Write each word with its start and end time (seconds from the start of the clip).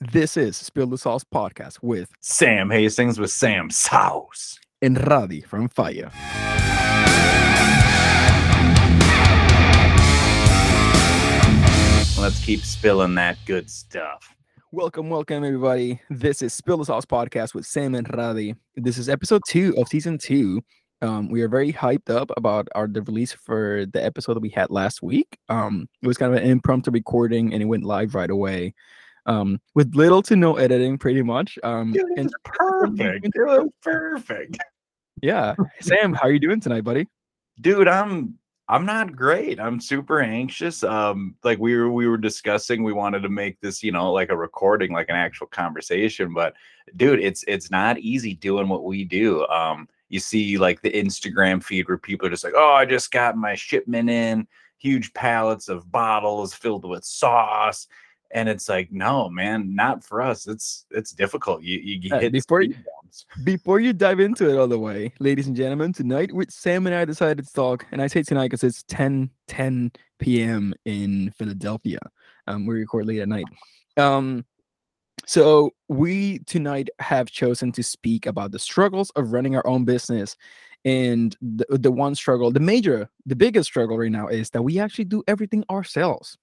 This 0.00 0.36
is 0.36 0.56
Spill 0.56 0.86
the 0.86 0.96
Sauce 0.98 1.24
podcast 1.24 1.78
with 1.82 2.12
Sam 2.20 2.70
Hastings 2.70 3.18
with 3.18 3.32
Sam 3.32 3.68
Sauce. 3.68 4.60
and 4.80 4.96
Radi 4.96 5.44
from 5.44 5.68
Fire. 5.68 6.12
Let's 12.18 12.44
keep 12.44 12.60
spilling 12.64 13.14
that 13.14 13.38
good 13.46 13.70
stuff. 13.70 14.34
Welcome, 14.72 15.08
welcome, 15.08 15.44
everybody. 15.44 16.00
This 16.10 16.42
is 16.42 16.52
Spill 16.52 16.76
the 16.78 16.84
Sauce 16.84 17.06
podcast 17.06 17.54
with 17.54 17.64
Sam 17.64 17.94
and 17.94 18.06
Radi. 18.08 18.56
This 18.76 18.98
is 18.98 19.08
episode 19.08 19.42
two 19.48 19.74
of 19.78 19.88
season 19.88 20.18
two. 20.18 20.60
Um, 21.00 21.30
we 21.30 21.42
are 21.42 21.48
very 21.48 21.72
hyped 21.72 22.10
up 22.10 22.30
about 22.36 22.68
our 22.74 22.88
the 22.88 23.02
release 23.02 23.32
for 23.32 23.86
the 23.92 24.04
episode 24.04 24.34
that 24.34 24.40
we 24.40 24.50
had 24.50 24.68
last 24.68 25.00
week. 25.00 25.38
Um, 25.48 25.88
it 26.02 26.08
was 26.08 26.18
kind 26.18 26.34
of 26.34 26.42
an 26.42 26.50
impromptu 26.50 26.90
recording 26.90 27.54
and 27.54 27.62
it 27.62 27.66
went 27.66 27.84
live 27.84 28.14
right 28.16 28.30
away. 28.30 28.74
Um, 29.28 29.60
with 29.74 29.94
little 29.94 30.22
to 30.22 30.36
no 30.36 30.56
editing, 30.56 30.98
pretty 30.98 31.22
much. 31.22 31.58
Um, 31.62 31.92
Dude, 31.92 32.04
and 32.16 32.32
perfect. 32.44 33.26
It 33.34 33.46
was 33.46 33.68
perfect. 33.82 34.58
yeah, 35.22 35.54
Sam, 35.80 36.14
how 36.14 36.22
are 36.28 36.32
you 36.32 36.40
doing 36.40 36.60
tonight, 36.60 36.82
buddy? 36.82 37.06
Dude, 37.60 37.86
I'm 37.88 38.38
I'm 38.70 38.84
not 38.84 39.14
great. 39.16 39.60
I'm 39.60 39.80
super 39.80 40.20
anxious. 40.20 40.82
Um, 40.82 41.34
like 41.44 41.58
we 41.58 41.76
were 41.76 41.90
we 41.90 42.06
were 42.06 42.18
discussing, 42.18 42.82
we 42.82 42.92
wanted 42.92 43.20
to 43.20 43.28
make 43.28 43.60
this, 43.60 43.82
you 43.82 43.92
know, 43.92 44.12
like 44.12 44.30
a 44.30 44.36
recording, 44.36 44.92
like 44.92 45.08
an 45.08 45.16
actual 45.16 45.46
conversation. 45.46 46.34
But 46.34 46.54
dude, 46.96 47.20
it's 47.20 47.44
it's 47.48 47.70
not 47.70 47.98
easy 47.98 48.34
doing 48.34 48.68
what 48.68 48.84
we 48.84 49.04
do. 49.04 49.46
Um, 49.48 49.88
you 50.08 50.20
see 50.20 50.58
like 50.58 50.82
the 50.82 50.90
Instagram 50.90 51.62
feed 51.62 51.88
where 51.88 51.98
people 51.98 52.26
are 52.26 52.30
just 52.30 52.44
like, 52.44 52.54
oh, 52.56 52.72
I 52.72 52.84
just 52.84 53.10
got 53.10 53.36
my 53.36 53.54
shipment 53.54 54.08
in, 54.08 54.46
huge 54.78 55.12
pallets 55.12 55.68
of 55.68 55.90
bottles 55.92 56.54
filled 56.54 56.88
with 56.88 57.04
sauce. 57.04 57.86
And 58.30 58.48
it's 58.48 58.68
like, 58.68 58.92
no, 58.92 59.30
man, 59.30 59.74
not 59.74 60.04
for 60.04 60.20
us. 60.20 60.46
It's 60.46 60.84
it's 60.90 61.12
difficult. 61.12 61.62
You 61.62 61.78
you 61.78 62.14
Uh, 62.14 62.28
before 62.28 62.62
you-. 62.62 62.74
Before 63.42 63.80
you 63.80 63.94
dive 63.94 64.20
into 64.20 64.50
it 64.50 64.58
all 64.58 64.68
the 64.68 64.78
way, 64.78 65.14
ladies 65.18 65.46
and 65.46 65.56
gentlemen, 65.56 65.94
tonight 65.94 66.30
with 66.30 66.50
Sam 66.50 66.86
and 66.86 66.94
I 66.94 67.06
decided 67.06 67.46
to 67.46 67.52
talk, 67.52 67.86
and 67.90 68.02
I 68.02 68.06
say 68.06 68.22
tonight 68.22 68.48
because 68.48 68.62
it's 68.62 68.82
10 68.82 69.30
10 69.46 69.92
p.m. 70.18 70.74
in 70.84 71.30
Philadelphia. 71.38 72.00
Um, 72.46 72.66
we 72.66 72.74
record 72.74 73.06
late 73.06 73.20
at 73.20 73.28
night. 73.28 73.46
Um, 73.96 74.44
so 75.26 75.72
we 75.88 76.40
tonight 76.40 76.88
have 77.00 77.30
chosen 77.30 77.72
to 77.72 77.82
speak 77.82 78.26
about 78.26 78.52
the 78.52 78.58
struggles 78.58 79.10
of 79.10 79.32
running 79.32 79.56
our 79.56 79.66
own 79.66 79.84
business. 79.84 80.36
And 80.84 81.36
the, 81.42 81.66
the 81.78 81.90
one 81.90 82.14
struggle, 82.14 82.50
the 82.50 82.60
major, 82.60 83.10
the 83.26 83.36
biggest 83.36 83.68
struggle 83.68 83.98
right 83.98 84.10
now 84.10 84.28
is 84.28 84.50
that 84.50 84.62
we 84.62 84.78
actually 84.78 85.04
do 85.04 85.22
everything 85.26 85.64
ourselves. 85.70 86.38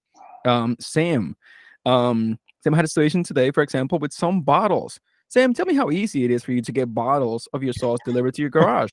Um, 0.45 0.75
Sam, 0.79 1.35
um, 1.85 2.39
Sam 2.63 2.73
had 2.73 2.85
a 2.85 2.87
situation 2.87 3.23
today, 3.23 3.51
for 3.51 3.63
example, 3.63 3.99
with 3.99 4.13
some 4.13 4.41
bottles. 4.41 4.99
Sam, 5.29 5.53
tell 5.53 5.65
me 5.65 5.75
how 5.75 5.91
easy 5.91 6.23
it 6.23 6.31
is 6.31 6.43
for 6.43 6.51
you 6.51 6.61
to 6.61 6.71
get 6.71 6.93
bottles 6.93 7.47
of 7.53 7.63
your 7.63 7.73
sauce 7.73 7.99
delivered 8.05 8.33
to 8.35 8.41
your 8.41 8.51
garage. 8.51 8.89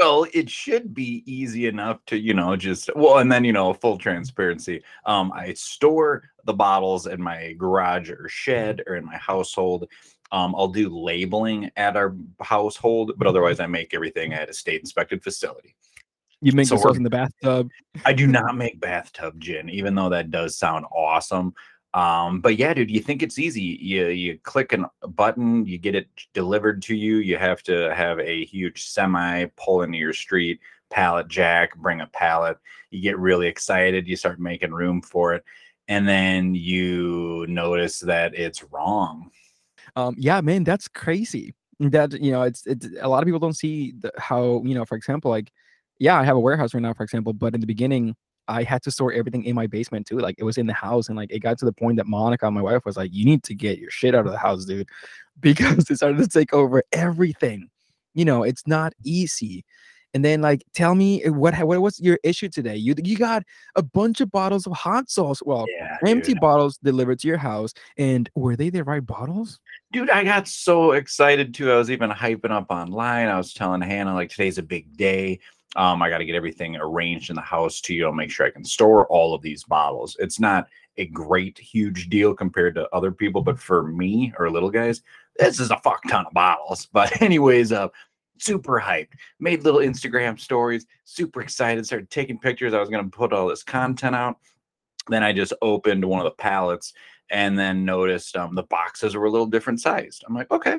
Well, 0.00 0.24
it 0.32 0.48
should 0.48 0.94
be 0.94 1.22
easy 1.26 1.66
enough 1.66 2.02
to, 2.06 2.18
you 2.18 2.32
know, 2.32 2.56
just 2.56 2.88
well, 2.96 3.18
and 3.18 3.30
then 3.30 3.44
you 3.44 3.52
know, 3.52 3.74
full 3.74 3.98
transparency. 3.98 4.82
Um, 5.04 5.30
I 5.34 5.52
store 5.52 6.22
the 6.46 6.54
bottles 6.54 7.06
in 7.06 7.20
my 7.20 7.52
garage 7.52 8.08
or 8.08 8.26
shed 8.26 8.82
or 8.86 8.96
in 8.96 9.04
my 9.04 9.18
household. 9.18 9.88
Um, 10.32 10.54
I'll 10.56 10.68
do 10.68 10.88
labeling 10.88 11.70
at 11.76 11.98
our 11.98 12.16
household, 12.40 13.12
but 13.18 13.26
otherwise 13.26 13.60
I 13.60 13.66
make 13.66 13.92
everything 13.92 14.32
at 14.32 14.48
a 14.48 14.54
state 14.54 14.80
inspected 14.80 15.22
facility. 15.22 15.74
You 16.42 16.52
make 16.52 16.66
So 16.66 16.76
sauce 16.76 16.96
in 16.96 17.02
the 17.02 17.10
bathtub. 17.10 17.70
I 18.04 18.12
do 18.12 18.26
not 18.26 18.56
make 18.56 18.80
bathtub 18.80 19.38
gin, 19.38 19.68
even 19.68 19.94
though 19.94 20.08
that 20.08 20.30
does 20.30 20.56
sound 20.56 20.86
awesome. 20.94 21.54
Um, 21.92 22.40
but 22.40 22.56
yeah, 22.56 22.72
dude, 22.72 22.90
you 22.90 23.00
think 23.00 23.22
it's 23.22 23.38
easy. 23.38 23.62
You 23.62 24.06
you 24.06 24.38
click 24.38 24.72
an- 24.72 24.86
a 25.02 25.08
button, 25.08 25.66
you 25.66 25.76
get 25.76 25.94
it 25.94 26.08
delivered 26.34 26.82
to 26.82 26.94
you. 26.94 27.16
You 27.16 27.36
have 27.36 27.62
to 27.64 27.92
have 27.94 28.20
a 28.20 28.44
huge 28.44 28.84
semi 28.84 29.46
pull 29.56 29.82
into 29.82 29.98
your 29.98 30.12
street, 30.12 30.60
pallet 30.90 31.28
jack, 31.28 31.76
bring 31.76 32.00
a 32.00 32.06
pallet. 32.06 32.58
You 32.90 33.02
get 33.02 33.18
really 33.18 33.48
excited, 33.48 34.06
you 34.06 34.16
start 34.16 34.38
making 34.38 34.72
room 34.72 35.02
for 35.02 35.34
it, 35.34 35.44
and 35.88 36.08
then 36.08 36.54
you 36.54 37.44
notice 37.48 37.98
that 38.00 38.34
it's 38.34 38.64
wrong. 38.72 39.30
Um, 39.96 40.14
yeah, 40.16 40.40
man, 40.40 40.64
that's 40.64 40.86
crazy. 40.86 41.54
That 41.80 42.12
you 42.12 42.30
know, 42.30 42.42
it's 42.42 42.66
it's 42.66 42.86
a 43.00 43.08
lot 43.08 43.22
of 43.22 43.26
people 43.26 43.40
don't 43.40 43.56
see 43.56 43.94
the, 43.98 44.12
how 44.16 44.62
you 44.64 44.74
know, 44.74 44.84
for 44.84 44.96
example, 44.96 45.30
like, 45.30 45.50
yeah, 46.00 46.18
I 46.18 46.24
have 46.24 46.36
a 46.36 46.40
warehouse 46.40 46.74
right 46.74 46.82
now, 46.82 46.94
for 46.94 47.04
example, 47.04 47.32
but 47.32 47.54
in 47.54 47.60
the 47.60 47.66
beginning, 47.66 48.16
I 48.48 48.64
had 48.64 48.82
to 48.82 48.90
store 48.90 49.12
everything 49.12 49.44
in 49.44 49.54
my 49.54 49.68
basement 49.68 50.06
too. 50.08 50.18
Like, 50.18 50.34
it 50.38 50.44
was 50.44 50.58
in 50.58 50.66
the 50.66 50.72
house, 50.72 51.08
and 51.08 51.16
like, 51.16 51.30
it 51.30 51.38
got 51.40 51.58
to 51.58 51.64
the 51.64 51.72
point 51.72 51.98
that 51.98 52.06
Monica, 52.08 52.50
my 52.50 52.62
wife, 52.62 52.84
was 52.84 52.96
like, 52.96 53.10
"You 53.12 53.24
need 53.24 53.44
to 53.44 53.54
get 53.54 53.78
your 53.78 53.90
shit 53.90 54.14
out 54.14 54.26
of 54.26 54.32
the 54.32 54.38
house, 54.38 54.64
dude," 54.64 54.88
because 55.40 55.88
it 55.90 55.96
started 55.96 56.18
to 56.18 56.28
take 56.28 56.52
over 56.52 56.82
everything. 56.92 57.68
You 58.14 58.24
know, 58.24 58.42
it's 58.42 58.66
not 58.66 58.92
easy. 59.04 59.64
And 60.12 60.24
then, 60.24 60.40
like, 60.40 60.64
tell 60.74 60.96
me 60.96 61.22
uh, 61.24 61.32
what 61.32 61.54
what 61.62 61.80
was 61.80 62.00
your 62.00 62.18
issue 62.24 62.48
today? 62.48 62.74
You 62.76 62.94
you 63.04 63.16
got 63.16 63.44
a 63.76 63.82
bunch 63.82 64.20
of 64.20 64.32
bottles 64.32 64.66
of 64.66 64.72
hot 64.72 65.08
sauce. 65.08 65.40
Well, 65.44 65.66
Yeah, 65.78 65.98
empty 66.04 66.32
dude. 66.32 66.40
bottles 66.40 66.78
delivered 66.82 67.20
to 67.20 67.28
your 67.28 67.38
house, 67.38 67.72
and 67.96 68.28
were 68.34 68.56
they 68.56 68.70
the 68.70 68.82
right 68.82 69.04
bottles? 69.06 69.60
dude, 69.92 70.10
I 70.10 70.24
got 70.24 70.48
so 70.48 70.92
excited 70.92 71.54
too. 71.54 71.70
I 71.70 71.76
was 71.76 71.90
even 71.90 72.10
hyping 72.10 72.50
up 72.50 72.66
online. 72.70 73.28
I 73.28 73.36
was 73.36 73.52
telling 73.52 73.80
Hannah 73.80 74.14
like 74.14 74.30
today's 74.30 74.58
a 74.58 74.62
big 74.62 74.96
day. 74.96 75.38
Um, 75.76 76.02
I 76.02 76.10
got 76.10 76.18
to 76.18 76.24
get 76.24 76.34
everything 76.34 76.76
arranged 76.76 77.30
in 77.30 77.36
the 77.36 77.42
house 77.42 77.80
to 77.82 77.94
you 77.94 78.12
make 78.12 78.30
sure 78.30 78.46
I 78.46 78.50
can 78.50 78.64
store 78.64 79.06
all 79.06 79.34
of 79.34 79.42
these 79.42 79.64
bottles. 79.64 80.16
It's 80.18 80.40
not 80.40 80.68
a 80.96 81.06
great 81.06 81.58
huge 81.58 82.08
deal 82.08 82.34
compared 82.34 82.74
to 82.74 82.88
other 82.92 83.12
people, 83.12 83.40
but 83.40 83.58
for 83.58 83.84
me 83.84 84.32
or 84.38 84.50
little 84.50 84.70
guys, 84.70 85.02
this 85.38 85.60
is 85.60 85.70
a 85.70 85.78
fuck 85.78 86.02
ton 86.08 86.26
of 86.26 86.32
bottles. 86.32 86.88
But 86.92 87.22
anyways, 87.22 87.72
uh, 87.72 87.88
super 88.38 88.80
hyped. 88.80 89.12
Made 89.38 89.62
little 89.62 89.80
Instagram 89.80 90.40
stories. 90.40 90.86
Super 91.04 91.40
excited. 91.40 91.86
Started 91.86 92.10
taking 92.10 92.38
pictures. 92.38 92.74
I 92.74 92.80
was 92.80 92.88
gonna 92.88 93.08
put 93.08 93.32
all 93.32 93.48
this 93.48 93.62
content 93.62 94.16
out. 94.16 94.38
Then 95.08 95.22
I 95.22 95.32
just 95.32 95.52
opened 95.62 96.04
one 96.04 96.20
of 96.20 96.24
the 96.24 96.42
pallets 96.42 96.92
and 97.30 97.58
then 97.58 97.84
noticed 97.84 98.36
um, 98.36 98.54
the 98.54 98.64
boxes 98.64 99.14
were 99.14 99.26
a 99.26 99.30
little 99.30 99.46
different 99.46 99.80
sized. 99.80 100.24
I'm 100.26 100.34
like, 100.34 100.50
okay, 100.50 100.78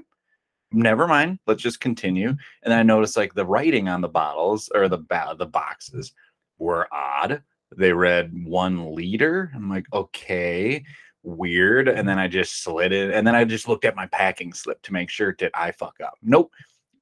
never 0.71 1.07
mind. 1.07 1.39
Let's 1.47 1.61
just 1.61 1.79
continue. 1.79 2.35
And 2.63 2.73
I 2.73 2.83
noticed 2.83 3.17
like 3.17 3.33
the 3.33 3.45
writing 3.45 3.89
on 3.89 4.01
the 4.01 4.07
bottles 4.07 4.69
or 4.73 4.87
the 4.87 4.97
ba- 4.97 5.35
the 5.37 5.45
boxes 5.45 6.13
were 6.57 6.87
odd. 6.91 7.41
They 7.75 7.93
read 7.93 8.31
one 8.45 8.93
liter. 8.93 9.51
I'm 9.55 9.69
like, 9.69 9.85
okay, 9.93 10.83
weird. 11.23 11.87
And 11.87 12.07
then 12.07 12.19
I 12.19 12.27
just 12.27 12.63
slid 12.63 12.91
it. 12.91 13.13
And 13.13 13.25
then 13.25 13.35
I 13.35 13.43
just 13.45 13.67
looked 13.67 13.85
at 13.85 13.95
my 13.95 14.07
packing 14.07 14.53
slip 14.53 14.81
to 14.83 14.93
make 14.93 15.09
sure 15.09 15.31
did 15.33 15.51
I 15.53 15.71
fuck 15.71 15.95
up? 16.03 16.15
Nope. 16.21 16.51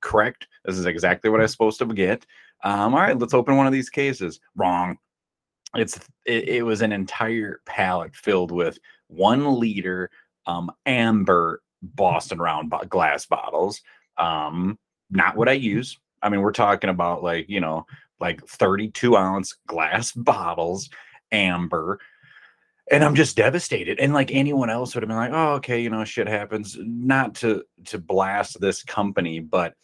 Correct. 0.02 0.48
This 0.64 0.78
is 0.78 0.86
exactly 0.86 1.30
what 1.30 1.40
I 1.40 1.44
was 1.44 1.52
supposed 1.52 1.80
to 1.80 1.86
get. 1.86 2.26
Um, 2.64 2.94
all 2.94 3.02
right, 3.02 3.18
let's 3.18 3.34
open 3.34 3.58
one 3.58 3.68
of 3.68 3.74
these 3.74 3.90
cases. 3.90 4.40
Wrong. 4.56 4.98
It's 5.76 6.00
it, 6.26 6.48
it 6.50 6.64
was 6.64 6.82
an 6.82 6.92
entire 6.92 7.62
pallet 7.66 8.16
filled 8.16 8.52
with 8.52 8.80
one 9.08 9.60
liter 9.60 10.10
um, 10.46 10.72
amber 10.86 11.62
Boston 11.82 12.40
round 12.40 12.70
bo- 12.70 12.86
glass 12.86 13.26
bottles. 13.26 13.82
Um, 14.18 14.78
not 15.10 15.36
what 15.36 15.50
I 15.50 15.54
use. 15.54 15.98
I 16.22 16.30
mean, 16.30 16.42
we're 16.42 16.52
talking 16.52 16.90
about 16.90 17.24
like, 17.24 17.50
you 17.50 17.60
know, 17.60 17.86
like 18.20 18.46
32 18.46 19.16
ounce 19.16 19.56
glass 19.68 20.12
bottles, 20.16 20.90
amber. 21.32 22.00
And 22.92 23.04
I'm 23.04 23.16
just 23.16 23.38
devastated. 23.38 24.00
And 24.00 24.14
like 24.14 24.32
anyone 24.32 24.70
else 24.70 24.96
would 24.96 25.04
have 25.04 25.08
been 25.08 25.18
like, 25.18 25.32
oh, 25.32 25.54
okay, 25.56 25.80
you 25.82 25.90
know, 25.90 26.04
shit 26.06 26.28
happens. 26.28 26.76
Not 26.80 27.36
to 27.36 27.64
to 27.86 28.00
blast 28.00 28.60
this 28.60 28.84
company, 28.84 29.40
but 29.40 29.76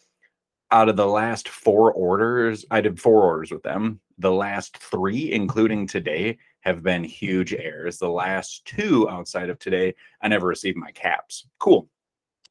out 0.72 0.88
of 0.88 0.96
the 0.96 1.06
last 1.06 1.48
four 1.48 1.92
orders, 1.92 2.64
I 2.70 2.80
did 2.80 3.00
four 3.00 3.22
orders 3.22 3.52
with 3.52 3.62
them. 3.62 4.00
The 4.18 4.32
last 4.32 4.76
three, 4.78 5.32
including 5.32 5.86
today, 5.86 6.38
have 6.60 6.82
been 6.82 7.04
huge 7.04 7.54
errors. 7.54 7.98
The 7.98 8.08
last 8.08 8.64
two 8.64 9.08
outside 9.08 9.50
of 9.50 9.58
today, 9.60 9.94
I 10.20 10.26
never 10.26 10.48
received 10.48 10.76
my 10.76 10.90
caps. 10.90 11.46
Cool. 11.60 11.88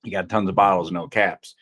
You 0.05 0.11
got 0.11 0.29
tons 0.29 0.49
of 0.49 0.55
bottles, 0.55 0.91
no 0.91 1.07
caps. 1.07 1.55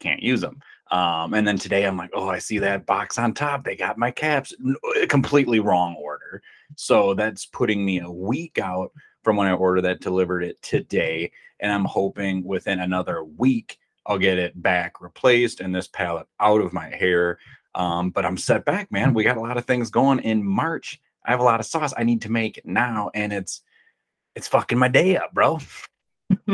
Can't 0.00 0.22
use 0.22 0.40
them. 0.40 0.60
Um, 0.90 1.34
and 1.34 1.46
then 1.46 1.58
today 1.58 1.84
I'm 1.84 1.96
like, 1.96 2.10
oh, 2.14 2.28
I 2.28 2.38
see 2.38 2.58
that 2.60 2.86
box 2.86 3.18
on 3.18 3.34
top. 3.34 3.64
They 3.64 3.76
got 3.76 3.98
my 3.98 4.10
caps. 4.10 4.54
Uh, 4.64 5.06
Completely 5.08 5.60
wrong 5.60 5.96
order. 5.96 6.42
So 6.76 7.14
that's 7.14 7.46
putting 7.46 7.84
me 7.84 8.00
a 8.00 8.10
week 8.10 8.58
out 8.58 8.92
from 9.22 9.36
when 9.36 9.48
I 9.48 9.52
ordered 9.52 9.82
that, 9.82 10.00
delivered 10.00 10.42
it 10.42 10.60
today. 10.62 11.30
And 11.60 11.70
I'm 11.70 11.84
hoping 11.84 12.44
within 12.44 12.80
another 12.80 13.24
week, 13.24 13.78
I'll 14.06 14.18
get 14.18 14.38
it 14.38 14.60
back 14.60 15.00
replaced 15.00 15.60
and 15.60 15.74
this 15.74 15.88
palette 15.88 16.28
out 16.40 16.62
of 16.62 16.72
my 16.72 16.88
hair. 16.88 17.38
Um, 17.74 18.10
but 18.10 18.24
I'm 18.24 18.38
set 18.38 18.64
back, 18.64 18.90
man. 18.90 19.12
We 19.12 19.24
got 19.24 19.36
a 19.36 19.42
lot 19.42 19.58
of 19.58 19.66
things 19.66 19.90
going 19.90 20.20
in 20.20 20.44
March. 20.44 21.00
I 21.26 21.30
have 21.30 21.40
a 21.40 21.44
lot 21.44 21.60
of 21.60 21.66
sauce 21.66 21.92
I 21.96 22.04
need 22.04 22.22
to 22.22 22.30
make 22.30 22.62
now, 22.64 23.10
and 23.12 23.32
it's 23.32 23.60
it's 24.34 24.48
fucking 24.48 24.78
my 24.78 24.88
day 24.88 25.16
up, 25.16 25.34
bro. 25.34 25.58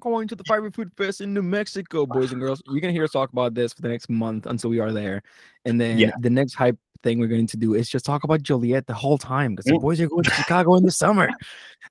going 0.00 0.28
to 0.28 0.36
the 0.36 0.44
Fiery 0.44 0.70
Food 0.70 0.90
Fest 0.96 1.20
in 1.20 1.34
New 1.34 1.42
Mexico, 1.42 2.06
boys 2.06 2.32
and 2.32 2.40
girls. 2.40 2.62
You're 2.66 2.80
gonna 2.80 2.92
hear 2.92 3.04
us 3.04 3.12
talk 3.12 3.32
about 3.32 3.54
this 3.54 3.72
for 3.72 3.82
the 3.82 3.88
next 3.88 4.08
month 4.08 4.46
until 4.46 4.70
we 4.70 4.80
are 4.80 4.92
there, 4.92 5.22
and 5.64 5.80
then 5.80 5.98
Yeah. 5.98 6.10
the 6.20 6.30
next 6.30 6.54
hype 6.54 6.78
thing 7.02 7.18
we're 7.20 7.28
going 7.28 7.46
to 7.46 7.56
do 7.56 7.74
is 7.74 7.88
just 7.88 8.04
talk 8.04 8.24
about 8.24 8.42
Joliet 8.42 8.86
the 8.86 8.94
whole 8.94 9.18
time 9.18 9.54
because 9.54 9.66
the 9.66 9.78
boys 9.78 10.00
are 10.00 10.08
going 10.08 10.24
to 10.24 10.30
Chicago 10.30 10.74
in 10.74 10.84
the 10.84 10.90
summer. 10.90 11.28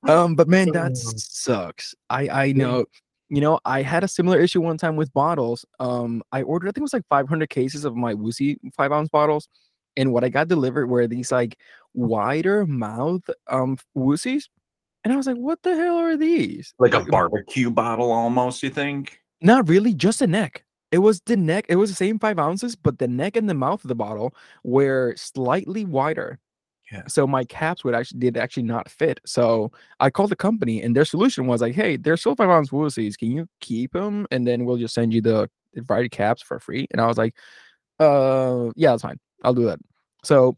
Um, 0.07 0.35
but 0.35 0.47
man, 0.47 0.71
that 0.73 0.95
sucks. 0.97 1.95
I 2.09 2.29
I 2.29 2.51
know. 2.51 2.85
You 3.29 3.41
know, 3.41 3.59
I 3.65 3.81
had 3.81 4.05
a 4.05 4.07
similar 4.07 4.39
issue 4.39 4.61
one 4.61 4.77
time 4.77 4.95
with 4.95 5.11
bottles. 5.13 5.65
Um, 5.79 6.23
I 6.31 6.43
ordered 6.43 6.67
I 6.67 6.71
think 6.71 6.79
it 6.79 6.83
was 6.83 6.93
like 6.93 7.07
500 7.09 7.49
cases 7.49 7.83
of 7.83 7.95
my 7.95 8.13
woozy 8.13 8.57
five 8.75 8.91
ounce 8.91 9.09
bottles, 9.09 9.49
and 9.97 10.13
what 10.13 10.23
I 10.23 10.29
got 10.29 10.47
delivered 10.47 10.87
were 10.87 11.07
these 11.07 11.31
like 11.31 11.57
wider 11.93 12.65
mouth 12.65 13.29
um 13.47 13.77
woozies, 13.97 14.45
and 15.07 15.13
I 15.13 15.15
was 15.15 15.25
like, 15.25 15.37
"What 15.37 15.63
the 15.63 15.73
hell 15.73 15.95
are 15.95 16.17
these?" 16.17 16.73
Like 16.79 16.93
a 16.93 16.99
barbecue 16.99 17.71
bottle 17.71 18.11
almost, 18.11 18.61
you 18.61 18.69
think? 18.69 19.21
Not 19.39 19.69
really, 19.69 19.93
just 19.93 20.19
the 20.19 20.27
neck. 20.27 20.65
It 20.91 20.97
was 20.97 21.21
the 21.21 21.37
neck. 21.37 21.65
It 21.69 21.77
was 21.77 21.89
the 21.89 21.95
same 21.95 22.19
five 22.19 22.37
ounces, 22.37 22.75
but 22.75 22.99
the 22.99 23.07
neck 23.07 23.37
and 23.37 23.49
the 23.49 23.53
mouth 23.53 23.85
of 23.85 23.87
the 23.87 23.95
bottle 23.95 24.35
were 24.65 25.13
slightly 25.15 25.85
wider. 25.85 26.39
Yeah. 26.91 27.03
So 27.07 27.25
my 27.25 27.45
caps 27.45 27.85
would 27.85 27.95
actually 27.95 28.19
did 28.19 28.35
actually 28.35 28.63
not 28.63 28.89
fit. 28.89 29.21
So 29.25 29.71
I 30.01 30.09
called 30.09 30.31
the 30.31 30.35
company, 30.35 30.81
and 30.81 30.93
their 30.93 31.05
solution 31.05 31.47
was 31.47 31.61
like, 31.61 31.73
"Hey, 31.73 31.95
they're 31.95 32.17
still 32.17 32.35
five 32.35 32.49
ounce 32.49 32.71
woozies. 32.71 33.17
Can 33.17 33.31
you 33.31 33.47
keep 33.61 33.93
them, 33.93 34.27
and 34.29 34.45
then 34.45 34.65
we'll 34.65 34.75
just 34.75 34.93
send 34.93 35.13
you 35.13 35.21
the 35.21 35.49
invited 35.73 36.11
caps 36.11 36.41
for 36.41 36.59
free?" 36.59 36.85
And 36.91 36.99
I 36.99 37.07
was 37.07 37.17
like, 37.17 37.33
"Uh, 37.97 38.71
yeah, 38.75 38.91
that's 38.91 39.03
fine. 39.03 39.19
I'll 39.45 39.53
do 39.53 39.67
that." 39.67 39.79
So 40.25 40.57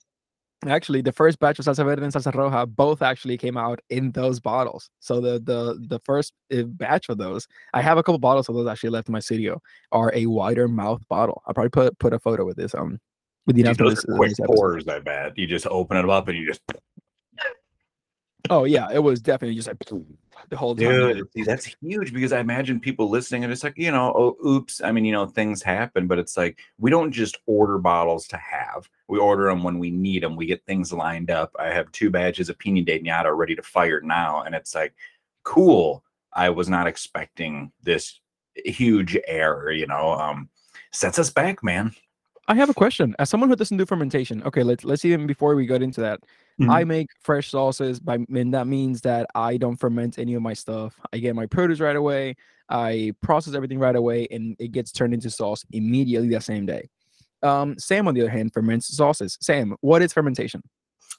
actually, 0.67 1.01
the 1.01 1.11
first 1.11 1.39
batch 1.39 1.59
of 1.59 1.65
salsa 1.65 1.85
verde 1.85 2.03
and 2.03 2.13
salsa 2.13 2.33
roja 2.33 2.67
both 2.67 3.01
actually 3.01 3.37
came 3.37 3.57
out 3.57 3.79
in 3.89 4.11
those 4.11 4.39
bottles. 4.39 4.89
So 4.99 5.21
the 5.21 5.39
the 5.39 5.79
the 5.87 5.99
first 6.03 6.33
uh, 6.53 6.63
batch 6.63 7.09
of 7.09 7.17
those, 7.17 7.47
I 7.73 7.81
have 7.81 7.97
a 7.97 8.03
couple 8.03 8.19
bottles 8.19 8.49
of 8.49 8.55
those 8.55 8.67
actually 8.67 8.89
left 8.89 9.07
in 9.07 9.13
my 9.13 9.19
studio, 9.19 9.61
are 9.91 10.11
a 10.13 10.25
wider 10.25 10.67
mouth 10.67 11.01
bottle. 11.07 11.41
I'll 11.45 11.53
probably 11.53 11.69
put 11.69 11.97
put 11.99 12.13
a 12.13 12.19
photo 12.19 12.45
with 12.45 12.57
this 12.57 12.75
um 12.75 12.99
with 13.47 13.55
the 13.55 13.63
those 13.63 13.77
this- 13.77 14.05
quick 14.17 14.29
this 14.35 14.39
pours, 14.45 14.87
I 14.87 14.99
bet. 14.99 15.37
You 15.37 15.47
just 15.47 15.67
open 15.67 15.97
it 15.97 16.09
up 16.09 16.27
and 16.27 16.37
you 16.37 16.45
just 16.45 16.61
Oh 18.49 18.63
yeah, 18.63 18.87
it 18.91 18.99
was 18.99 19.21
definitely 19.21 19.55
just 19.55 19.67
like 19.67 19.79
the 20.49 20.57
whole 20.57 20.75
time. 20.75 21.25
Dude, 21.33 21.45
that's 21.45 21.75
huge 21.81 22.13
because 22.13 22.31
I 22.31 22.39
imagine 22.39 22.79
people 22.79 23.09
listening 23.09 23.43
and 23.43 23.51
it's 23.51 23.63
like, 23.63 23.77
you 23.77 23.91
know, 23.91 24.13
oh, 24.15 24.47
oops. 24.47 24.81
I 24.81 24.91
mean, 24.91 25.05
you 25.05 25.11
know, 25.11 25.25
things 25.25 25.61
happen, 25.61 26.07
but 26.07 26.19
it's 26.19 26.37
like 26.37 26.57
we 26.79 26.89
don't 26.89 27.11
just 27.11 27.37
order 27.45 27.77
bottles 27.77 28.27
to 28.29 28.37
have. 28.37 28.89
We 29.07 29.19
order 29.19 29.45
them 29.45 29.63
when 29.63 29.77
we 29.77 29.91
need 29.91 30.23
them. 30.23 30.35
We 30.35 30.45
get 30.45 30.65
things 30.65 30.93
lined 30.93 31.29
up. 31.29 31.51
I 31.59 31.67
have 31.67 31.91
two 31.91 32.09
batches 32.09 32.49
of 32.49 32.57
Pina 32.57 32.81
de 32.81 32.99
Nata 32.99 33.33
ready 33.33 33.55
to 33.55 33.61
fire 33.61 34.01
now, 34.01 34.43
and 34.43 34.55
it's 34.55 34.75
like, 34.75 34.93
cool. 35.43 36.03
I 36.33 36.49
was 36.51 36.69
not 36.69 36.87
expecting 36.87 37.71
this 37.81 38.19
huge 38.55 39.17
error. 39.27 39.71
You 39.71 39.87
know, 39.87 40.13
um, 40.13 40.49
sets 40.91 41.19
us 41.19 41.29
back, 41.29 41.63
man. 41.63 41.93
I 42.49 42.55
have 42.55 42.69
a 42.69 42.73
question. 42.73 43.15
As 43.19 43.29
someone 43.29 43.47
who 43.49 43.55
doesn't 43.55 43.77
do 43.77 43.85
fermentation, 43.85 44.41
okay, 44.43 44.63
let's 44.63 44.83
let's 44.83 45.05
even 45.05 45.27
before 45.27 45.55
we 45.55 45.67
get 45.67 45.83
into 45.83 46.01
that, 46.01 46.19
I 46.69 46.83
make 46.83 47.07
fresh 47.21 47.51
sauces 47.51 47.99
by 47.99 48.15
and 48.15 48.53
that 48.53 48.65
means 48.67 49.01
that 49.01 49.27
I 49.35 49.55
don't 49.55 49.77
ferment 49.77 50.17
any 50.17 50.33
of 50.33 50.41
my 50.41 50.53
stuff. 50.53 50.99
I 51.13 51.19
get 51.19 51.35
my 51.35 51.45
produce 51.45 51.79
right 51.79 51.95
away, 51.95 52.35
I 52.67 53.13
process 53.21 53.53
everything 53.53 53.77
right 53.79 53.95
away, 53.95 54.27
and 54.31 54.55
it 54.59 54.71
gets 54.71 54.91
turned 54.91 55.13
into 55.13 55.29
sauce 55.29 55.63
immediately 55.71 56.29
that 56.29 56.43
same 56.43 56.65
day. 56.65 56.89
Um, 57.43 57.77
Sam, 57.77 58.07
on 58.07 58.15
the 58.15 58.21
other 58.21 58.31
hand, 58.31 58.51
ferments 58.51 58.93
sauces. 58.97 59.37
Sam, 59.39 59.75
what 59.81 60.01
is 60.01 60.11
fermentation? 60.11 60.61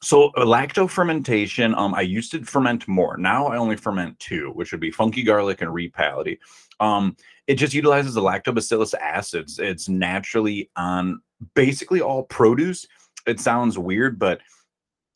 So 0.02 0.28
uh, 0.28 0.44
lacto 0.44 0.88
fermentation, 0.88 1.74
um, 1.74 1.94
I 1.94 2.00
used 2.00 2.32
to 2.32 2.42
ferment 2.44 2.88
more. 2.88 3.16
Now 3.16 3.48
I 3.48 3.58
only 3.58 3.76
ferment 3.76 4.18
two, 4.18 4.50
which 4.52 4.72
would 4.72 4.80
be 4.80 4.90
funky 4.90 5.22
garlic 5.22 5.60
and 5.60 5.72
repality. 5.72 6.38
Um, 6.80 7.16
it 7.46 7.56
just 7.56 7.74
utilizes 7.74 8.14
the 8.14 8.22
lactobacillus 8.22 8.94
acids. 8.94 9.58
It's 9.58 9.88
naturally 9.88 10.70
on 10.76 11.20
basically 11.54 12.00
all 12.00 12.22
produce. 12.24 12.86
It 13.26 13.40
sounds 13.40 13.76
weird, 13.76 14.18
but 14.18 14.40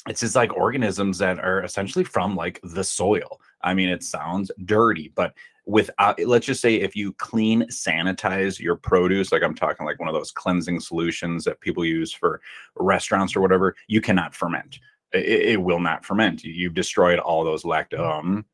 it's 0.07 0.21
just 0.21 0.37
like 0.37 0.55
organisms 0.55 1.17
that 1.19 1.39
are 1.39 1.63
essentially 1.63 2.05
from 2.05 2.37
like 2.37 2.61
the 2.63 2.85
soil. 2.85 3.41
I 3.63 3.73
mean, 3.73 3.89
it 3.89 4.03
sounds 4.03 4.51
dirty, 4.67 5.13
but 5.15 5.33
without 5.67 6.21
let's 6.21 6.47
just 6.47 6.61
say 6.61 6.75
if 6.75 6.95
you 6.95 7.13
clean 7.15 7.63
sanitize 7.69 8.61
your 8.61 8.77
produce 8.77 9.33
like 9.33 9.43
i'm 9.43 9.55
talking 9.55 9.87
like 9.87 9.99
one 9.99 10.09
of 10.09 10.15
those 10.15 10.31
cleansing 10.31 10.79
solutions 10.79 11.43
that 11.45 11.61
people 11.61 11.85
use 11.85 12.13
for 12.13 12.41
restaurants 12.77 13.35
or 13.35 13.41
whatever 13.41 13.75
you 13.87 14.01
cannot 14.01 14.35
ferment. 14.35 14.81
It, 15.13 15.49
it 15.53 15.63
will 15.63 15.81
not 15.81 16.05
ferment. 16.05 16.45
You've 16.45 16.75
destroyed 16.75 17.19
all 17.19 17.45
those 17.45 17.63
lacto 17.63 18.01
um, 18.01 18.45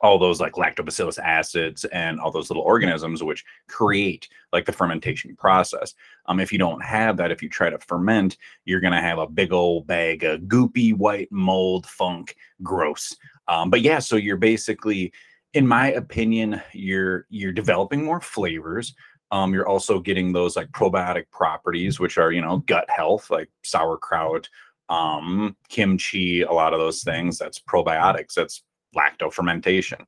all 0.00 0.18
those 0.18 0.40
like 0.40 0.52
lactobacillus 0.52 1.18
acids 1.18 1.84
and 1.86 2.20
all 2.20 2.30
those 2.30 2.50
little 2.50 2.62
organisms 2.62 3.22
which 3.22 3.44
create 3.66 4.28
like 4.52 4.66
the 4.66 4.72
fermentation 4.72 5.34
process. 5.36 5.94
Um 6.26 6.38
if 6.38 6.52
you 6.52 6.58
don't 6.58 6.84
have 6.84 7.16
that 7.16 7.30
if 7.30 7.42
you 7.42 7.48
try 7.48 7.70
to 7.70 7.78
ferment 7.78 8.36
you're 8.66 8.80
going 8.80 8.92
to 8.92 9.00
have 9.00 9.18
a 9.18 9.26
big 9.26 9.52
old 9.54 9.86
bag 9.86 10.22
of 10.22 10.42
goopy 10.42 10.94
white 10.94 11.32
mold 11.32 11.86
funk 11.86 12.36
gross. 12.62 13.16
Um 13.48 13.70
but 13.70 13.80
yeah 13.80 13.98
so 13.98 14.16
you're 14.16 14.36
basically 14.36 15.12
in 15.56 15.66
my 15.66 15.90
opinion 15.92 16.60
you're 16.74 17.26
you're 17.30 17.50
developing 17.50 18.04
more 18.04 18.20
flavors 18.20 18.94
um 19.30 19.54
you're 19.54 19.66
also 19.66 19.98
getting 19.98 20.30
those 20.30 20.54
like 20.54 20.70
probiotic 20.72 21.24
properties 21.30 21.98
which 21.98 22.18
are 22.18 22.30
you 22.30 22.42
know 22.42 22.58
gut 22.66 22.84
health 22.90 23.30
like 23.30 23.48
sauerkraut 23.64 24.50
um 24.90 25.56
kimchi 25.70 26.42
a 26.42 26.52
lot 26.52 26.74
of 26.74 26.78
those 26.78 27.02
things 27.02 27.38
that's 27.38 27.58
probiotics 27.58 28.34
that's 28.34 28.64
lacto 28.94 29.32
fermentation 29.32 29.98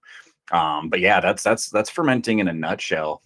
um 0.53 0.91
but 0.91 1.01
yeah 1.01 1.19
that's 1.19 1.43
that's 1.43 1.71
that's 1.71 1.89
fermenting 1.89 2.41
in 2.41 2.49
a 2.49 2.53
nutshell 2.53 3.23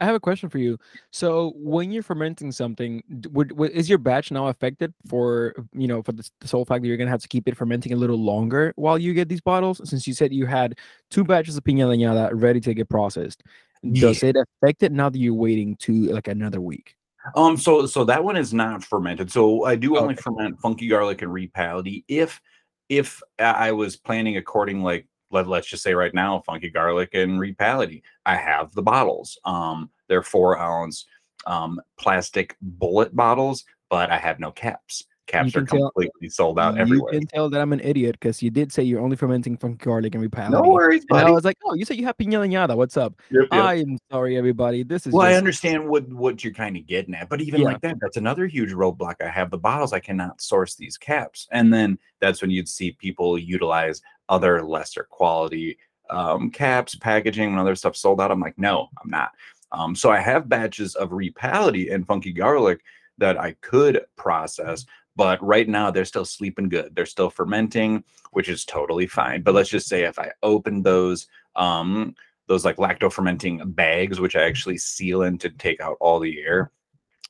I 0.00 0.04
have 0.04 0.14
a 0.14 0.20
question 0.20 0.50
for 0.50 0.58
you. 0.58 0.78
So, 1.10 1.52
when 1.56 1.90
you're 1.90 2.02
fermenting 2.02 2.52
something, 2.52 3.02
would, 3.30 3.52
would 3.52 3.70
is 3.70 3.88
your 3.88 3.98
batch 3.98 4.30
now 4.30 4.48
affected 4.48 4.92
for 5.08 5.54
you 5.72 5.86
know 5.88 6.02
for 6.02 6.12
the, 6.12 6.28
the 6.40 6.48
sole 6.48 6.64
fact 6.64 6.82
that 6.82 6.88
you're 6.88 6.96
gonna 6.98 7.10
have 7.10 7.22
to 7.22 7.28
keep 7.28 7.48
it 7.48 7.56
fermenting 7.56 7.92
a 7.92 7.96
little 7.96 8.18
longer 8.18 8.72
while 8.76 8.98
you 8.98 9.14
get 9.14 9.28
these 9.28 9.40
bottles? 9.40 9.80
Since 9.88 10.06
you 10.06 10.12
said 10.14 10.32
you 10.34 10.46
had 10.46 10.78
two 11.10 11.24
batches 11.24 11.56
of 11.56 11.64
piña 11.64 11.86
dañada 11.86 12.30
ready 12.34 12.60
to 12.60 12.74
get 12.74 12.88
processed, 12.88 13.42
does 13.98 14.22
it 14.22 14.36
affect 14.36 14.82
it 14.82 14.92
now 14.92 15.08
that 15.08 15.18
you're 15.18 15.34
waiting 15.34 15.76
to 15.76 15.92
like 16.12 16.28
another 16.28 16.60
week? 16.60 16.96
Um, 17.34 17.56
so 17.56 17.86
so 17.86 18.04
that 18.04 18.22
one 18.22 18.36
is 18.36 18.54
not 18.54 18.84
fermented. 18.84 19.32
So 19.32 19.64
I 19.64 19.76
do 19.76 19.96
only 19.98 20.14
Okay. 20.14 20.22
ferment 20.22 20.60
funky 20.60 20.88
garlic 20.88 21.22
and 21.22 21.32
repality 21.32 22.04
if 22.08 22.40
if 22.88 23.22
I 23.38 23.68
I 23.68 23.72
was 23.72 23.96
planning 23.96 24.36
according 24.36 24.82
like 24.82 25.06
let, 25.30 25.46
let's 25.46 25.68
just 25.68 25.82
say 25.82 25.94
right 25.94 26.14
now 26.14 26.42
funky 26.46 26.70
garlic 26.70 27.10
and 27.14 27.40
repality. 27.40 28.02
I 28.24 28.36
have 28.36 28.72
the 28.74 28.82
bottles. 28.82 29.38
Um, 29.44 29.90
they're 30.08 30.22
four 30.22 30.58
ounce 30.58 31.06
um 31.46 31.80
plastic 31.98 32.56
bullet 32.60 33.14
bottles, 33.14 33.64
but 33.88 34.10
I 34.10 34.18
have 34.18 34.40
no 34.40 34.50
caps. 34.50 35.04
Caps 35.26 35.56
are 35.56 35.60
can 35.60 35.66
tell- 35.66 35.90
completely 35.90 36.28
sold 36.28 36.58
out 36.58 36.74
you 36.76 36.80
everywhere. 36.80 37.12
can 37.12 37.26
tell 37.26 37.50
that 37.50 37.60
I'm 37.60 37.72
an 37.72 37.80
idiot 37.80 38.16
because 38.20 38.42
you 38.42 38.50
did 38.50 38.72
say 38.72 38.82
you're 38.84 39.00
only 39.00 39.16
fermenting 39.16 39.56
from 39.56 39.74
garlic 39.74 40.14
and 40.14 40.22
repality. 40.22 40.62
No 40.62 40.72
worries, 40.72 41.04
And 41.10 41.18
I 41.18 41.30
was 41.30 41.44
like, 41.44 41.56
oh, 41.64 41.74
you 41.74 41.84
said 41.84 41.96
you 41.96 42.04
have 42.06 42.16
dañada. 42.16 42.76
What's 42.76 42.96
up? 42.96 43.14
Yep, 43.30 43.48
yep. 43.50 43.64
I'm 43.64 43.98
sorry, 44.10 44.36
everybody. 44.36 44.84
This 44.84 45.06
is 45.06 45.12
Well, 45.12 45.26
I 45.26 45.34
understand 45.34 45.88
what 45.88 46.08
what 46.12 46.44
you're 46.44 46.52
kind 46.52 46.76
of 46.76 46.86
getting 46.86 47.14
at, 47.14 47.28
but 47.28 47.40
even 47.40 47.60
Yeah. 47.62 47.68
like 47.68 47.80
that, 47.80 47.96
that's 48.00 48.16
another 48.16 48.46
huge 48.46 48.72
roadblock. 48.72 49.16
I 49.20 49.28
have 49.28 49.50
the 49.50 49.58
bottles, 49.58 49.92
I 49.92 49.98
cannot 50.00 50.40
source 50.40 50.76
these 50.76 50.96
caps, 50.96 51.48
and 51.50 51.72
then 51.74 51.98
that's 52.20 52.40
when 52.40 52.50
you'd 52.50 52.68
see 52.68 52.92
people 52.92 53.36
utilize 53.38 54.02
other 54.28 54.62
lesser 54.62 55.06
quality 55.10 55.78
um, 56.08 56.50
caps, 56.50 56.94
packaging, 56.94 57.50
and 57.50 57.58
other 57.58 57.74
stuff 57.74 57.96
sold 57.96 58.20
out. 58.20 58.30
I'm 58.30 58.38
like, 58.38 58.56
no, 58.58 58.88
I'm 59.02 59.10
not. 59.10 59.32
Um, 59.72 59.96
so 59.96 60.10
I 60.12 60.20
have 60.20 60.48
batches 60.48 60.94
of 60.94 61.10
repality 61.12 61.90
and 61.90 62.06
funky 62.06 62.32
garlic 62.32 62.80
that 63.18 63.36
I 63.40 63.56
could 63.60 64.02
process, 64.14 64.86
but 65.16 65.42
right 65.42 65.68
now 65.68 65.90
they're 65.90 66.04
still 66.04 66.24
sleeping 66.24 66.68
good. 66.68 66.94
They're 66.94 67.06
still 67.06 67.30
fermenting, 67.30 68.04
which 68.32 68.48
is 68.48 68.64
totally 68.64 69.06
fine. 69.06 69.42
But 69.42 69.54
let's 69.54 69.70
just 69.70 69.88
say 69.88 70.04
if 70.04 70.18
I 70.18 70.30
open 70.42 70.82
those, 70.82 71.26
um, 71.56 72.14
those 72.46 72.64
like 72.64 72.76
lacto 72.76 73.10
fermenting 73.10 73.62
bags, 73.72 74.20
which 74.20 74.36
I 74.36 74.42
actually 74.42 74.78
seal 74.78 75.22
in 75.22 75.38
to 75.38 75.50
take 75.50 75.80
out 75.80 75.96
all 76.00 76.20
the 76.20 76.40
air, 76.40 76.70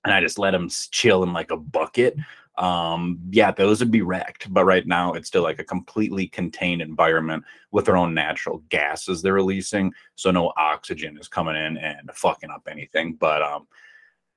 and 0.05 0.12
I 0.12 0.21
just 0.21 0.38
let 0.38 0.50
them 0.50 0.69
chill 0.90 1.23
in 1.23 1.33
like 1.33 1.50
a 1.50 1.57
bucket. 1.57 2.16
Um, 2.59 3.21
yeah, 3.31 3.50
those 3.50 3.81
would 3.81 3.90
be 3.90 4.02
wrecked. 4.02 4.52
But 4.52 4.64
right 4.64 4.87
now, 4.87 5.12
it's 5.12 5.28
still 5.28 5.43
like 5.43 5.59
a 5.59 5.64
completely 5.64 6.26
contained 6.26 6.83
environment 6.83 7.45
with 7.71 7.85
their 7.85 7.97
own 7.97 8.14
natural 8.14 8.62
gases 8.69 9.23
they're 9.23 9.35
releasing, 9.35 9.93
so 10.14 10.31
no 10.31 10.52
oxygen 10.57 11.19
is 11.19 11.28
coming 11.28 11.57
in 11.57 11.76
and 11.76 12.11
fucking 12.14 12.50
up 12.50 12.66
anything. 12.71 13.14
But 13.14 13.43
um, 13.43 13.66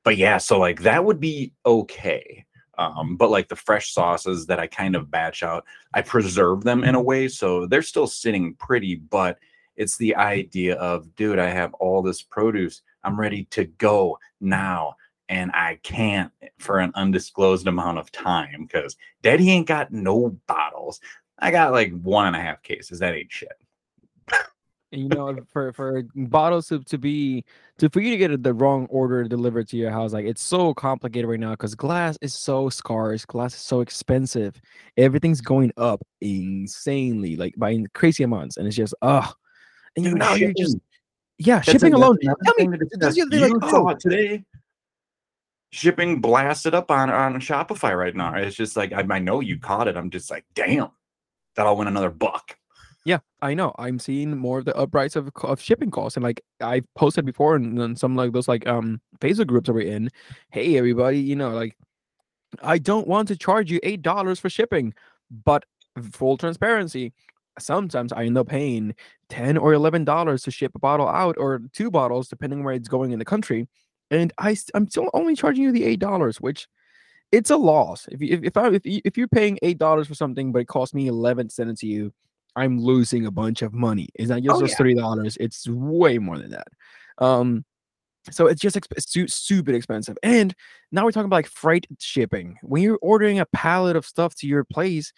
but 0.04 0.18
yeah, 0.18 0.38
so 0.38 0.60
like 0.60 0.82
that 0.82 1.04
would 1.04 1.20
be 1.20 1.54
okay. 1.66 2.46
Um, 2.80 3.18
but 3.18 3.30
like 3.30 3.50
the 3.50 3.58
fresh 3.58 3.92
sauces 3.92 4.46
that 4.46 4.58
I 4.58 4.66
kind 4.66 4.96
of 4.96 5.12
batch 5.12 5.44
out, 5.44 5.66
I 5.94 6.02
preserve 6.02 6.64
them 6.64 6.86
in 6.86 6.96
a 6.96 7.02
way 7.02 7.28
so 7.28 7.66
they're 7.66 7.82
still 7.82 8.08
sitting 8.08 8.54
pretty, 8.56 8.96
but 8.96 9.38
it's 9.76 9.98
the 9.98 10.16
idea 10.16 10.76
of, 10.76 11.14
dude, 11.16 11.40
I 11.40 11.50
have 11.50 11.74
all 11.76 12.02
this 12.02 12.22
produce. 12.22 12.82
I'm 13.04 13.20
ready 13.20 13.44
to 13.52 13.66
go 13.66 14.18
now. 14.40 14.96
And 15.28 15.52
I 15.54 15.78
can't 15.84 16.32
for 16.58 16.80
an 16.80 16.92
undisclosed 16.96 17.68
amount 17.68 18.00
of 18.00 18.12
time 18.12 18.64
because 18.64 18.96
daddy 19.22 19.52
ain't 19.52 19.68
got 19.68 19.92
no 19.92 20.30
bottles. 20.48 21.02
I 21.38 21.52
got 21.52 21.72
like 21.72 21.92
one 22.02 22.28
and 22.28 22.36
a 22.36 22.42
half 22.42 22.64
cases. 22.64 23.00
That 23.00 23.14
ain't 23.14 23.32
shit. 23.32 23.52
And, 24.92 25.04
you 25.04 25.10
know, 25.10 25.38
for 25.52 25.72
for 25.74 26.04
bottles 26.16 26.68
to, 26.70 26.84
to 26.84 26.98
be 26.98 27.46
to 27.78 27.90
for 27.90 28.02
you 28.02 28.10
to 28.10 28.18
get 28.18 28.42
the 28.42 28.54
wrong 28.54 28.88
order 28.90 29.24
delivered 29.24 29.68
to 29.70 29.78
your 29.78 29.92
house, 29.92 30.14
like 30.14 30.26
it's 30.26 30.42
so 30.42 30.74
complicated 30.74 31.30
right 31.30 31.40
now 31.40 31.52
because 31.52 31.76
glass 31.76 32.18
is 32.22 32.34
so 32.34 32.70
scarce, 32.70 33.24
glass 33.24 33.54
is 33.54 33.62
so 33.62 33.82
expensive, 33.82 34.60
everything's 34.98 35.42
going 35.42 35.72
up 35.78 36.02
insanely, 36.22 37.36
like 37.36 37.54
by 37.56 37.84
crazy 37.94 38.24
amounts, 38.24 38.58
and 38.58 38.66
it's 38.66 38.76
just 38.76 38.96
oh, 39.04 39.32
and 39.96 40.06
you 40.06 40.16
now 40.16 40.34
you're 40.34 40.54
just 40.58 40.78
yeah, 41.40 41.56
That's 41.60 41.72
shipping 41.72 41.94
alone. 41.94 42.18
Tell 42.22 42.36
me, 42.58 42.66
thing 42.66 42.72
to 42.72 42.98
does 42.98 43.16
you 43.16 43.26
like, 43.30 43.54
oh, 43.62 43.96
today. 43.96 44.44
Shipping 45.72 46.20
blasted 46.20 46.76
up 46.76 46.92
on 46.92 47.10
on 47.10 47.36
Shopify 47.36 47.98
right 47.98 48.16
now. 48.16 48.36
It's 48.36 48.56
just 48.56 48.76
like 48.76 48.92
I, 48.92 49.06
I 49.10 49.20
know 49.20 49.40
you 49.40 49.58
caught 49.58 49.88
it. 49.88 49.96
I'm 49.96 50.10
just 50.10 50.30
like, 50.30 50.44
damn, 50.54 50.90
that 51.56 51.66
all 51.66 51.78
went 51.78 51.90
another 51.90 52.10
buck. 52.10 52.58
Yeah, 53.06 53.20
I 53.42 53.54
know. 53.54 53.74
I'm 53.80 53.98
seeing 53.98 54.38
more 54.38 54.60
of 54.60 54.66
the 54.66 54.76
uprise 54.76 55.16
of, 55.16 55.30
of 55.44 55.62
shipping 55.62 55.90
costs, 55.90 56.18
and 56.18 56.24
like 56.24 56.42
I 56.62 56.82
posted 56.96 57.26
before 57.26 57.56
in, 57.56 57.80
in 57.80 57.96
some 57.96 58.16
like 58.16 58.34
those 58.34 58.48
like 58.48 58.68
um 58.68 59.02
Facebook 59.20 59.48
groups 59.48 59.68
that 59.68 59.74
we're 59.74 59.88
in. 59.88 60.10
Hey, 60.52 60.78
everybody, 60.78 61.20
you 61.20 61.36
know, 61.36 61.52
like 61.52 61.76
I 62.62 62.78
don't 62.78 63.08
want 63.08 63.28
to 63.30 63.38
charge 63.38 63.72
you 63.72 63.80
eight 63.84 64.02
dollars 64.02 64.40
for 64.40 64.50
shipping, 64.50 64.94
but 65.46 65.66
full 66.12 66.38
transparency, 66.38 67.14
sometimes 67.58 68.12
I 68.14 68.26
end 68.26 68.38
up 68.38 68.48
paying 68.48 68.96
ten 69.30 69.58
or 69.58 69.74
eleven 69.74 70.04
dollars 70.04 70.44
to 70.44 70.52
ship 70.52 70.74
a 70.76 70.80
bottle 70.80 71.08
out, 71.08 71.36
or 71.38 71.62
two 71.74 71.90
bottles 71.90 72.28
depending 72.28 72.64
where 72.64 72.74
it's 72.74 72.90
going 72.90 73.12
in 73.12 73.20
the 73.20 73.26
country, 73.26 73.68
and 74.12 74.34
I 74.38 74.58
I'm 74.74 74.90
still 74.90 75.10
only 75.14 75.36
charging 75.36 75.64
you 75.64 75.72
the 75.72 75.86
eight 75.86 76.00
dollars, 76.00 76.42
which 76.42 76.68
it's 77.32 77.50
a 77.50 77.58
loss. 77.58 78.08
If 78.12 78.22
you, 78.22 78.34
if 78.34 78.44
if, 78.44 78.58
I, 78.58 78.70
if, 78.72 78.86
you, 78.86 79.02
if 79.06 79.18
you're 79.18 79.28
paying 79.28 79.58
eight 79.62 79.78
dollars 79.78 80.08
for 80.08 80.16
something, 80.16 80.52
but 80.52 80.60
it 80.60 80.68
costs 80.68 80.94
me 80.94 81.08
eleven 81.08 81.48
it 81.48 81.78
to 81.78 81.88
you, 81.88 82.12
I'm 82.56 82.80
losing 82.80 83.26
a 83.26 83.32
bunch 83.32 83.62
of 83.62 83.74
money. 83.74 84.10
It's 84.16 84.30
not 84.30 84.42
just 84.42 84.56
Oh, 84.56 84.60
those 84.60 84.72
yeah. 84.72 84.76
three 84.78 84.94
dollars; 84.96 85.38
it's 85.40 85.68
way 85.68 86.18
more 86.18 86.38
than 86.38 86.52
that. 86.52 86.68
Um, 87.20 87.66
so 88.32 88.48
it's 88.48 88.62
just 88.62 88.76
exp- 88.76 89.02
su- 89.02 89.28
stupid 89.28 89.76
expensive. 89.76 90.18
And 90.24 90.54
now 90.92 91.06
we're 91.06 91.12
talking 91.12 91.26
about 91.26 91.38
like 91.38 91.48
freight 91.48 91.88
shipping. 92.00 92.58
When 92.62 92.82
you're 92.84 93.00
ordering 93.02 93.40
a 93.40 93.46
pallet 93.48 93.96
of 93.96 94.06
stuff 94.06 94.36
to 94.36 94.48
your 94.48 94.64
place, 94.64 95.12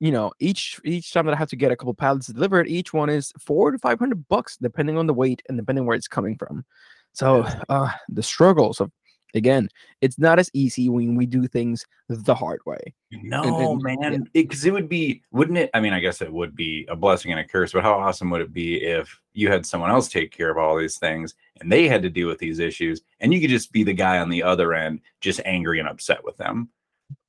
you 0.00 0.10
know 0.10 0.32
each 0.40 0.80
each 0.84 1.12
time 1.12 1.26
that 1.26 1.34
I 1.34 1.38
have 1.38 1.50
to 1.50 1.56
get 1.56 1.72
a 1.72 1.76
couple 1.76 1.94
pallets 1.94 2.28
delivered, 2.28 2.68
each 2.68 2.92
one 2.92 3.10
is 3.10 3.32
four 3.38 3.70
to 3.70 3.78
five 3.78 3.98
hundred 3.98 4.26
bucks, 4.28 4.56
depending 4.56 4.96
on 4.96 5.06
the 5.06 5.14
weight 5.14 5.42
and 5.48 5.58
depending 5.58 5.84
where 5.86 5.96
it's 5.96 6.08
coming 6.08 6.36
from. 6.36 6.64
So 7.12 7.46
uh, 7.68 7.90
the 8.08 8.22
struggles 8.22 8.80
of 8.80 8.90
again, 9.34 9.68
it's 10.00 10.18
not 10.18 10.38
as 10.38 10.50
easy 10.54 10.88
when 10.88 11.16
we 11.16 11.26
do 11.26 11.46
things 11.46 11.84
the 12.08 12.34
hard 12.34 12.60
way. 12.64 12.94
No, 13.10 13.42
and- 13.42 13.82
yeah. 13.86 13.96
man, 13.96 14.28
because 14.32 14.64
it, 14.64 14.72
would 14.72 14.88
be, 14.88 15.22
wouldn't 15.32 15.58
it? 15.58 15.70
I 15.74 15.80
mean, 15.80 15.92
I 15.92 16.00
guess 16.00 16.22
it 16.22 16.32
would 16.32 16.54
be 16.54 16.86
a 16.88 16.96
blessing 16.96 17.30
and 17.30 17.40
a 17.40 17.44
curse, 17.44 17.72
but 17.72 17.82
how 17.82 17.94
awesome 17.94 18.30
would 18.30 18.40
it 18.40 18.52
be 18.52 18.82
if 18.82 19.20
you 19.32 19.50
had 19.50 19.66
someone 19.66 19.90
else 19.90 20.08
take 20.08 20.30
care 20.30 20.50
of 20.50 20.58
all 20.58 20.76
these 20.76 20.98
things 20.98 21.34
and 21.60 21.70
they 21.70 21.88
had 21.88 22.02
to 22.02 22.10
deal 22.10 22.28
with 22.28 22.38
these 22.38 22.58
issues, 22.58 23.02
and 23.20 23.32
you 23.32 23.40
could 23.40 23.50
just 23.50 23.72
be 23.72 23.82
the 23.82 23.92
guy 23.92 24.18
on 24.18 24.28
the 24.28 24.42
other 24.42 24.72
end, 24.72 25.00
just 25.20 25.40
angry 25.44 25.78
and 25.78 25.88
upset 25.88 26.24
with 26.24 26.36
them, 26.36 26.68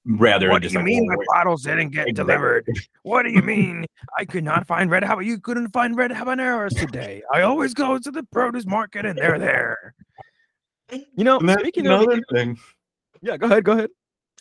rather 0.05 0.47
than 0.47 0.61
just 0.61 0.75
like, 0.75 0.85
"Well, 0.85 1.01
oh, 1.01 1.17
wait." 1.17 1.27
bottles 1.27 1.63
didn't 1.63 1.89
get 1.89 2.07
Exactly. 2.07 2.73
What 3.03 3.23
do 3.23 3.31
you 3.31 3.41
mean? 3.41 3.85
I 4.17 4.25
could 4.25 4.43
not 4.43 4.67
find 4.67 4.89
red 4.89 5.03
How 5.03 5.19
You 5.19 5.39
couldn't 5.39 5.69
find 5.69 5.95
red 5.95 6.11
habaneros 6.11 6.77
today. 6.77 7.23
I 7.33 7.41
always 7.41 7.73
go 7.73 7.97
to 7.97 8.11
the 8.11 8.23
produce 8.23 8.65
market 8.65 9.05
and 9.05 9.17
they're 9.17 9.39
there. 9.39 9.95
You 10.91 11.23
know, 11.23 11.39
And 11.39 11.59
speaking 11.59 11.87
of, 11.87 12.01
another 12.01 12.21
thing. 12.31 12.57
yeah, 13.21 13.37
go 13.37 13.47
ahead, 13.47 13.63
go 13.63 13.73
ahead. 13.73 13.89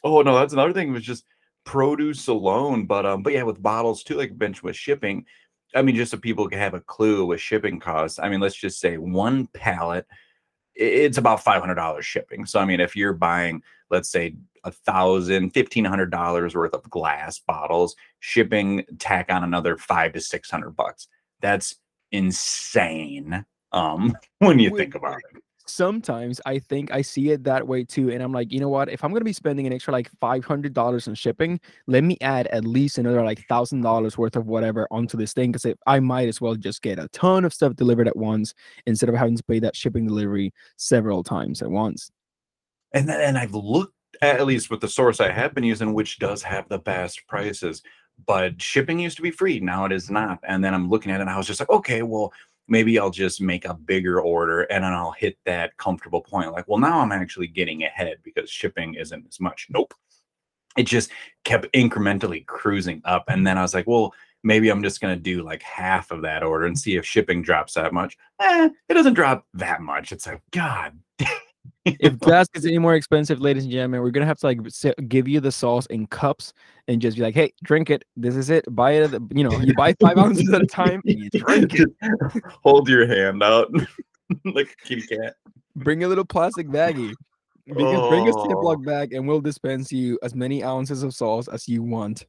Oh 0.03 0.21
no, 0.23 0.35
that's 0.39 0.53
another 0.53 0.73
thing. 0.73 0.89
It 0.89 0.93
Was 0.93 1.03
just 1.03 1.25
produce 1.65 2.29
alone, 2.29 2.87
but 2.87 3.07
um, 3.07 3.23
but 3.23 3.33
yeah, 3.33 3.43
with 3.43 3.63
bottles 3.63 4.03
too, 4.03 4.17
like 4.17 4.37
bench 4.37 4.63
with 4.63 4.77
shipping. 4.77 5.25
I 5.75 5.83
mean, 5.83 5.97
just 5.97 6.11
so 6.11 6.19
people 6.19 6.49
can 6.49 6.59
have 6.59 6.75
a 6.75 6.81
clue 6.81 7.27
with 7.27 7.41
shipping 7.41 7.81
costs. 7.81 8.19
I 8.19 8.29
mean, 8.29 8.41
let's 8.41 8.55
just 8.55 8.79
say 8.79 8.97
one 8.97 9.49
pallet, 9.49 10.07
it's 10.75 11.19
about 11.19 11.43
five 11.43 11.61
hundred 11.61 11.77
dollars 11.77 12.05
shipping. 12.05 12.47
So 12.47 12.61
I 12.61 12.65
mean, 12.65 12.81
if 12.81 12.95
you're 12.95 13.15
buying, 13.15 13.63
let's 13.91 14.11
say 14.11 14.37
a 14.65 14.71
thousand, 14.71 15.51
fifteen 15.51 15.85
hundred 15.85 16.11
dollars 16.11 16.55
worth 16.55 16.75
of 16.75 16.89
glass 16.91 17.39
bottles, 17.39 17.97
shipping 18.21 18.85
tack 18.99 19.33
on 19.33 19.45
another 19.45 19.77
five 19.77 20.13
to 20.13 20.21
six 20.21 20.51
hundred 20.51 20.77
bucks. 20.77 21.09
That's 21.41 21.77
insane. 22.13 23.45
Um, 23.73 24.17
when 24.39 24.59
you 24.59 24.77
think 24.77 24.95
about 24.95 25.19
it. 25.19 25.43
Sometimes 25.67 26.41
I 26.45 26.59
think 26.59 26.93
I 26.93 27.01
see 27.01 27.31
it 27.31 27.45
that 27.45 27.67
way 27.67 27.85
too. 27.85 28.11
And 28.11 28.23
I'm 28.23 28.33
like, 28.33 28.53
you 28.53 28.61
know 28.61 28.69
what? 28.69 28.91
If 28.91 29.03
I'm 29.03 29.11
going 29.11 29.21
to 29.21 29.25
be 29.25 29.33
spending 29.33 29.67
an 29.67 29.73
extra 29.73 29.93
like 29.93 30.11
$500 30.21 31.09
in 31.09 31.15
shipping, 31.15 31.59
let 31.87 32.05
me 32.05 32.19
add 32.21 32.47
at 32.49 32.65
least 32.65 32.99
another 32.99 33.23
like 33.23 33.47
$1,000 33.49 34.19
worth 34.19 34.37
of 34.37 34.47
whatever 34.47 34.87
onto 34.91 35.17
this 35.17 35.33
thing 35.33 35.53
because 35.53 35.75
I 35.87 36.01
might 36.01 36.29
as 36.29 36.41
well 36.41 36.55
just 36.55 36.83
get 36.83 36.99
a 36.99 37.09
ton 37.09 37.45
of 37.45 37.55
stuff 37.55 37.77
delivered 37.77 38.09
at 38.09 38.17
once 38.17 38.53
instead 38.87 39.09
of 39.09 39.15
having 39.15 39.37
to 39.37 39.45
pay 39.45 39.59
that 39.61 39.75
shipping 39.75 40.07
delivery 40.07 40.53
several 40.77 41.23
times 41.23 41.63
at 41.63 41.71
once. 41.71 42.11
And 42.93 43.09
then 43.09 43.21
and 43.21 43.39
I've 43.39 43.55
looked 43.55 43.95
at, 44.23 44.41
at 44.41 44.47
least 44.47 44.71
with 44.71 44.81
the 44.81 44.89
source 44.89 45.21
I 45.21 45.31
have 45.31 45.55
been 45.55 45.65
using, 45.65 45.95
which 45.95 46.19
does 46.19 46.43
have 46.43 46.69
the 46.69 46.79
best 46.79 47.27
prices, 47.27 47.83
but 48.27 48.61
shipping 48.61 48.99
used 48.99 49.17
to 49.17 49.23
be 49.23 49.31
free. 49.31 49.61
Now 49.61 49.85
it 49.85 49.93
is 49.93 50.11
not. 50.11 50.39
And 50.45 50.63
then 50.63 50.75
I'm 50.75 50.89
looking 50.89 51.11
at 51.11 51.19
it 51.19 51.23
and 51.23 51.31
I 51.31 51.37
was 51.37 51.47
just 51.47 51.61
like, 51.61 51.71
okay, 51.71 52.03
well, 52.03 52.33
maybe 52.69 52.99
I'll 52.99 53.11
just 53.11 53.41
make 53.41 53.65
a 53.65 53.75
bigger 53.75 54.21
order 54.21 54.63
and 54.63 54.85
then 54.85 54.93
I'll 54.93 55.13
hit 55.13 55.37
that 55.45 55.77
comfortable 55.77 56.21
point. 56.21 56.53
Like, 56.53 56.67
well, 56.69 56.79
now 56.79 57.01
I'm 57.01 57.13
actually 57.13 57.47
getting 57.47 57.85
ahead 57.85 58.19
because 58.23 58.51
shipping 58.51 58.95
isn't 58.95 59.27
as 59.29 59.41
much. 59.41 59.67
Nope. 59.71 59.95
It 60.77 60.85
just 60.85 61.11
kept 61.45 61.73
incrementally 61.73 62.45
cruising 62.47 63.01
up. 63.05 63.25
And 63.29 63.47
then 63.47 63.59
I 63.59 63.63
was 63.63 63.75
like, 63.75 63.87
well, 63.87 64.13
maybe 64.43 64.71
I'm 64.71 64.83
just 64.83 65.01
going 65.01 65.17
to 65.17 65.21
do 65.21 65.43
like 65.43 65.63
half 65.63 66.11
of 66.11 66.23
that 66.23 66.43
order 66.43 66.67
and 66.67 66.79
see 66.79 66.97
if 66.97 67.07
shipping 67.07 67.43
drops 67.43 67.75
that 67.75 67.93
much. 67.93 68.17
Eh, 68.41 68.69
it 68.89 68.95
doesn't 68.95 69.15
drop 69.15 69.47
that 69.55 69.81
much. 69.81 70.11
It's 70.11 70.27
like, 70.27 70.43
God. 70.51 70.99
If 71.85 72.19
glass 72.19 72.49
gets 72.49 72.65
any 72.67 72.79
more 72.79 72.95
expensive, 72.95 73.41
ladies 73.41 73.65
and 73.65 73.73
gentlemen, 73.73 74.01
we're 74.01 74.11
gonna 74.11 74.27
have 74.27 74.39
to 74.39 74.47
like 74.47 74.61
give 75.09 75.29
you 75.29 75.41
the 75.41 75.53
sauce 75.53 75.87
in 75.87 76.07
cups 76.07 76.53
and 76.89 77.01
just 77.01 77.17
be 77.17 77.23
like, 77.23 77.35
"Hey, 77.35 77.53
drink 77.63 77.91
it. 77.91 78.05
This 78.17 78.37
is 78.37 78.51
it. 78.51 78.65
Buy 78.75 78.93
it. 78.93 79.13
You 79.35 79.45
know, 79.45 79.53
you 79.61 79.75
buy 79.75 79.95
five 80.01 80.19
ounces 80.19 80.53
at 80.53 80.63
a 80.63 80.67
time 80.67 81.03
and 81.07 81.19
you 81.19 81.31
drink 81.31 81.75
it. 81.75 81.89
Hold 82.63 82.89
your 82.89 83.07
hand 83.07 83.43
out 83.43 83.71
like 84.45 84.69
a 84.83 84.87
kitty 84.87 85.03
cat. 85.03 85.35
Bring 85.77 86.05
a 86.05 86.09
little 86.09 86.25
plastic 86.25 86.69
baggie. 86.69 87.15
Because 87.67 88.09
bring 88.11 88.29
a 88.29 88.37
Oh. 88.37 88.47
Ziploc 88.47 88.85
bag 88.85 89.15
and 89.15 89.27
we'll 89.27 89.41
dispense 89.41 89.91
you 89.91 90.19
as 90.23 90.35
many 90.35 90.63
ounces 90.63 91.03
of 91.03 91.15
sauce 91.15 91.49
as 91.49 91.67
you 91.67 91.83
want. 91.83 92.27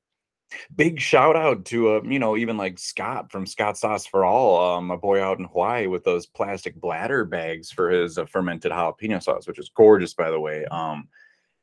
Big 0.75 0.99
shout 0.99 1.35
out 1.35 1.65
to 1.65 1.95
uh, 1.95 2.01
you 2.03 2.19
know, 2.19 2.37
even 2.37 2.57
like 2.57 2.77
Scott 2.77 3.31
from 3.31 3.45
Scott 3.45 3.77
Sauce 3.77 4.05
for 4.05 4.23
All, 4.23 4.77
um, 4.77 4.91
a 4.91 4.97
boy 4.97 5.21
out 5.21 5.39
in 5.39 5.45
Hawaii 5.45 5.87
with 5.87 6.03
those 6.03 6.25
plastic 6.25 6.79
bladder 6.79 7.25
bags 7.25 7.71
for 7.71 7.89
his 7.89 8.17
uh, 8.17 8.25
fermented 8.25 8.71
jalapeno 8.71 9.21
sauce, 9.21 9.47
which 9.47 9.59
is 9.59 9.71
gorgeous, 9.75 10.13
by 10.13 10.29
the 10.29 10.39
way. 10.39 10.65
Um, 10.65 11.07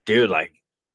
dude, 0.05 0.31
like, 0.31 0.53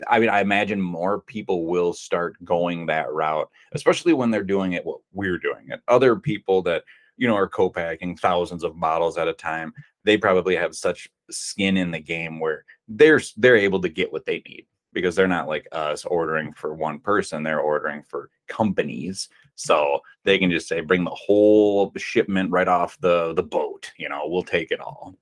I 0.08 0.20
mean, 0.20 0.30
I 0.30 0.42
imagine 0.42 0.82
more 0.82 1.22
people 1.22 1.66
will 1.66 1.94
start 1.94 2.36
going 2.44 2.86
that 2.86 3.12
route, 3.12 3.50
especially 3.74 4.14
when 4.14 4.32
they're 4.32 4.44
doing 4.44 4.74
it 4.74 4.86
what 4.86 5.00
we're 5.14 5.40
doing 5.40 5.68
it. 5.70 5.82
Other 5.88 6.16
people 6.16 6.62
that 6.64 6.84
you 7.16 7.28
know 7.28 7.36
are 7.36 7.48
co-packing 7.48 8.18
thousands 8.18 8.64
of 8.64 8.80
bottles 8.80 9.18
at 9.18 9.28
a 9.28 9.34
time, 9.34 9.74
they 10.04 10.18
probably 10.18 10.56
have 10.56 10.76
such 10.76 11.10
skin 11.32 11.78
in 11.78 11.92
the 11.92 12.00
game 12.00 12.40
where 12.40 12.64
they're 12.88 13.22
they're 13.38 13.56
able 13.58 13.82
to 13.82 13.90
get 13.90 14.12
what 14.12 14.26
they 14.26 14.42
need 14.48 14.66
because 14.98 15.16
they're 15.16 15.28
not 15.28 15.48
like 15.48 15.68
us 15.72 16.06
ordering 16.06 16.54
for 16.54 16.74
one 16.74 17.00
person 17.00 17.44
they're 17.44 17.60
ordering 17.60 18.04
for 18.04 18.30
companies 18.48 19.30
so 19.56 20.00
they 20.24 20.38
can 20.38 20.52
just 20.52 20.68
say 20.68 20.82
bring 20.82 21.04
the 21.04 21.10
whole 21.12 21.92
shipment 21.98 22.52
right 22.52 22.68
off 22.68 22.98
the 23.02 23.34
the 23.34 23.44
boat 23.44 23.92
you 23.98 24.10
know 24.10 24.24
we'll 24.28 24.44
take 24.44 24.72
it 24.72 24.80
all 24.80 25.16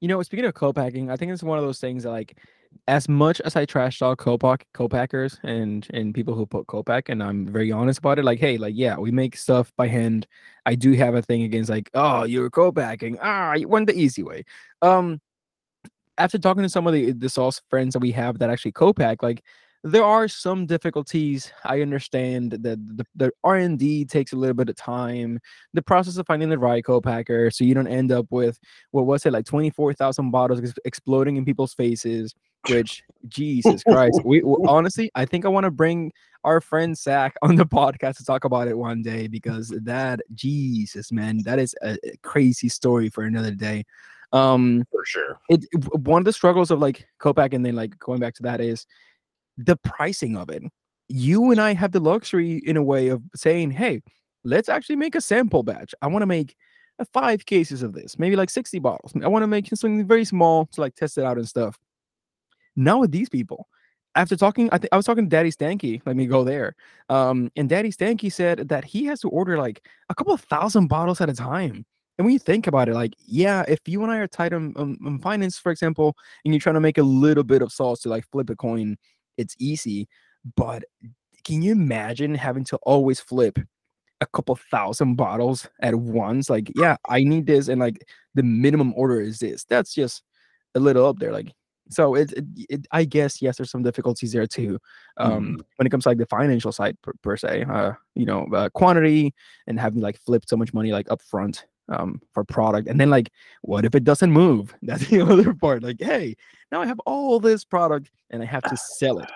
You 0.00 0.08
know, 0.08 0.22
speaking 0.22 0.44
of 0.44 0.54
co-packing, 0.54 1.10
I 1.10 1.16
think 1.16 1.32
it's 1.32 1.42
one 1.42 1.58
of 1.58 1.64
those 1.64 1.80
things 1.80 2.02
that 2.02 2.10
like 2.10 2.38
as 2.88 3.08
much 3.08 3.40
as 3.42 3.56
I 3.56 3.64
trash 3.64 3.98
talk 3.98 4.18
co-pack 4.18 4.66
co-packers 4.74 5.38
and 5.44 5.86
and 5.94 6.14
people 6.14 6.34
who 6.34 6.44
put 6.46 6.66
co-pack 6.66 7.08
and 7.08 7.22
I'm 7.22 7.46
very 7.46 7.72
honest 7.72 8.00
about 8.00 8.18
it, 8.18 8.24
like, 8.24 8.38
hey, 8.40 8.58
like 8.58 8.74
yeah, 8.76 8.96
we 8.98 9.10
make 9.12 9.36
stuff 9.36 9.72
by 9.76 9.86
hand. 9.88 10.26
I 10.66 10.74
do 10.74 10.92
have 10.92 11.14
a 11.14 11.22
thing 11.22 11.42
against 11.42 11.70
like, 11.70 11.90
oh, 11.94 12.24
you're 12.24 12.50
co-packing. 12.50 13.18
Ah, 13.22 13.54
you 13.54 13.68
went 13.68 13.86
the 13.86 13.94
easy 13.98 14.22
way. 14.22 14.44
Um 14.82 15.20
after 16.18 16.38
talking 16.38 16.62
to 16.62 16.68
some 16.68 16.86
of 16.86 16.92
the 16.92 17.10
eh, 17.10 17.12
the 17.16 17.28
sauce 17.28 17.60
friends 17.68 17.94
that 17.94 18.00
we 18.00 18.12
have 18.12 18.38
that 18.38 18.50
actually 18.50 18.72
co-pack, 18.72 19.22
like 19.22 19.42
there 19.86 20.04
are 20.04 20.28
some 20.28 20.64
difficulties. 20.64 21.52
I 21.64 21.82
understand 21.82 22.52
that 22.52 22.62
the, 22.62 23.06
the 23.14 23.30
R 23.44 23.56
and 23.56 23.78
D 23.78 24.06
takes 24.06 24.32
a 24.32 24.36
little 24.36 24.54
bit 24.54 24.70
of 24.70 24.76
time. 24.76 25.38
The 25.74 25.82
process 25.82 26.16
of 26.16 26.26
finding 26.26 26.48
the 26.48 26.58
right 26.58 26.82
co-packer, 26.82 27.50
so 27.50 27.64
you 27.64 27.74
don't 27.74 27.86
end 27.86 28.10
up 28.10 28.26
with 28.30 28.58
what 28.92 29.04
was 29.04 29.26
it 29.26 29.32
like 29.32 29.44
twenty 29.44 29.70
four 29.70 29.92
thousand 29.92 30.30
bottles 30.30 30.60
ex- 30.60 30.72
exploding 30.84 31.36
in 31.36 31.44
people's 31.44 31.74
faces. 31.74 32.34
Which 32.70 33.02
Jesus 33.28 33.82
Christ, 33.82 34.22
we 34.24 34.42
honestly, 34.66 35.10
I 35.14 35.26
think 35.26 35.44
I 35.44 35.48
want 35.48 35.64
to 35.64 35.70
bring 35.70 36.12
our 36.44 36.62
friend 36.62 36.96
Zach 36.96 37.34
on 37.42 37.56
the 37.56 37.66
podcast 37.66 38.16
to 38.16 38.24
talk 38.24 38.44
about 38.44 38.68
it 38.68 38.78
one 38.78 39.02
day 39.02 39.26
because 39.26 39.68
that 39.82 40.20
Jesus 40.34 41.12
man, 41.12 41.42
that 41.44 41.58
is 41.58 41.74
a 41.82 41.98
a 42.04 42.16
crazy 42.22 42.70
story 42.70 43.10
for 43.10 43.24
another 43.24 43.50
day. 43.50 43.84
Um, 44.32 44.84
for 44.90 45.04
sure 45.04 45.38
it 45.48 45.64
one 45.94 46.20
of 46.20 46.24
the 46.24 46.32
struggles 46.32 46.70
of 46.70 46.80
like 46.80 47.06
co-pack 47.18 47.52
and 47.52 47.64
then 47.64 47.76
like 47.76 47.98
going 47.98 48.20
back 48.20 48.34
to 48.34 48.42
that 48.42 48.60
is 48.60 48.86
the 49.56 49.76
pricing 49.76 50.36
of 50.36 50.50
it. 50.50 50.62
You 51.08 51.50
and 51.50 51.60
I 51.60 51.74
have 51.74 51.92
the 51.92 52.00
luxury 52.00 52.62
in 52.64 52.76
a 52.76 52.82
way 52.82 53.08
of 53.08 53.22
saying, 53.34 53.70
hey, 53.72 54.02
let's 54.42 54.68
actually 54.68 54.96
make 54.96 55.14
a 55.14 55.20
sample 55.20 55.62
batch. 55.62 55.94
I 56.02 56.06
want 56.06 56.22
to 56.22 56.26
make 56.26 56.56
five 57.12 57.44
cases 57.46 57.82
of 57.82 57.92
this, 57.92 58.18
maybe 58.18 58.36
like 58.36 58.50
60 58.50 58.78
bottles. 58.78 59.12
I 59.22 59.28
want 59.28 59.42
to 59.42 59.46
make 59.46 59.66
something 59.68 60.06
very 60.06 60.24
small 60.24 60.66
to 60.66 60.80
like 60.80 60.94
test 60.94 61.18
it 61.18 61.24
out 61.24 61.36
and 61.36 61.48
stuff. 61.48 61.78
Now 62.76 63.00
with 63.00 63.10
these 63.10 63.28
people, 63.28 63.68
after 64.14 64.36
talking, 64.36 64.68
I 64.70 64.78
think 64.78 64.92
I 64.92 64.96
was 64.96 65.06
talking 65.06 65.24
to 65.24 65.28
Daddy 65.30 65.50
Stanky. 65.50 66.00
Let 66.06 66.16
me 66.16 66.26
go 66.26 66.44
there. 66.44 66.76
Um, 67.08 67.50
and 67.56 67.68
Daddy 67.68 67.90
Stanky 67.90 68.32
said 68.32 68.68
that 68.68 68.84
he 68.84 69.04
has 69.06 69.20
to 69.20 69.28
order 69.28 69.58
like 69.58 69.86
a 70.08 70.14
couple 70.14 70.36
thousand 70.36 70.86
bottles 70.86 71.20
at 71.20 71.28
a 71.28 71.34
time. 71.34 71.84
And 72.18 72.24
when 72.24 72.32
you 72.32 72.38
think 72.38 72.66
about 72.66 72.88
it, 72.88 72.94
like, 72.94 73.14
yeah, 73.26 73.64
if 73.66 73.80
you 73.86 74.02
and 74.02 74.12
I 74.12 74.18
are 74.18 74.28
tight 74.28 74.52
on, 74.52 74.72
on, 74.76 74.96
on 75.04 75.18
finance, 75.18 75.58
for 75.58 75.72
example, 75.72 76.16
and 76.44 76.54
you're 76.54 76.60
trying 76.60 76.74
to 76.74 76.80
make 76.80 76.98
a 76.98 77.02
little 77.02 77.42
bit 77.42 77.62
of 77.62 77.72
sauce 77.72 78.00
to 78.00 78.08
like 78.08 78.24
flip 78.30 78.50
a 78.50 78.56
coin, 78.56 78.96
it's 79.36 79.56
easy. 79.58 80.08
But 80.56 80.84
can 81.44 81.60
you 81.62 81.72
imagine 81.72 82.34
having 82.34 82.64
to 82.66 82.76
always 82.82 83.18
flip 83.18 83.58
a 84.20 84.26
couple 84.26 84.54
thousand 84.54 85.16
bottles 85.16 85.68
at 85.80 85.96
once? 85.96 86.48
Like, 86.48 86.70
yeah, 86.76 86.96
I 87.08 87.24
need 87.24 87.46
this, 87.46 87.68
and 87.68 87.80
like 87.80 88.06
the 88.34 88.44
minimum 88.44 88.94
order 88.96 89.20
is 89.20 89.40
this. 89.40 89.64
That's 89.64 89.92
just 89.92 90.22
a 90.76 90.80
little 90.80 91.06
up 91.06 91.18
there. 91.18 91.32
Like, 91.32 91.52
so 91.90 92.14
it, 92.14 92.32
it, 92.32 92.44
it, 92.70 92.86
i 92.92 93.04
guess 93.04 93.42
yes 93.42 93.58
there's 93.58 93.70
some 93.70 93.82
difficulties 93.82 94.32
there 94.32 94.46
too 94.46 94.78
um 95.18 95.58
mm. 95.58 95.64
when 95.76 95.86
it 95.86 95.90
comes 95.90 96.04
to 96.04 96.08
like 96.08 96.16
the 96.16 96.24
financial 96.26 96.72
side 96.72 96.96
per, 97.02 97.12
per 97.22 97.36
se 97.36 97.64
uh 97.70 97.92
you 98.14 98.24
know 98.24 98.46
uh, 98.54 98.70
quantity 98.70 99.34
and 99.66 99.78
having 99.78 100.00
like 100.00 100.18
flipped 100.18 100.48
so 100.48 100.56
much 100.56 100.72
money 100.72 100.92
like 100.92 101.10
up 101.10 101.20
front 101.20 101.66
um 101.88 102.20
for 102.32 102.44
product 102.44 102.88
and 102.88 102.98
then 102.98 103.10
like 103.10 103.30
what 103.62 103.84
if 103.84 103.94
it 103.94 104.04
doesn't 104.04 104.32
move 104.32 104.74
that's 104.82 105.06
the 105.08 105.20
other 105.20 105.54
part 105.54 105.82
like 105.82 106.00
hey 106.00 106.34
now 106.72 106.80
i 106.80 106.86
have 106.86 107.00
all 107.00 107.38
this 107.38 107.64
product 107.64 108.10
and 108.30 108.42
i 108.42 108.46
have 108.46 108.62
to 108.62 108.76
sell 108.76 109.18
it 109.18 109.30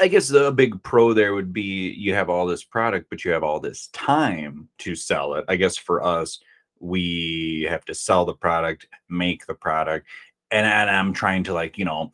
I 0.00 0.06
guess 0.06 0.28
the 0.28 0.52
big 0.52 0.80
pro 0.82 1.12
there 1.12 1.34
would 1.34 1.52
be 1.52 1.90
you 1.90 2.14
have 2.14 2.30
all 2.30 2.46
this 2.46 2.62
product, 2.62 3.08
but 3.10 3.24
you 3.24 3.32
have 3.32 3.42
all 3.42 3.58
this 3.58 3.88
time 3.88 4.68
to 4.78 4.94
sell 4.94 5.34
it. 5.34 5.44
I 5.48 5.56
guess 5.56 5.76
for 5.76 6.04
us, 6.04 6.38
we 6.78 7.66
have 7.68 7.84
to 7.86 7.94
sell 7.94 8.24
the 8.24 8.34
product, 8.34 8.86
make 9.08 9.46
the 9.46 9.54
product, 9.54 10.06
and, 10.50 10.66
and 10.66 10.90
I'm 10.90 11.12
trying 11.12 11.44
to 11.44 11.52
like, 11.52 11.78
you 11.78 11.84
know, 11.84 12.12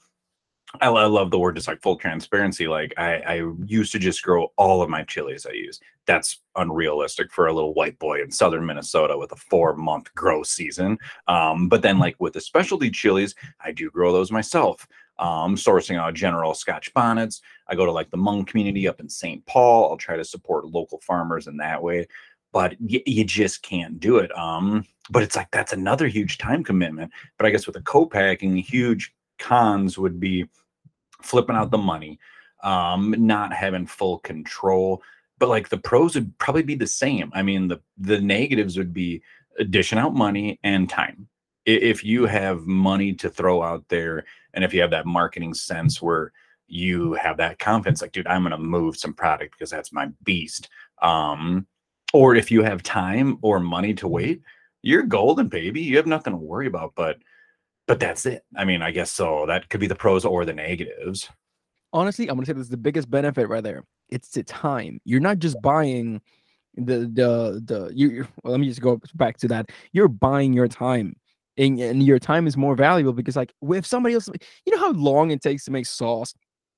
I, 0.80 0.88
I 0.88 1.06
love 1.06 1.30
the 1.30 1.38
word 1.38 1.56
just 1.56 1.68
like 1.68 1.82
full 1.82 1.96
transparency. 1.96 2.68
Like 2.68 2.92
I, 2.96 3.16
I 3.16 3.42
used 3.64 3.92
to 3.92 3.98
just 3.98 4.22
grow 4.22 4.52
all 4.56 4.82
of 4.82 4.90
my 4.90 5.02
chilies 5.02 5.46
I 5.46 5.52
use. 5.52 5.80
That's 6.06 6.40
unrealistic 6.56 7.32
for 7.32 7.46
a 7.46 7.52
little 7.52 7.75
white 7.75 7.98
boy 7.98 8.22
in 8.22 8.30
southern 8.30 8.66
Minnesota 8.66 9.16
with 9.16 9.32
a 9.32 9.37
four 9.37 9.75
month 9.76 10.14
grow 10.14 10.42
season. 10.42 10.98
Um, 11.26 11.68
but 11.68 11.82
then 11.82 11.98
like 11.98 12.16
with 12.18 12.34
the 12.34 12.40
specialty 12.40 12.90
chilies, 12.90 13.34
I 13.60 13.72
do 13.72 13.90
grow 13.90 14.12
those 14.12 14.30
myself. 14.30 14.87
Um, 15.18 15.56
sourcing 15.56 15.98
out 15.98 16.14
general 16.14 16.54
Scotch 16.54 16.94
bonnets. 16.94 17.40
I 17.66 17.75
go 17.75 17.84
to 17.84 17.90
like 17.90 18.08
the 18.10 18.16
Hmong 18.16 18.46
community 18.46 18.87
up 18.87 19.00
in 19.00 19.08
St. 19.08 19.44
Paul. 19.46 19.90
I'll 19.90 19.96
try 19.96 20.16
to 20.16 20.25
support 20.25 20.66
local 20.66 21.00
farmers 21.00 21.48
in 21.48 21.56
that 21.56 21.82
way 21.82 22.06
but 22.52 22.75
you 22.80 23.25
just 23.25 23.62
can't 23.62 24.00
do 24.00 24.18
it. 24.18 24.37
Um, 24.37 24.84
but 25.10 25.22
it's 25.22 25.37
like 25.37 25.50
that's 25.50 25.72
another 25.72 26.08
huge 26.08 26.38
time 26.38 26.64
commitment. 26.64 27.12
But 27.37 27.46
I 27.46 27.50
guess 27.50 27.66
with 27.66 27.75
the 27.75 27.82
co-packing, 27.82 28.56
huge 28.56 29.14
cons 29.38 29.99
would 29.99 30.21
be 30.21 30.47
flipping 31.23 31.57
out 31.57 31.71
the 31.71 31.78
money, 31.78 32.18
um, 32.62 33.14
not 33.18 33.52
having 33.52 33.87
full 33.87 34.18
control. 34.18 35.02
But 35.38 35.49
like 35.49 35.68
the 35.68 35.78
pros 35.78 36.14
would 36.14 36.37
probably 36.38 36.62
be 36.62 36.75
the 36.75 36.87
same. 36.87 37.30
I 37.35 37.42
mean, 37.42 37.68
the 37.68 37.80
the 37.97 38.21
negatives 38.21 38.76
would 38.76 38.92
be 38.92 39.23
dishing 39.71 39.99
out 39.99 40.14
money 40.14 40.59
and 40.64 40.88
time. 40.88 41.28
If 41.64 42.02
you 42.02 42.26
have 42.26 42.66
money 42.66 43.12
to 43.14 43.28
throw 43.30 43.62
out 43.62 43.85
there, 43.88 44.25
and 44.54 44.64
if 44.64 44.75
you 44.75 44.80
have 44.80 44.90
that 44.90 45.07
marketing 45.07 45.54
sense 45.54 46.02
where 46.02 46.33
you 46.66 47.12
have 47.14 47.37
that 47.37 47.59
confidence, 47.59 48.02
like, 48.02 48.12
dude, 48.12 48.26
I'm 48.26 48.42
gonna 48.42 48.59
move 48.59 48.97
some 48.97 49.14
product 49.14 49.52
because 49.52 49.71
that's 49.71 49.92
my 49.92 50.09
beast. 50.25 50.68
Um, 51.02 51.66
or 52.12 52.35
if 52.35 52.50
you 52.50 52.62
have 52.62 52.83
time 52.83 53.38
or 53.42 53.61
money 53.61 53.95
to 53.95 54.09
wait, 54.09 54.42
you're 54.83 55.02
golden, 55.02 55.49
baby. 55.49 55.83
You 55.83 55.97
have 55.99 56.07
nothing 56.07 56.33
to 56.33 56.38
worry 56.38 56.66
about. 56.66 56.95
But 56.95 57.18
but 57.88 57.99
that's 57.99 58.26
it. 58.26 58.45
I 58.54 58.64
mean, 58.64 58.83
I 58.83 58.92
guess 58.92 59.11
so. 59.11 59.47
That 59.47 59.68
could 59.71 59.80
be 59.80 59.88
the 59.88 59.97
pros 59.97 60.25
or 60.25 60.45
the 60.45 60.52
negatives. 60.52 61.28
Honestly, 61.92 62.28
I'm 62.28 62.37
gonna 62.37 62.47
say 62.47 62.52
this 62.52 62.64
is 62.64 62.68
the 62.68 62.76
biggest 62.76 63.11
benefit 63.11 63.49
right 63.49 63.64
there. 63.64 63.83
It's 64.11 64.28
the 64.28 64.45
time. 64.45 65.00
You're 65.04 65.21
not 65.21 65.38
just 65.38 65.61
buying 65.62 66.21
the 66.76 67.11
the 67.12 67.62
the 67.64 67.90
you 67.92 68.28
well, 68.45 68.52
let 68.52 68.61
me 68.61 68.68
just 68.68 68.83
go 68.83 69.00
back 69.14 69.38
to 69.38 69.49
that. 69.49 69.71
You're 69.92 70.09
buying 70.09 70.52
your 70.52 70.68
time. 70.68 71.16
And, 71.57 71.80
and 71.80 72.04
your 72.04 72.21
time 72.21 72.47
is 72.47 72.56
more 72.56 72.76
valuable 72.76 73.12
because 73.12 73.34
like 73.34 73.52
if 73.60 73.84
somebody 73.84 74.15
else 74.15 74.28
you 74.65 74.73
know 74.73 74.78
how 74.78 74.93
long 74.93 75.32
it 75.32 75.43
takes 75.43 75.65
to 75.65 75.73
make 75.73 75.86
sauce 75.86 76.32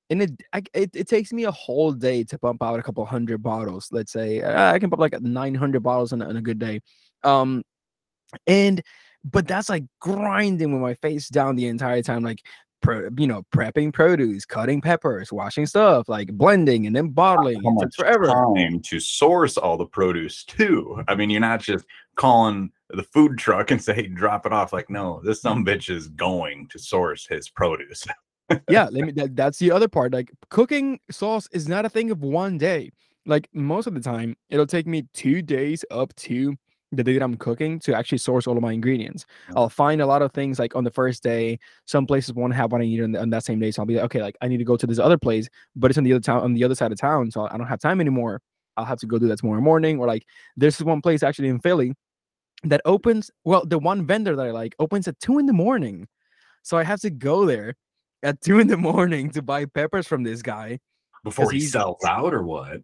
and 0.09 0.23
it, 0.23 0.31
I, 0.53 0.63
it 0.73 0.89
it 0.95 1.07
takes 1.07 1.31
me 1.31 1.43
a 1.43 1.51
whole 1.51 1.91
day 1.91 2.23
to 2.23 2.39
pump 2.39 2.63
out 2.63 2.79
a 2.79 2.81
couple 2.83 3.05
hundred 3.05 3.43
bottles. 3.43 3.89
Let's 3.91 4.11
say 4.11 4.43
I 4.43 4.79
can 4.79 4.89
pump 4.89 4.99
like 4.99 5.21
900 5.21 5.83
bottles 5.83 6.13
in 6.13 6.21
in 6.23 6.35
a 6.35 6.41
good 6.41 6.57
day, 6.57 6.81
um, 7.23 7.61
and 8.47 8.81
but 9.23 9.47
that's 9.47 9.69
like 9.69 9.83
grinding 9.99 10.73
with 10.73 10.81
my 10.81 10.95
face 10.95 11.29
down 11.29 11.55
the 11.55 11.67
entire 11.67 12.01
time, 12.01 12.23
like 12.23 12.41
Pro, 12.81 13.09
you 13.15 13.27
know, 13.27 13.43
prepping 13.53 13.93
produce, 13.93 14.43
cutting 14.43 14.81
peppers, 14.81 15.31
washing 15.31 15.67
stuff, 15.67 16.09
like 16.09 16.33
blending 16.33 16.87
and 16.87 16.95
then 16.95 17.09
bottling. 17.09 17.63
How 17.63 17.71
much 17.71 17.95
forever. 17.95 18.25
time 18.25 18.79
to 18.81 18.99
source 18.99 19.55
all 19.55 19.77
the 19.77 19.85
produce 19.85 20.43
too? 20.43 21.03
I 21.07 21.13
mean, 21.13 21.29
you're 21.29 21.41
not 21.41 21.61
just 21.61 21.85
calling 22.15 22.71
the 22.89 23.03
food 23.03 23.37
truck 23.37 23.69
and 23.69 23.81
say, 23.81 23.93
hey, 23.93 24.07
drop 24.07 24.47
it 24.47 24.51
off. 24.51 24.73
Like, 24.73 24.89
no, 24.89 25.21
this 25.23 25.41
some 25.41 25.63
bitch 25.63 25.91
is 25.91 26.07
going 26.07 26.67
to 26.69 26.79
source 26.79 27.27
his 27.27 27.49
produce. 27.49 28.03
yeah, 28.67 28.87
let 28.91 29.05
me. 29.05 29.11
That, 29.11 29.35
that's 29.35 29.59
the 29.59 29.71
other 29.71 29.87
part. 29.87 30.11
Like 30.11 30.31
cooking 30.49 30.99
sauce 31.11 31.47
is 31.51 31.67
not 31.67 31.85
a 31.85 31.89
thing 31.89 32.09
of 32.09 32.21
one 32.21 32.57
day. 32.57 32.91
Like 33.27 33.47
most 33.53 33.85
of 33.85 33.93
the 33.93 34.01
time, 34.01 34.35
it'll 34.49 34.65
take 34.65 34.87
me 34.87 35.03
two 35.13 35.43
days 35.43 35.85
up 35.91 36.15
to 36.15 36.55
the 36.91 37.03
day 37.03 37.13
that 37.13 37.23
I'm 37.23 37.37
cooking 37.37 37.79
to 37.79 37.95
actually 37.95 38.17
source 38.17 38.47
all 38.47 38.57
of 38.57 38.61
my 38.61 38.73
ingredients. 38.73 39.25
Oh, 39.55 39.63
I'll 39.63 39.69
find 39.69 40.01
a 40.01 40.05
lot 40.05 40.21
of 40.21 40.31
things 40.33 40.59
like 40.59 40.75
on 40.75 40.83
the 40.83 40.91
first 40.91 41.23
day. 41.23 41.57
Some 41.85 42.05
places 42.05 42.33
won't 42.33 42.53
have 42.53 42.71
what 42.71 42.81
I 42.81 42.85
need 42.85 43.01
on, 43.01 43.15
on, 43.15 43.29
that 43.29 43.45
same 43.45 43.59
day, 43.59 43.71
so 43.71 43.81
I'll 43.81 43.85
be 43.85 43.95
like, 43.95 44.05
okay, 44.05 44.21
like 44.21 44.37
I 44.41 44.47
need 44.47 44.57
to 44.57 44.65
go 44.65 44.75
to 44.75 44.85
this 44.87 44.99
other 44.99 45.17
place, 45.17 45.47
but 45.75 45.89
it's 45.89 45.97
on 45.97 46.03
the 46.03 46.13
other 46.13 46.21
town 46.21 46.41
on 46.41 46.53
the 46.53 46.63
other 46.63 46.75
side 46.75 46.91
of 46.91 46.99
town, 46.99 47.31
so 47.31 47.47
I 47.49 47.57
don't 47.57 47.67
have 47.67 47.79
time 47.79 48.01
anymore. 48.01 48.41
I'll 48.77 48.85
have 48.85 48.99
to 48.99 49.05
go 49.07 49.19
do 49.19 49.27
that 49.27 49.39
tomorrow 49.39 49.61
morning. 49.61 49.99
Or 49.99 50.07
like 50.07 50.25
there's 50.57 50.81
one 50.83 51.01
place 51.01 51.23
actually 51.23 51.49
in 51.49 51.59
Philly 51.59 51.93
that 52.63 52.81
opens. 52.85 53.31
Well, 53.45 53.65
the 53.65 53.79
one 53.79 54.05
vendor 54.05 54.35
that 54.35 54.45
I 54.45 54.51
like 54.51 54.75
opens 54.79 55.07
at 55.07 55.19
two 55.19 55.39
in 55.39 55.45
the 55.45 55.53
morning, 55.53 56.07
so 56.61 56.77
I 56.77 56.83
have 56.83 56.99
to 57.01 57.09
go 57.09 57.45
there 57.45 57.75
at 58.23 58.41
two 58.41 58.59
in 58.59 58.67
the 58.67 58.77
morning 58.91 59.29
to 59.31 59.41
buy 59.41 59.65
peppers 59.65 60.07
from 60.07 60.23
this 60.23 60.41
guy 60.41 60.79
before 61.23 61.51
he 61.51 61.61
sells 61.61 62.03
out 62.05 62.33
or 62.33 62.43
what? 62.43 62.81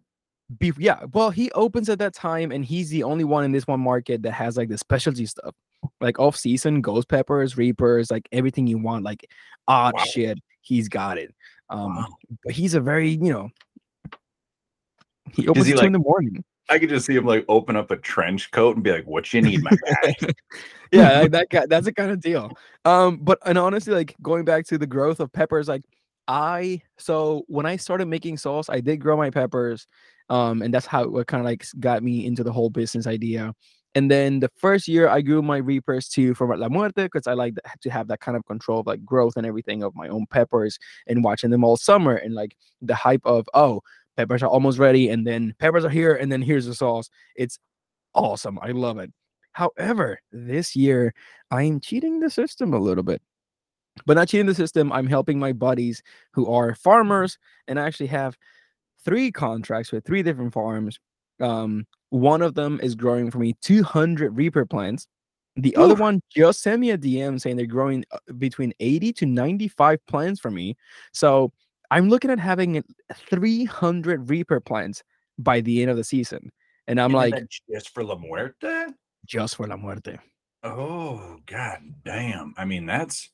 Be- 0.58 0.72
yeah, 0.78 1.00
well, 1.12 1.30
he 1.30 1.50
opens 1.52 1.88
at 1.90 1.98
that 1.98 2.14
time, 2.14 2.52
and 2.52 2.64
he's 2.64 2.88
the 2.88 3.02
only 3.02 3.24
one 3.24 3.44
in 3.44 3.52
this 3.52 3.66
one 3.66 3.80
market 3.80 4.22
that 4.22 4.32
has 4.32 4.56
like 4.56 4.70
the 4.70 4.78
specialty 4.78 5.26
stuff, 5.26 5.54
like 6.00 6.18
off 6.18 6.36
season 6.36 6.80
ghost 6.80 7.08
peppers, 7.08 7.58
reapers, 7.58 8.10
like 8.10 8.26
everything 8.32 8.66
you 8.66 8.78
want, 8.78 9.04
like 9.04 9.28
odd 9.66 9.94
wow. 9.94 10.04
shit. 10.04 10.38
He's 10.62 10.88
got 10.88 11.18
it. 11.18 11.34
Um, 11.68 11.96
wow. 11.96 12.06
but 12.44 12.52
he's 12.52 12.74
a 12.74 12.80
very 12.80 13.10
you 13.10 13.30
know, 13.30 13.50
he 15.34 15.48
opens 15.48 15.66
he, 15.66 15.72
two 15.72 15.78
like, 15.78 15.86
in 15.86 15.92
the 15.92 15.98
morning. 15.98 16.42
I 16.70 16.78
could 16.78 16.88
just 16.88 17.06
see 17.06 17.14
him 17.14 17.24
like 17.24 17.44
open 17.48 17.76
up 17.76 17.90
a 17.90 17.96
trench 17.96 18.50
coat 18.50 18.76
and 18.76 18.84
be 18.84 18.92
like, 18.92 19.06
"What 19.06 19.32
you 19.32 19.42
need, 19.42 19.62
my 19.62 19.70
guy?" 20.02 20.16
yeah, 20.92 21.26
that 21.28 21.48
guy, 21.50 21.66
that's 21.66 21.86
a 21.86 21.92
kind 21.92 22.10
of 22.10 22.20
deal. 22.20 22.50
Um, 22.84 23.18
but 23.18 23.38
and 23.44 23.58
honestly, 23.58 23.92
like 23.94 24.14
going 24.22 24.44
back 24.44 24.66
to 24.66 24.78
the 24.78 24.86
growth 24.86 25.20
of 25.20 25.32
peppers, 25.32 25.68
like 25.68 25.82
I 26.28 26.82
so 26.98 27.44
when 27.48 27.66
I 27.66 27.76
started 27.76 28.06
making 28.08 28.38
sauce, 28.38 28.68
I 28.70 28.80
did 28.80 28.98
grow 28.98 29.16
my 29.16 29.30
peppers, 29.30 29.86
um, 30.30 30.62
and 30.62 30.72
that's 30.74 30.86
how 30.86 31.04
it 31.16 31.26
kind 31.26 31.40
of 31.40 31.46
like 31.46 31.66
got 31.80 32.02
me 32.02 32.26
into 32.26 32.44
the 32.44 32.52
whole 32.52 32.70
business 32.70 33.06
idea. 33.06 33.54
And 33.94 34.10
then 34.10 34.40
the 34.40 34.50
first 34.56 34.86
year, 34.88 35.08
I 35.08 35.22
grew 35.22 35.42
my 35.42 35.56
reapers 35.58 36.08
too 36.08 36.34
from 36.34 36.50
La 36.60 36.68
Muerte 36.68 37.04
because 37.04 37.26
I 37.26 37.32
like 37.34 37.54
to 37.82 37.90
have 37.90 38.08
that 38.08 38.20
kind 38.20 38.36
of 38.36 38.44
control 38.46 38.80
of 38.80 38.86
like 38.86 39.04
growth 39.04 39.36
and 39.36 39.46
everything 39.46 39.82
of 39.82 39.94
my 39.96 40.08
own 40.08 40.26
peppers 40.30 40.78
and 41.06 41.24
watching 41.24 41.50
them 41.50 41.64
all 41.64 41.76
summer 41.76 42.14
and 42.14 42.34
like 42.34 42.54
the 42.82 42.94
hype 42.94 43.22
of 43.24 43.48
oh 43.54 43.80
peppers 44.16 44.42
are 44.42 44.48
almost 44.48 44.78
ready, 44.78 45.08
and 45.08 45.26
then 45.26 45.54
peppers 45.60 45.84
are 45.84 45.88
here, 45.90 46.14
and 46.14 46.30
then 46.32 46.42
here's 46.42 46.66
the 46.66 46.74
sauce. 46.74 47.08
It's 47.36 47.58
awesome. 48.14 48.58
I 48.62 48.72
love 48.72 48.98
it. 48.98 49.12
However, 49.52 50.20
this 50.32 50.76
year 50.76 51.14
I'm 51.50 51.80
cheating 51.80 52.20
the 52.20 52.30
system 52.30 52.74
a 52.74 52.78
little 52.78 53.04
bit. 53.04 53.22
But 54.06 54.16
not 54.16 54.28
cheating 54.28 54.46
the 54.46 54.54
system, 54.54 54.92
I'm 54.92 55.06
helping 55.06 55.38
my 55.38 55.52
buddies 55.52 56.02
who 56.32 56.46
are 56.52 56.74
farmers 56.74 57.38
and 57.66 57.78
I 57.78 57.86
actually 57.86 58.08
have 58.08 58.36
three 59.04 59.30
contracts 59.30 59.92
with 59.92 60.04
three 60.04 60.22
different 60.22 60.52
farms. 60.52 60.98
Um, 61.40 61.86
one 62.10 62.42
of 62.42 62.54
them 62.54 62.80
is 62.82 62.94
growing 62.94 63.30
for 63.30 63.38
me 63.38 63.54
200 63.62 64.36
Reaper 64.36 64.66
plants. 64.66 65.06
The 65.56 65.74
Oof. 65.76 65.78
other 65.78 65.94
one 65.94 66.20
just 66.34 66.62
sent 66.62 66.80
me 66.80 66.90
a 66.90 66.98
DM 66.98 67.40
saying 67.40 67.56
they're 67.56 67.66
growing 67.66 68.04
uh, 68.12 68.18
between 68.38 68.72
80 68.80 69.12
to 69.14 69.26
95 69.26 70.06
plants 70.06 70.40
for 70.40 70.50
me. 70.50 70.76
So 71.12 71.52
I'm 71.90 72.08
looking 72.08 72.30
at 72.30 72.38
having 72.38 72.82
300 73.14 74.30
Reaper 74.30 74.60
plants 74.60 75.02
by 75.38 75.60
the 75.60 75.82
end 75.82 75.90
of 75.90 75.96
the 75.96 76.04
season. 76.04 76.50
And 76.86 77.00
I'm 77.00 77.14
and 77.14 77.32
like, 77.32 77.48
just 77.70 77.90
for 77.90 78.04
La 78.04 78.16
Muerte? 78.16 78.86
Just 79.26 79.56
for 79.56 79.66
La 79.66 79.76
Muerte. 79.76 80.18
Oh, 80.62 81.38
god 81.46 81.78
damn. 82.04 82.54
I 82.56 82.64
mean, 82.64 82.86
that's. 82.86 83.30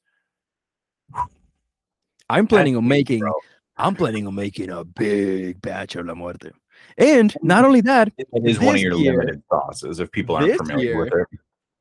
I'm 2.29 2.47
planning 2.47 2.77
on 2.77 2.87
making. 2.89 3.21
Bro. 3.21 3.33
I'm 3.77 3.95
planning 3.97 4.27
on 4.27 4.35
making 4.35 4.71
a 4.71 4.85
big 4.85 5.61
batch 5.61 5.97
of 5.97 6.07
La 6.07 6.15
Muerte. 6.15 6.51
And 6.97 7.35
not 7.43 7.65
only 7.65 7.81
that, 7.83 8.13
It 8.17 8.29
is 8.45 8.61
one 8.61 8.77
of 8.77 8.81
your 8.81 8.97
year- 8.97 9.13
limited 9.15 9.43
sauces 9.51 9.99
if 10.01 10.11
people 10.13 10.37
aren't 10.37 10.57
familiar 10.57 10.97
with 10.99 11.13
it. 11.13 11.27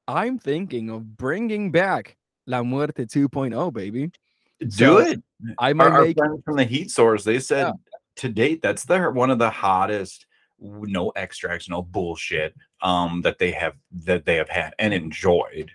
I'm 0.08 0.40
thinking 0.40 0.90
of 0.90 1.16
bringing 1.18 1.72
back 1.72 2.18
La 2.48 2.64
Muerte 2.64 3.06
2.0, 3.06 3.72
baby. 3.74 4.12
Do 4.60 4.70
So, 4.72 4.98
it. 5.00 5.24
I 5.60 5.70
Our, 5.70 5.74
might 5.76 5.92
our 5.92 6.02
make 6.06 6.18
friends 6.18 6.42
from 6.44 6.56
the 6.58 6.64
heat 6.64 6.90
source, 6.92 7.24
they 7.24 7.40
said 7.40 7.68
Yeah. 7.68 7.72
to 8.18 8.30
date 8.30 8.62
that's 8.62 8.86
their 8.86 9.12
one 9.12 9.30
of 9.32 9.40
the 9.40 9.50
hottest 9.50 10.26
no 10.60 11.10
extracts, 11.10 11.68
no 11.70 11.82
bullshit 11.82 12.56
um 12.82 13.22
that 13.22 13.38
they 13.38 13.52
have 13.52 13.76
that 14.06 14.24
they 14.26 14.36
have 14.38 14.50
had 14.50 14.74
and 14.80 14.94
enjoyed. 14.94 15.72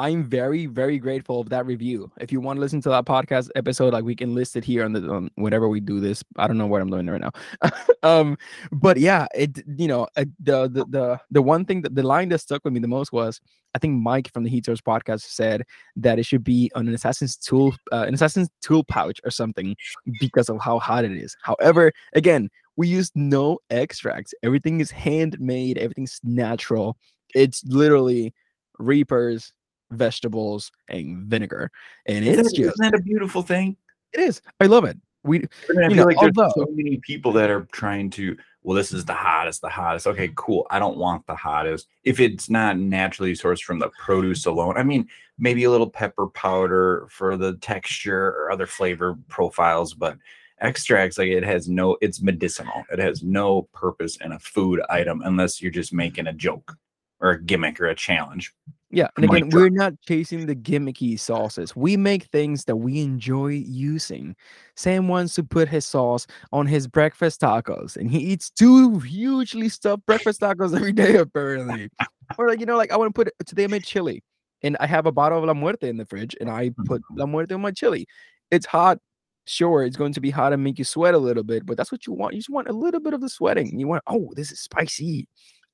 I'm 0.00 0.22
very, 0.22 0.66
very 0.66 0.98
grateful 0.98 1.40
of 1.40 1.48
that 1.48 1.66
review. 1.66 2.10
If 2.20 2.30
you 2.30 2.40
want 2.40 2.58
to 2.58 2.60
listen 2.60 2.80
to 2.82 2.88
that 2.90 3.04
podcast 3.04 3.50
episode, 3.56 3.92
like 3.92 4.04
we 4.04 4.14
can 4.14 4.32
list 4.32 4.54
it 4.54 4.64
here 4.64 4.84
on 4.84 4.92
the 4.92 5.08
on 5.10 5.28
whenever 5.34 5.68
we 5.68 5.80
do 5.80 5.98
this. 5.98 6.22
I 6.36 6.46
don't 6.46 6.56
know 6.56 6.68
what 6.68 6.80
I'm 6.80 6.90
doing 6.90 7.08
right 7.08 7.20
now. 7.20 7.32
um, 8.04 8.38
but 8.70 8.98
yeah, 8.98 9.26
it 9.34 9.58
you 9.76 9.88
know 9.88 10.06
uh, 10.16 10.24
the 10.38 10.68
the 10.68 10.84
the 10.88 11.20
the 11.32 11.42
one 11.42 11.64
thing 11.64 11.82
that 11.82 11.96
the 11.96 12.04
line 12.04 12.28
that 12.28 12.38
stuck 12.38 12.64
with 12.64 12.72
me 12.72 12.78
the 12.78 12.86
most 12.86 13.12
was 13.12 13.40
I 13.74 13.80
think 13.80 14.00
Mike 14.00 14.32
from 14.32 14.44
the 14.44 14.50
Heat 14.50 14.66
Source 14.66 14.80
podcast 14.80 15.22
said 15.22 15.64
that 15.96 16.20
it 16.20 16.26
should 16.26 16.44
be 16.44 16.70
on 16.76 16.86
an 16.86 16.94
assassin's 16.94 17.36
tool, 17.36 17.74
uh, 17.90 18.04
an 18.06 18.14
assassin's 18.14 18.48
tool 18.62 18.84
pouch 18.84 19.20
or 19.24 19.32
something 19.32 19.76
because 20.20 20.48
of 20.48 20.60
how 20.60 20.78
hot 20.78 21.04
it 21.04 21.12
is. 21.12 21.36
However, 21.42 21.92
again, 22.14 22.50
we 22.76 22.86
use 22.86 23.10
no 23.16 23.58
extracts. 23.70 24.32
Everything 24.44 24.78
is 24.78 24.92
handmade. 24.92 25.76
Everything's 25.76 26.20
natural. 26.22 26.96
It's 27.34 27.64
literally 27.64 28.32
reapers, 28.78 29.52
vegetables, 29.90 30.70
and 30.88 31.18
vinegar, 31.26 31.70
and 32.06 32.24
Isn't 32.24 32.40
it's 32.40 32.50
that- 32.52 32.56
just 32.56 32.74
isn't 32.80 32.92
that 32.92 32.98
a 32.98 33.02
beautiful 33.02 33.42
thing? 33.42 33.76
it 34.12 34.20
is. 34.20 34.40
I 34.60 34.66
love 34.66 34.84
it. 34.84 34.96
We 35.24 35.38
I 35.40 35.88
feel 35.88 35.90
know, 35.90 36.04
like 36.04 36.18
there's 36.20 36.32
although- 36.38 36.52
so 36.56 36.66
many 36.72 36.98
people 36.98 37.32
that 37.32 37.50
are 37.50 37.66
trying 37.72 38.08
to, 38.10 38.36
well, 38.62 38.76
this 38.76 38.92
is 38.92 39.04
the 39.04 39.12
hottest, 39.14 39.60
the 39.60 39.68
hottest. 39.68 40.06
Okay, 40.06 40.30
cool. 40.36 40.66
I 40.70 40.78
don't 40.78 40.96
want 40.96 41.26
the 41.26 41.34
hottest. 41.34 41.88
If 42.04 42.20
it's 42.20 42.48
not 42.48 42.78
naturally 42.78 43.32
sourced 43.32 43.62
from 43.62 43.78
the 43.80 43.90
produce 44.02 44.46
alone, 44.46 44.76
I 44.76 44.82
mean, 44.84 45.08
maybe 45.38 45.64
a 45.64 45.70
little 45.70 45.90
pepper 45.90 46.28
powder 46.28 47.06
for 47.10 47.36
the 47.36 47.54
texture 47.56 48.28
or 48.28 48.50
other 48.50 48.66
flavor 48.66 49.16
profiles, 49.28 49.92
but 49.94 50.16
extracts, 50.60 51.18
like 51.18 51.28
it 51.28 51.44
has 51.44 51.68
no, 51.68 51.96
it's 52.00 52.22
medicinal. 52.22 52.84
It 52.90 52.98
has 52.98 53.22
no 53.22 53.62
purpose 53.72 54.16
in 54.24 54.32
a 54.32 54.38
food 54.38 54.80
item 54.88 55.22
unless 55.24 55.60
you're 55.60 55.70
just 55.70 55.92
making 55.92 56.26
a 56.28 56.32
joke 56.32 56.76
or 57.20 57.30
a 57.32 57.42
gimmick 57.42 57.80
or 57.80 57.86
a 57.86 57.94
challenge. 57.94 58.54
Yeah, 58.90 59.08
and 59.16 59.26
again, 59.26 59.50
we're 59.50 59.68
not 59.68 59.92
chasing 60.00 60.46
the 60.46 60.56
gimmicky 60.56 61.20
sauces. 61.20 61.76
We 61.76 61.98
make 61.98 62.24
things 62.24 62.64
that 62.64 62.76
we 62.76 63.02
enjoy 63.02 63.48
using. 63.48 64.34
Sam 64.76 65.08
wants 65.08 65.34
to 65.34 65.44
put 65.44 65.68
his 65.68 65.84
sauce 65.84 66.26
on 66.52 66.66
his 66.66 66.86
breakfast 66.86 67.42
tacos, 67.42 67.98
and 67.98 68.10
he 68.10 68.18
eats 68.18 68.48
two 68.48 68.98
hugely 69.00 69.68
stuffed 69.68 70.06
breakfast 70.06 70.40
tacos 70.40 70.74
every 70.74 70.92
day, 70.92 71.16
apparently. 71.16 71.90
or 72.38 72.48
like 72.48 72.60
you 72.60 72.66
know, 72.66 72.78
like 72.78 72.90
I 72.90 72.96
want 72.96 73.14
to 73.14 73.24
put 73.24 73.32
today. 73.46 73.64
I 73.64 73.66
made 73.66 73.84
chili, 73.84 74.22
and 74.62 74.74
I 74.80 74.86
have 74.86 75.04
a 75.04 75.12
bottle 75.12 75.38
of 75.38 75.44
La 75.44 75.52
Muerte 75.52 75.86
in 75.86 75.98
the 75.98 76.06
fridge, 76.06 76.34
and 76.40 76.48
I 76.48 76.70
put 76.86 77.02
mm-hmm. 77.02 77.18
La 77.18 77.26
Muerte 77.26 77.54
on 77.54 77.60
my 77.60 77.72
chili. 77.72 78.06
It's 78.50 78.64
hot. 78.64 78.98
Sure, 79.44 79.82
it's 79.82 79.96
going 79.96 80.14
to 80.14 80.20
be 80.20 80.30
hot 80.30 80.54
and 80.54 80.64
make 80.64 80.78
you 80.78 80.84
sweat 80.84 81.12
a 81.12 81.18
little 81.18 81.42
bit, 81.42 81.66
but 81.66 81.76
that's 81.76 81.92
what 81.92 82.06
you 82.06 82.14
want. 82.14 82.34
You 82.34 82.40
just 82.40 82.50
want 82.50 82.68
a 82.68 82.72
little 82.72 83.00
bit 83.00 83.14
of 83.14 83.20
the 83.20 83.30
sweating. 83.30 83.78
You 83.78 83.88
want, 83.88 84.02
oh, 84.06 84.30
this 84.34 84.52
is 84.52 84.60
spicy. 84.60 85.26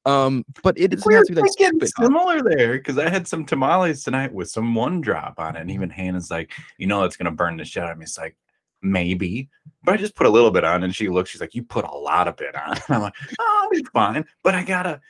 Um, 0.06 0.44
but 0.62 0.78
it 0.78 0.88
doesn't 0.90 1.06
We're 1.10 1.16
have 1.18 1.26
to 1.26 1.34
be 1.34 1.40
like 1.40 1.50
stupid 1.52 1.88
similar 1.98 2.42
there 2.42 2.74
because 2.74 2.98
I 2.98 3.08
had 3.08 3.26
some 3.26 3.44
tamales 3.46 4.04
tonight 4.04 4.32
with 4.32 4.50
some 4.50 4.74
one 4.74 5.00
drop 5.00 5.38
on 5.38 5.56
it. 5.56 5.60
And 5.60 5.70
even 5.70 5.88
Hannah's 5.88 6.30
like, 6.30 6.52
you 6.78 6.86
know, 6.86 7.04
it's 7.04 7.16
gonna 7.16 7.30
burn 7.30 7.56
the 7.56 7.64
shit 7.64 7.82
out 7.82 7.90
of 7.92 7.98
me. 7.98 8.04
It's 8.04 8.18
like, 8.18 8.36
maybe, 8.82 9.48
but 9.82 9.94
I 9.94 9.96
just 9.96 10.14
put 10.14 10.26
a 10.26 10.30
little 10.30 10.50
bit 10.50 10.62
on. 10.64 10.82
And 10.82 10.94
she 10.94 11.08
looks, 11.08 11.30
she's 11.30 11.40
like, 11.40 11.54
you 11.54 11.62
put 11.62 11.86
a 11.86 11.96
lot 11.96 12.28
of 12.28 12.38
it 12.42 12.54
on. 12.54 12.72
And 12.76 12.82
I'm 12.90 13.00
like, 13.02 13.14
oh, 13.40 13.60
I'll 13.64 13.70
be 13.70 13.82
fine. 13.94 14.26
But 14.42 14.54
I 14.54 14.62
gotta, 14.62 15.00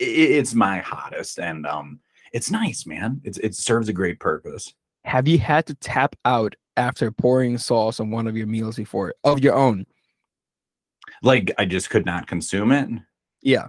i- 0.00 0.04
i- 0.04 0.06
it's 0.38 0.52
my 0.54 0.78
hottest, 0.80 1.38
and 1.38 1.66
um, 1.66 2.00
it's 2.34 2.50
nice, 2.50 2.84
man. 2.86 3.20
It's 3.24 3.38
it 3.38 3.54
serves 3.54 3.88
a 3.88 3.92
great 3.94 4.20
purpose. 4.20 4.74
Have 5.04 5.26
you 5.26 5.38
had 5.38 5.64
to 5.66 5.74
tap 5.76 6.14
out 6.26 6.54
after 6.76 7.10
pouring 7.10 7.56
sauce 7.58 8.00
on 8.00 8.10
one 8.10 8.26
of 8.26 8.36
your 8.36 8.46
meals 8.46 8.76
before 8.76 9.14
of 9.24 9.40
your 9.40 9.54
own? 9.54 9.86
Like 11.22 11.52
I 11.58 11.64
just 11.64 11.90
could 11.90 12.04
not 12.06 12.26
consume 12.26 12.72
it. 12.72 12.88
Yeah. 13.42 13.68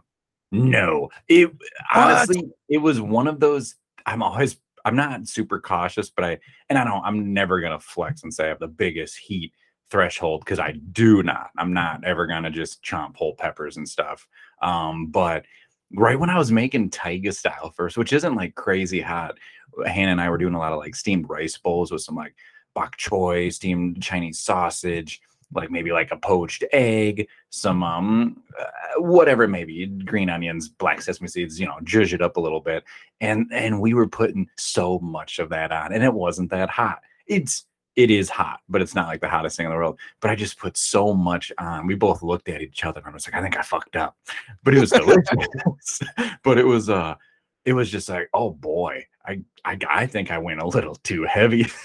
No, 0.53 1.09
it 1.27 1.51
honestly, 1.93 2.51
it 2.69 2.77
was 2.77 3.01
one 3.01 3.27
of 3.27 3.39
those. 3.39 3.75
I'm 4.05 4.21
always, 4.21 4.57
I'm 4.85 4.95
not 4.95 5.27
super 5.27 5.59
cautious, 5.59 6.09
but 6.11 6.23
I, 6.23 6.39
and 6.69 6.77
I 6.77 6.83
don't, 6.83 7.03
I'm 7.03 7.33
never 7.33 7.59
gonna 7.59 7.79
flex 7.79 8.21
and 8.21 8.33
say 8.33 8.45
I 8.45 8.49
have 8.49 8.59
the 8.59 8.67
biggest 8.67 9.17
heat 9.17 9.51
threshold 9.89 10.41
because 10.41 10.59
I 10.59 10.73
do 10.91 11.23
not. 11.23 11.49
I'm 11.57 11.73
not 11.73 12.03
ever 12.03 12.27
gonna 12.27 12.51
just 12.51 12.83
chomp 12.83 13.15
whole 13.15 13.35
peppers 13.35 13.77
and 13.77 13.89
stuff. 13.89 14.27
Um, 14.61 15.07
but 15.07 15.45
right 15.95 16.19
when 16.19 16.29
I 16.29 16.37
was 16.37 16.51
making 16.51 16.91
Taiga 16.91 17.31
style 17.31 17.71
first, 17.71 17.97
which 17.97 18.13
isn't 18.13 18.35
like 18.35 18.53
crazy 18.53 19.01
hot, 19.01 19.37
Hannah 19.87 20.11
and 20.11 20.21
I 20.21 20.29
were 20.29 20.37
doing 20.37 20.53
a 20.53 20.59
lot 20.59 20.73
of 20.73 20.79
like 20.79 20.95
steamed 20.95 21.29
rice 21.29 21.57
bowls 21.57 21.91
with 21.91 22.01
some 22.01 22.15
like 22.15 22.35
bok 22.75 22.97
choy, 22.97 23.51
steamed 23.51 24.03
Chinese 24.03 24.39
sausage, 24.39 25.21
like 25.55 25.71
maybe 25.71 25.91
like 25.91 26.11
a 26.11 26.17
poached 26.17 26.63
egg, 26.71 27.27
some 27.49 27.83
um 27.83 28.41
uh, 28.59 28.65
whatever 29.01 29.43
it 29.43 29.49
may 29.49 29.63
be, 29.63 29.87
green 29.87 30.29
onions, 30.29 30.69
black 30.69 31.01
sesame 31.01 31.27
seeds, 31.27 31.59
you 31.59 31.65
know, 31.65 31.77
zhuzh 31.83 32.13
it 32.13 32.21
up 32.21 32.37
a 32.37 32.41
little 32.41 32.61
bit. 32.61 32.83
And 33.21 33.47
and 33.51 33.81
we 33.81 33.93
were 33.93 34.07
putting 34.07 34.47
so 34.57 34.99
much 34.99 35.39
of 35.39 35.49
that 35.49 35.71
on, 35.71 35.93
and 35.93 36.03
it 36.03 36.13
wasn't 36.13 36.51
that 36.51 36.69
hot. 36.69 37.01
It's 37.27 37.65
it 37.95 38.09
is 38.09 38.29
hot, 38.29 38.59
but 38.69 38.81
it's 38.81 38.95
not 38.95 39.07
like 39.07 39.21
the 39.21 39.29
hottest 39.29 39.55
thing 39.55 39.65
in 39.65 39.71
the 39.71 39.77
world. 39.77 39.99
But 40.19 40.31
I 40.31 40.35
just 40.35 40.57
put 40.57 40.77
so 40.77 41.13
much 41.13 41.51
on. 41.59 41.85
We 41.85 41.95
both 41.95 42.23
looked 42.23 42.49
at 42.49 42.61
each 42.61 42.83
other 42.83 42.99
and 42.99 43.09
I 43.09 43.13
was 43.13 43.27
like, 43.27 43.35
I 43.35 43.41
think 43.41 43.57
I 43.57 43.61
fucked 43.61 43.95
up. 43.95 44.17
But 44.63 44.73
it 44.73 44.79
was 44.79 44.91
delicious. 44.91 46.01
but 46.43 46.57
it 46.57 46.65
was 46.65 46.89
uh 46.89 47.15
it 47.65 47.73
was 47.73 47.89
just 47.89 48.09
like, 48.09 48.29
oh 48.33 48.51
boy, 48.51 49.05
I 49.25 49.41
I 49.63 49.77
I 49.89 50.05
think 50.05 50.31
I 50.31 50.37
went 50.37 50.61
a 50.61 50.67
little 50.67 50.95
too 50.95 51.23
heavy. 51.23 51.67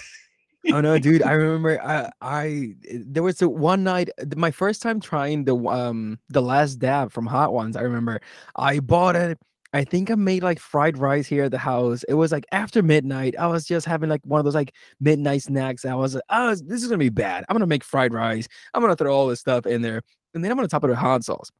Oh 0.66 0.80
no, 0.80 0.98
dude! 0.98 1.22
I 1.22 1.32
remember 1.34 1.80
I 1.82 2.10
I 2.20 2.74
there 2.84 3.22
was 3.22 3.40
a 3.42 3.48
one 3.48 3.84
night 3.84 4.10
my 4.36 4.50
first 4.50 4.82
time 4.82 5.00
trying 5.00 5.44
the 5.44 5.56
um 5.56 6.18
the 6.28 6.42
last 6.42 6.76
dab 6.76 7.12
from 7.12 7.26
Hot 7.26 7.52
Ones. 7.52 7.76
I 7.76 7.82
remember 7.82 8.20
I 8.56 8.80
bought 8.80 9.16
it. 9.16 9.38
I 9.74 9.84
think 9.84 10.10
I 10.10 10.14
made 10.14 10.42
like 10.42 10.58
fried 10.58 10.96
rice 10.98 11.26
here 11.26 11.44
at 11.44 11.50
the 11.50 11.58
house. 11.58 12.02
It 12.08 12.14
was 12.14 12.32
like 12.32 12.46
after 12.52 12.82
midnight. 12.82 13.34
I 13.38 13.46
was 13.46 13.66
just 13.66 13.86
having 13.86 14.08
like 14.08 14.22
one 14.24 14.38
of 14.40 14.44
those 14.44 14.54
like 14.54 14.74
midnight 15.00 15.42
snacks. 15.42 15.84
I 15.84 15.94
was 15.94 16.14
like, 16.14 16.24
oh, 16.30 16.54
this 16.54 16.82
is 16.82 16.88
gonna 16.88 16.98
be 16.98 17.10
bad. 17.10 17.44
I'm 17.48 17.54
gonna 17.54 17.66
make 17.66 17.84
fried 17.84 18.12
rice. 18.12 18.48
I'm 18.74 18.82
gonna 18.82 18.96
throw 18.96 19.14
all 19.14 19.26
this 19.28 19.40
stuff 19.40 19.66
in 19.66 19.82
there, 19.82 20.02
and 20.34 20.42
then 20.44 20.50
I'm 20.50 20.56
gonna 20.56 20.68
top 20.68 20.84
it 20.84 20.88
with 20.88 20.96
hot 20.98 21.24
sauce. 21.24 21.50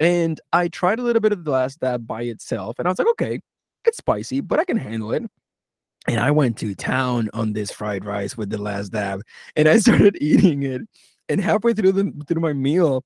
And 0.00 0.40
I 0.52 0.68
tried 0.68 0.98
a 0.98 1.02
little 1.02 1.20
bit 1.22 1.32
of 1.32 1.44
the 1.44 1.50
last 1.50 1.80
dab 1.80 2.06
by 2.06 2.22
itself, 2.22 2.78
and 2.78 2.88
I 2.88 2.90
was 2.90 2.98
like, 2.98 3.08
okay, 3.08 3.40
it's 3.84 3.98
spicy, 3.98 4.40
but 4.40 4.60
I 4.60 4.64
can 4.64 4.76
handle 4.76 5.12
it. 5.12 5.24
And 6.08 6.20
I 6.20 6.30
went 6.30 6.56
to 6.58 6.74
town 6.74 7.28
on 7.34 7.52
this 7.52 7.70
fried 7.70 8.04
rice 8.04 8.36
with 8.36 8.50
the 8.50 8.58
last 8.58 8.92
dab, 8.92 9.22
and 9.56 9.68
I 9.68 9.78
started 9.78 10.16
eating 10.20 10.62
it. 10.62 10.82
And 11.28 11.40
halfway 11.40 11.74
through 11.74 11.92
the 11.92 12.12
through 12.28 12.40
my 12.40 12.52
meal, 12.52 13.04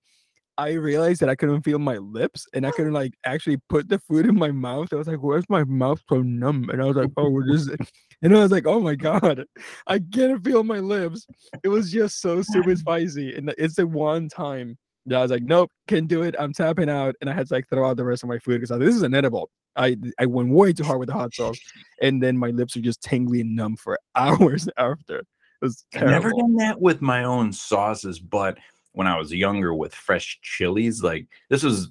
I 0.58 0.72
realized 0.72 1.20
that 1.22 1.30
I 1.30 1.36
couldn't 1.36 1.62
feel 1.62 1.78
my 1.78 1.96
lips, 1.98 2.46
and 2.54 2.66
I 2.66 2.72
couldn't 2.72 2.92
like 2.92 3.14
actually 3.24 3.58
put 3.70 3.88
the 3.88 3.98
food 4.00 4.26
in 4.26 4.36
my 4.38 4.50
mouth. 4.52 4.92
I 4.92 4.96
was 4.96 5.08
like, 5.08 5.22
"Where's 5.22 5.48
my 5.48 5.64
mouth 5.64 6.00
so 6.08 6.22
numb?" 6.22 6.68
And 6.70 6.82
I 6.82 6.86
was 6.86 6.96
like, 6.96 7.10
"Oh, 7.16 7.30
what 7.30 7.48
is 7.48 7.68
it?" 7.68 7.80
And 8.22 8.36
I 8.36 8.40
was 8.42 8.52
like, 8.52 8.66
"Oh 8.66 8.80
my 8.80 8.94
god, 8.96 9.46
I 9.86 9.98
can't 10.00 10.44
feel 10.44 10.64
my 10.64 10.80
lips." 10.80 11.26
It 11.64 11.68
was 11.68 11.90
just 11.90 12.20
so 12.20 12.42
super 12.42 12.76
spicy, 12.84 13.34
and 13.34 13.54
it's 13.58 13.76
the 13.76 13.86
one 13.86 14.28
time 14.28 14.76
I 15.18 15.22
was 15.22 15.30
like, 15.30 15.42
"Nope, 15.42 15.70
can't 15.88 16.08
do 16.08 16.22
it. 16.22 16.34
I'm 16.38 16.52
tapping 16.52 16.88
out," 16.88 17.14
and 17.20 17.28
I 17.30 17.32
had 17.34 17.48
to 17.48 17.54
like 17.54 17.68
throw 17.68 17.88
out 17.88 17.96
the 17.96 18.04
rest 18.04 18.22
of 18.22 18.28
my 18.28 18.38
food 18.38 18.60
because 18.60 18.78
this 18.78 18.94
is 18.94 19.02
inedible. 19.02 19.50
I 19.76 19.96
I 20.18 20.26
went 20.26 20.50
way 20.50 20.72
too 20.72 20.84
hard 20.84 20.98
with 21.00 21.08
the 21.08 21.14
hot 21.14 21.34
sauce, 21.34 21.58
and 22.02 22.22
then 22.22 22.36
my 22.36 22.48
lips 22.50 22.76
are 22.76 22.80
just 22.80 23.02
tingly 23.02 23.40
and 23.42 23.54
numb 23.56 23.76
for 23.76 23.98
hours 24.14 24.68
after. 24.76 25.18
It 25.18 25.26
was 25.62 25.84
I've 25.94 26.02
never 26.04 26.30
done 26.30 26.56
that 26.56 26.80
with 26.80 27.00
my 27.02 27.24
own 27.24 27.52
sauces, 27.52 28.18
but 28.18 28.58
when 28.92 29.06
I 29.06 29.16
was 29.18 29.32
younger 29.32 29.72
with 29.74 29.94
fresh 29.94 30.38
chilies, 30.42 31.02
like 31.02 31.26
this 31.48 31.62
was 31.62 31.90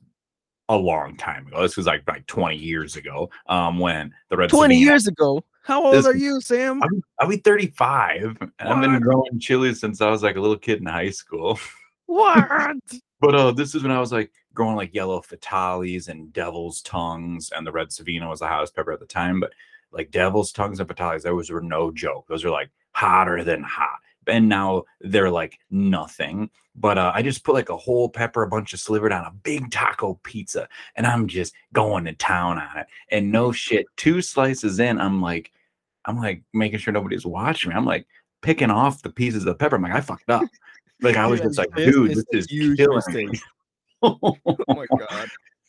a 0.67 0.75
long 0.75 1.15
time 1.17 1.47
ago. 1.47 1.61
This 1.61 1.77
was 1.77 1.85
like 1.87 2.03
like 2.07 2.25
20 2.27 2.55
years 2.57 2.95
ago. 2.95 3.29
Um, 3.47 3.79
when 3.79 4.13
the 4.29 4.37
red 4.37 4.49
20 4.49 4.75
Savina- 4.75 4.91
years 4.91 5.07
ago. 5.07 5.43
How 5.63 5.83
old 5.83 5.93
This- 5.95 6.05
are 6.07 6.15
you, 6.15 6.41
Sam? 6.41 6.81
I'll 6.81 6.89
be, 6.89 7.01
I'll 7.19 7.27
be 7.29 7.37
35. 7.37 8.37
and 8.41 8.51
I've 8.59 8.81
been 8.81 8.99
growing 8.99 9.39
chilies 9.39 9.79
since 9.79 10.01
I 10.01 10.09
was 10.09 10.23
like 10.23 10.35
a 10.35 10.41
little 10.41 10.57
kid 10.57 10.79
in 10.79 10.85
high 10.87 11.09
school. 11.11 11.59
What? 12.07 12.77
But 13.19 13.35
uh, 13.35 13.51
this 13.51 13.75
is 13.75 13.83
when 13.83 13.91
I 13.91 13.99
was 13.99 14.11
like 14.11 14.31
growing 14.53 14.75
like 14.75 14.93
yellow 14.93 15.21
fatales 15.21 16.07
and 16.07 16.31
devil's 16.33 16.81
tongues, 16.81 17.51
and 17.55 17.65
the 17.65 17.71
red 17.71 17.91
savina 17.91 18.29
was 18.29 18.39
the 18.39 18.47
hottest 18.47 18.75
pepper 18.75 18.91
at 18.91 18.99
the 18.99 19.05
time. 19.05 19.39
But 19.39 19.53
like 19.91 20.11
devil's 20.11 20.51
tongues 20.51 20.79
and 20.79 20.89
fatales, 20.89 21.23
those 21.23 21.49
were 21.49 21.61
no 21.61 21.91
joke. 21.91 22.27
Those 22.27 22.43
were 22.43 22.51
like 22.51 22.69
hotter 22.91 23.43
than 23.43 23.63
hot. 23.63 23.99
And 24.27 24.47
now 24.47 24.83
they're 25.01 25.31
like 25.31 25.59
nothing. 25.71 26.49
But 26.75 26.97
uh, 26.97 27.11
I 27.13 27.21
just 27.21 27.43
put 27.43 27.55
like 27.55 27.69
a 27.69 27.77
whole 27.77 28.07
pepper, 28.09 28.43
a 28.43 28.47
bunch 28.47 28.73
of 28.73 28.79
slivered 28.79 29.11
on 29.11 29.25
a 29.25 29.31
big 29.43 29.71
taco 29.71 30.19
pizza, 30.23 30.69
and 30.95 31.05
I'm 31.05 31.27
just 31.27 31.53
going 31.73 32.05
to 32.05 32.13
town 32.13 32.57
on 32.57 32.77
it. 32.77 32.87
And 33.09 33.31
no 33.31 33.51
shit, 33.51 33.87
two 33.97 34.21
slices 34.21 34.79
in, 34.79 34.99
I'm 34.99 35.21
like, 35.21 35.51
I'm 36.05 36.17
like 36.17 36.43
making 36.53 36.79
sure 36.79 36.93
nobody's 36.93 37.25
watching 37.25 37.69
me. 37.69 37.75
I'm 37.75 37.85
like 37.85 38.07
picking 38.41 38.71
off 38.71 39.01
the 39.01 39.09
pieces 39.09 39.45
of 39.45 39.59
pepper. 39.59 39.75
I'm 39.75 39.81
like, 39.81 39.93
I 39.93 40.01
fucked 40.01 40.29
up. 40.29 40.43
Like 41.01 41.17
I 41.17 41.27
was 41.27 41.39
just 41.41 41.57
like, 41.57 41.73
dude, 41.75 42.11
is 42.11 42.25
this 42.31 42.47
is 42.47 42.75
killing 42.75 43.39
oh 44.01 44.37
my 44.69 44.85
god. 44.97 45.27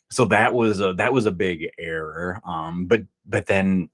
so 0.09 0.23
that 0.25 0.53
was 0.53 0.79
a 0.79 0.93
that 0.93 1.11
was 1.11 1.25
a 1.25 1.31
big 1.31 1.69
error 1.77 2.39
um 2.45 2.85
but 2.85 3.01
but 3.25 3.45
then 3.45 3.89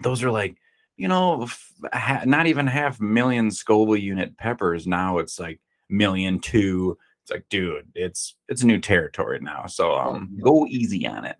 those 0.00 0.24
are 0.24 0.30
like 0.30 0.56
you 0.96 1.08
know 1.08 1.44
f- 1.44 1.72
ha- 1.92 2.22
not 2.26 2.46
even 2.46 2.66
half 2.66 3.00
million 3.00 3.50
scoville 3.50 3.96
unit 3.96 4.36
peppers. 4.36 4.86
Now 4.86 5.18
it's 5.18 5.38
like 5.38 5.60
million 5.88 6.40
two. 6.40 6.98
It's 7.22 7.30
like 7.30 7.44
dude 7.48 7.86
it's 7.94 8.34
it's 8.48 8.64
new 8.64 8.78
territory 8.78 9.38
now. 9.40 9.66
So 9.66 9.94
um 9.94 10.36
go 10.42 10.66
easy 10.66 11.06
on 11.06 11.24
it. 11.24 11.36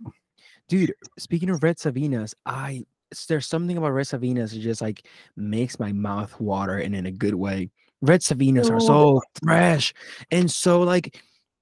Dude, 0.68 0.94
speaking 1.18 1.50
of 1.50 1.62
red 1.62 1.78
savinas, 1.78 2.34
I 2.46 2.84
there's 3.28 3.46
something 3.46 3.76
about 3.76 3.90
red 3.90 4.06
savinas 4.06 4.52
that 4.52 4.60
just 4.60 4.80
like 4.80 5.06
makes 5.36 5.78
my 5.80 5.92
mouth 5.92 6.38
water 6.40 6.78
and 6.78 6.94
in 6.94 7.06
a 7.06 7.10
good 7.10 7.34
way. 7.34 7.70
Red 8.02 8.20
savinas 8.20 8.70
are 8.70 8.80
so 8.80 9.20
fresh 9.42 9.92
and 10.30 10.50
so 10.50 10.80
like 10.82 11.20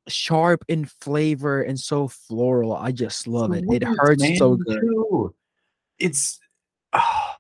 sharp 0.09 0.65
in 0.69 0.87
flavor 1.01 1.63
and 1.63 1.79
so 1.79 2.09
floral. 2.09 2.75
I 2.75 2.93
just 2.93 3.27
love 3.27 3.53
it. 3.53 3.65
It 3.69 3.85
hurts 3.85 4.39
so 4.39 4.57
good. 4.57 4.81
too. 4.81 5.35
It's, 5.99 6.39
ah, 6.93 7.37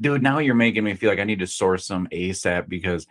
dude. 0.00 0.22
Now 0.22 0.38
you're 0.38 0.54
making 0.54 0.84
me 0.84 0.94
feel 0.94 1.10
like 1.10 1.20
I 1.20 1.24
need 1.24 1.38
to 1.40 1.46
source 1.46 1.86
some 1.86 2.08
ASAP 2.08 2.68
because 2.68 3.06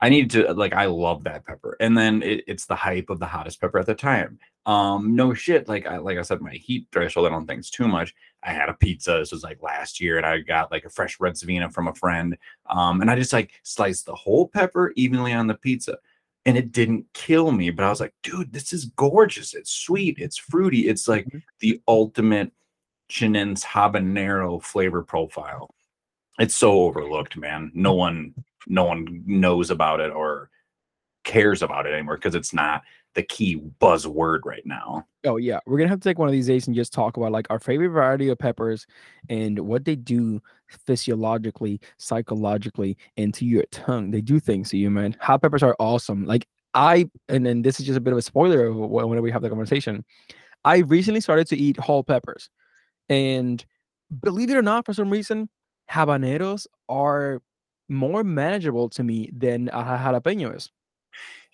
I 0.00 0.08
need 0.08 0.30
to. 0.32 0.52
Like, 0.52 0.72
I 0.72 0.86
love 0.86 1.24
that 1.24 1.44
pepper, 1.46 1.76
and 1.80 1.96
then 1.96 2.22
it, 2.22 2.44
it's 2.46 2.66
the 2.66 2.74
hype 2.74 3.10
of 3.10 3.18
the 3.18 3.26
hottest 3.26 3.60
pepper 3.60 3.78
at 3.78 3.86
the 3.86 3.94
time. 3.94 4.38
Um, 4.66 5.14
no 5.14 5.32
shit. 5.32 5.68
Like 5.68 5.86
I, 5.86 5.98
like 5.98 6.18
I 6.18 6.22
said, 6.22 6.40
my 6.40 6.52
heat 6.52 6.88
threshold. 6.92 7.26
I 7.26 7.30
don't 7.30 7.46
think 7.46 7.60
it's 7.60 7.70
too 7.70 7.88
much. 7.88 8.14
I 8.46 8.52
had 8.52 8.68
a 8.68 8.74
pizza. 8.74 9.12
This 9.18 9.32
was 9.32 9.42
like 9.42 9.62
last 9.62 10.00
year, 10.00 10.16
and 10.16 10.24
I 10.26 10.38
got 10.38 10.70
like 10.70 10.84
a 10.84 10.90
fresh 10.90 11.18
red 11.18 11.36
savina 11.36 11.70
from 11.70 11.88
a 11.88 11.94
friend. 11.94 12.36
Um, 12.70 13.00
and 13.00 13.10
I 13.10 13.16
just 13.16 13.32
like 13.32 13.52
sliced 13.64 14.06
the 14.06 14.14
whole 14.14 14.46
pepper 14.48 14.92
evenly 14.96 15.32
on 15.32 15.46
the 15.48 15.54
pizza 15.54 15.98
and 16.46 16.56
it 16.56 16.70
didn't 16.70 17.04
kill 17.12 17.50
me 17.50 17.70
but 17.70 17.84
i 17.84 17.90
was 17.90 17.98
like 18.00 18.14
dude 18.22 18.52
this 18.52 18.72
is 18.72 18.84
gorgeous 18.96 19.52
it's 19.52 19.72
sweet 19.72 20.16
it's 20.18 20.36
fruity 20.38 20.88
it's 20.88 21.08
like 21.08 21.26
Mhm. 21.26 21.42
the 21.58 21.82
ultimate 21.88 22.52
chinense 23.10 23.64
habanero 23.64 24.62
flavor 24.62 25.02
profile 25.02 25.74
it's 26.38 26.54
so 26.54 26.82
overlooked 26.84 27.36
man 27.36 27.72
no 27.74 27.94
one 27.94 28.32
no 28.68 28.84
one 28.84 29.24
knows 29.26 29.70
about 29.72 29.98
it 29.98 30.12
or 30.12 30.48
cares 31.24 31.62
about 31.62 31.84
it 31.86 31.92
anymore 31.92 32.14
because 32.16 32.36
it's 32.36 32.54
not 32.54 32.82
the 33.16 33.22
key 33.24 33.60
buzzword 33.80 34.40
right 34.44 34.64
now 34.64 35.04
Oh 35.26 35.38
yeah, 35.38 35.58
we're 35.66 35.76
gonna 35.76 35.90
have 35.90 35.98
to 35.98 36.08
take 36.08 36.20
one 36.20 36.28
of 36.28 36.32
these 36.32 36.46
days 36.46 36.68
and 36.68 36.76
just 36.76 36.92
talk 36.92 37.16
about 37.16 37.32
like 37.32 37.48
our 37.50 37.58
favorite 37.58 37.88
variety 37.88 38.28
of 38.28 38.38
peppers 38.38 38.86
and 39.28 39.58
what 39.58 39.84
they 39.84 39.96
do 39.96 40.40
physiologically, 40.68 41.80
psychologically, 41.98 42.96
and 43.16 43.34
to 43.34 43.44
your 43.44 43.64
tongue. 43.72 44.12
They 44.12 44.20
do 44.20 44.38
things 44.38 44.70
to 44.70 44.76
you, 44.76 44.88
man. 44.88 45.16
Hot 45.20 45.42
peppers 45.42 45.64
are 45.64 45.74
awesome. 45.80 46.26
Like 46.26 46.46
I, 46.74 47.10
and 47.28 47.44
then 47.44 47.62
this 47.62 47.80
is 47.80 47.86
just 47.86 47.98
a 47.98 48.00
bit 48.00 48.12
of 48.12 48.18
a 48.18 48.22
spoiler 48.22 48.66
of 48.66 48.76
wh- 48.76 49.08
when 49.08 49.20
we 49.20 49.32
have 49.32 49.42
the 49.42 49.48
conversation. 49.48 50.04
I 50.64 50.78
recently 50.78 51.20
started 51.20 51.48
to 51.48 51.56
eat 51.56 51.76
whole 51.76 52.04
peppers, 52.04 52.48
and 53.08 53.64
believe 54.22 54.50
it 54.50 54.56
or 54.56 54.62
not, 54.62 54.86
for 54.86 54.92
some 54.92 55.10
reason, 55.10 55.48
habaneros 55.90 56.68
are 56.88 57.42
more 57.88 58.22
manageable 58.22 58.88
to 58.90 59.02
me 59.02 59.30
than 59.36 59.70
a 59.72 59.82
jalapeno 59.82 60.54
is. 60.54 60.70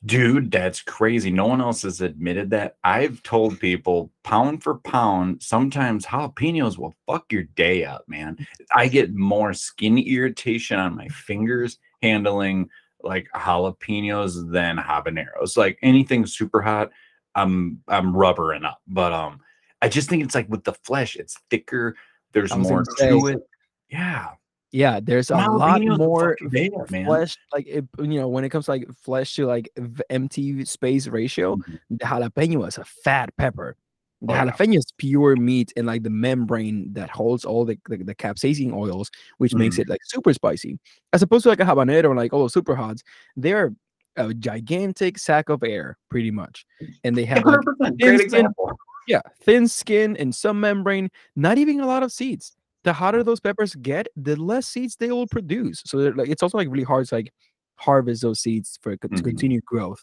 Dude, 0.04 0.50
that's 0.50 0.82
crazy. 0.82 1.30
No 1.30 1.46
one 1.46 1.60
else 1.60 1.82
has 1.82 2.00
admitted 2.00 2.50
that. 2.50 2.76
I've 2.82 3.22
told 3.22 3.60
people 3.60 4.10
pound 4.24 4.64
for 4.64 4.78
pound, 4.78 5.40
sometimes 5.40 6.04
jalapenos 6.04 6.76
will 6.76 6.94
fuck 7.06 7.30
your 7.30 7.44
day 7.44 7.84
up, 7.84 8.04
man. 8.08 8.44
I 8.74 8.88
get 8.88 9.14
more 9.14 9.54
skin 9.54 9.98
irritation 9.98 10.80
on 10.80 10.96
my 10.96 11.06
fingers 11.08 11.78
handling 12.02 12.68
like 13.00 13.28
jalapenos 13.34 14.50
than 14.50 14.76
habaneros. 14.76 15.56
Like 15.56 15.78
anything 15.82 16.26
super 16.26 16.60
hot, 16.60 16.90
I'm 17.36 17.80
I'm 17.86 18.16
rubbering 18.16 18.64
up. 18.64 18.80
But 18.88 19.12
um 19.12 19.40
I 19.80 19.88
just 19.88 20.08
think 20.08 20.24
it's 20.24 20.34
like 20.34 20.48
with 20.48 20.64
the 20.64 20.74
flesh, 20.74 21.14
it's 21.14 21.38
thicker, 21.48 21.96
there's 22.32 22.54
more 22.56 22.82
to 22.98 23.26
it. 23.28 23.40
Yeah. 23.88 24.30
Yeah, 24.72 25.00
there's 25.02 25.30
a 25.30 25.34
lot 25.36 25.80
Jalapenos 25.82 25.88
will 25.90 25.98
more 25.98 26.36
fuck 26.40 26.54
your 26.54 26.86
man. 26.90 27.04
flesh 27.06 27.36
like 27.52 27.66
it, 27.68 27.84
you 27.98 28.18
know 28.20 28.26
when 28.28 28.42
it 28.44 28.48
comes 28.48 28.64
to 28.64 28.70
like 28.70 28.88
flesh 28.96 29.34
to 29.36 29.44
like 29.46 29.68
empty 30.10 30.64
space 30.64 31.06
ratio 31.08 31.56
Mhm. 31.56 31.78
the 31.90 31.96
jalapeno 32.04 32.66
is 32.66 32.78
a 32.78 32.84
fat 32.84 33.28
pepper 33.36 33.76
the 34.22 34.32
Oh, 34.32 34.34
yeah. 34.34 34.50
jalapeno 34.50 34.78
is 34.78 34.86
pure 34.96 35.36
meat 35.36 35.72
and 35.76 35.86
like 35.86 36.02
the 36.04 36.10
membrane 36.10 36.90
that 36.94 37.10
holds 37.10 37.44
all 37.44 37.64
the 37.66 37.78
the, 37.90 37.98
the 37.98 38.14
capsaicin 38.14 38.72
oils 38.72 39.10
which 39.38 39.54
makes 39.54 39.74
Mm-hmm. 39.76 39.82
it 39.82 39.88
like 39.90 40.00
super 40.04 40.32
spicy 40.32 40.78
as 41.12 41.20
opposed 41.22 41.42
to 41.42 41.50
like 41.50 41.60
a 41.60 41.64
habanero 41.64 42.06
and 42.06 42.16
like 42.16 42.32
all 42.32 42.40
those 42.40 42.54
super 42.54 42.74
hots 42.74 43.02
they're 43.36 43.74
a 44.16 44.32
gigantic 44.32 45.18
sack 45.18 45.48
of 45.50 45.62
air 45.62 45.98
pretty 46.08 46.30
much 46.30 46.64
and 47.04 47.14
they 47.14 47.24
have 47.26 47.44
like 47.44 47.58
100%. 47.60 47.76
Great 47.78 47.98
thin 48.00 48.16
skin- 48.18 48.24
example. 48.24 48.70
yeah, 49.08 49.20
thin 49.42 49.68
skin 49.68 50.16
and 50.16 50.34
some 50.34 50.58
membrane, 50.60 51.10
not 51.36 51.58
even 51.58 51.80
a 51.80 51.86
lot 51.86 52.02
of 52.02 52.10
seeds. 52.12 52.56
The 52.84 52.92
hotter 52.92 53.22
those 53.22 53.40
peppers 53.40 53.74
get, 53.76 54.08
the 54.16 54.36
less 54.36 54.66
seeds 54.66 54.96
they 54.96 55.12
will 55.12 55.26
produce. 55.26 55.82
So 55.86 55.98
like 55.98 56.28
it's 56.28 56.42
also 56.42 56.58
like 56.58 56.68
really 56.68 56.84
hard 56.84 57.06
to 57.08 57.14
like 57.16 57.32
harvest 57.76 58.22
those 58.22 58.40
seeds 58.40 58.78
for 58.82 58.96
to 58.96 59.08
Mhm. 59.08 59.24
continue 59.24 59.60
growth. 59.64 60.02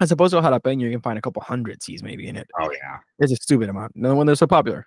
As 0.00 0.12
opposed 0.12 0.32
to 0.32 0.38
a 0.38 0.42
jalapeno, 0.42 0.82
you 0.82 0.90
can 0.90 1.00
find 1.00 1.18
a 1.18 1.22
couple 1.22 1.42
hundred 1.42 1.82
seeds 1.82 2.02
maybe 2.02 2.28
in 2.28 2.36
it. 2.36 2.48
Oh 2.60 2.70
yeah. 2.70 2.98
It's 3.18 3.32
a 3.32 3.36
stupid 3.36 3.68
amount. 3.68 3.92
No 3.96 4.14
one 4.14 4.26
they're 4.26 4.36
so 4.36 4.46
popular. 4.46 4.86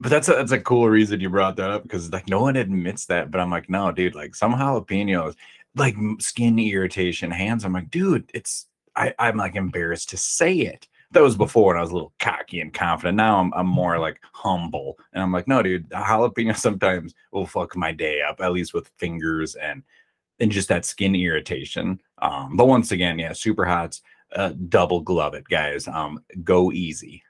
But 0.00 0.10
that's 0.10 0.28
a, 0.28 0.32
that's 0.32 0.52
a 0.52 0.60
cool 0.60 0.88
reason 0.88 1.20
you 1.20 1.30
brought 1.30 1.56
that 1.56 1.70
up 1.70 1.82
because 1.82 2.12
like 2.12 2.28
no 2.28 2.40
one 2.40 2.56
admits 2.56 3.06
that. 3.06 3.30
But 3.30 3.40
I'm 3.40 3.50
like, 3.50 3.70
no, 3.70 3.92
dude, 3.92 4.14
like 4.14 4.34
some 4.34 4.54
jalapenos, 4.54 5.34
like 5.74 5.94
skin 6.20 6.58
irritation, 6.58 7.30
hands. 7.30 7.64
I'm 7.64 7.72
like, 7.72 7.90
dude, 7.90 8.30
it's 8.34 8.66
I, 8.96 9.14
I'm 9.18 9.36
like 9.36 9.56
embarrassed 9.56 10.08
to 10.10 10.16
say 10.16 10.52
it. 10.54 10.88
That 11.12 11.22
was 11.22 11.36
before 11.36 11.68
when 11.68 11.78
I 11.78 11.80
was 11.80 11.90
a 11.90 11.94
little 11.94 12.12
cocky 12.18 12.60
and 12.60 12.72
confident. 12.72 13.16
Now 13.16 13.38
I'm 13.40 13.52
I'm 13.54 13.66
more 13.66 13.98
like 13.98 14.20
humble. 14.32 14.98
And 15.12 15.22
I'm 15.22 15.32
like, 15.32 15.48
no, 15.48 15.62
dude, 15.62 15.88
jalapeno 15.90 16.56
sometimes 16.56 17.14
will 17.32 17.46
fuck 17.46 17.76
my 17.76 17.92
day 17.92 18.22
up, 18.22 18.40
at 18.40 18.52
least 18.52 18.74
with 18.74 18.88
fingers 18.98 19.54
and 19.54 19.82
and 20.40 20.50
just 20.50 20.68
that 20.68 20.84
skin 20.84 21.14
irritation. 21.14 22.00
Um, 22.18 22.56
but 22.56 22.66
once 22.66 22.92
again, 22.92 23.18
yeah, 23.18 23.32
super 23.32 23.64
hots, 23.64 24.02
uh, 24.34 24.52
double 24.68 25.00
glove 25.00 25.34
it, 25.34 25.44
guys. 25.48 25.88
Um, 25.88 26.22
go 26.44 26.72
easy. 26.72 27.22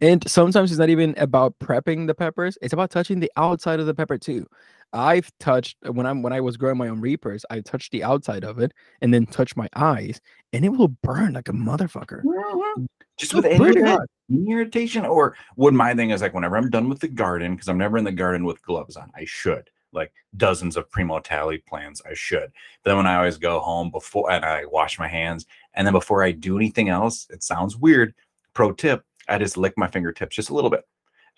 And 0.00 0.28
sometimes 0.28 0.70
it's 0.70 0.78
not 0.78 0.90
even 0.90 1.14
about 1.18 1.58
prepping 1.58 2.06
the 2.06 2.14
peppers; 2.14 2.58
it's 2.62 2.72
about 2.72 2.90
touching 2.90 3.20
the 3.20 3.30
outside 3.36 3.80
of 3.80 3.86
the 3.86 3.94
pepper 3.94 4.18
too. 4.18 4.46
I've 4.92 5.30
touched 5.38 5.76
uh, 5.86 5.92
when 5.92 6.06
I'm 6.06 6.22
when 6.22 6.32
I 6.32 6.40
was 6.40 6.56
growing 6.56 6.76
my 6.76 6.88
own 6.88 7.00
reapers, 7.00 7.44
I 7.50 7.60
touched 7.60 7.92
the 7.92 8.04
outside 8.04 8.44
of 8.44 8.58
it 8.58 8.72
and 9.00 9.12
then 9.12 9.26
touched 9.26 9.56
my 9.56 9.68
eyes, 9.74 10.20
and 10.52 10.64
it 10.64 10.70
will 10.70 10.88
burn 10.88 11.34
like 11.34 11.48
a 11.48 11.52
motherfucker. 11.52 12.22
Mm-hmm. 12.22 12.84
Just 13.16 13.34
with 13.34 13.44
any 13.44 13.58
pretty 13.58 13.80
of 13.80 13.86
that 13.86 13.98
hot. 14.00 14.08
skin 14.28 14.46
irritation, 14.50 15.04
or 15.04 15.36
what 15.54 15.74
my 15.74 15.94
thing 15.94 16.10
is 16.10 16.22
like 16.22 16.34
whenever 16.34 16.56
I'm 16.56 16.70
done 16.70 16.88
with 16.88 17.00
the 17.00 17.08
garden, 17.08 17.54
because 17.54 17.68
I'm 17.68 17.78
never 17.78 17.98
in 17.98 18.04
the 18.04 18.12
garden 18.12 18.44
with 18.44 18.62
gloves 18.62 18.96
on. 18.96 19.10
I 19.14 19.24
should 19.24 19.70
like 19.92 20.12
dozens 20.36 20.76
of 20.76 20.90
Primotalii 20.90 21.64
plants. 21.66 22.02
I 22.08 22.14
should. 22.14 22.50
But 22.82 22.90
then 22.90 22.96
when 22.96 23.06
I 23.06 23.16
always 23.16 23.38
go 23.38 23.60
home 23.60 23.90
before 23.90 24.30
and 24.30 24.44
I 24.44 24.64
wash 24.66 24.98
my 24.98 25.08
hands, 25.08 25.46
and 25.74 25.86
then 25.86 25.92
before 25.92 26.22
I 26.22 26.32
do 26.32 26.56
anything 26.56 26.88
else, 26.88 27.26
it 27.30 27.42
sounds 27.42 27.76
weird. 27.76 28.14
Pro 28.54 28.72
tip: 28.72 29.04
I 29.28 29.38
just 29.38 29.56
lick 29.56 29.74
my 29.76 29.88
fingertips 29.88 30.36
just 30.36 30.50
a 30.50 30.54
little 30.54 30.70
bit. 30.70 30.84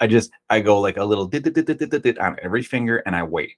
I 0.01 0.07
just 0.07 0.31
I 0.51 0.61
go 0.61 0.81
like 0.81 0.97
a 0.97 1.05
little 1.05 1.27
dit, 1.27 1.43
dit, 1.43 1.55
dit, 1.65 2.19
on 2.19 2.37
every 2.43 2.63
finger, 2.63 2.99
and 3.07 3.15
I 3.15 3.23
wait. 3.23 3.55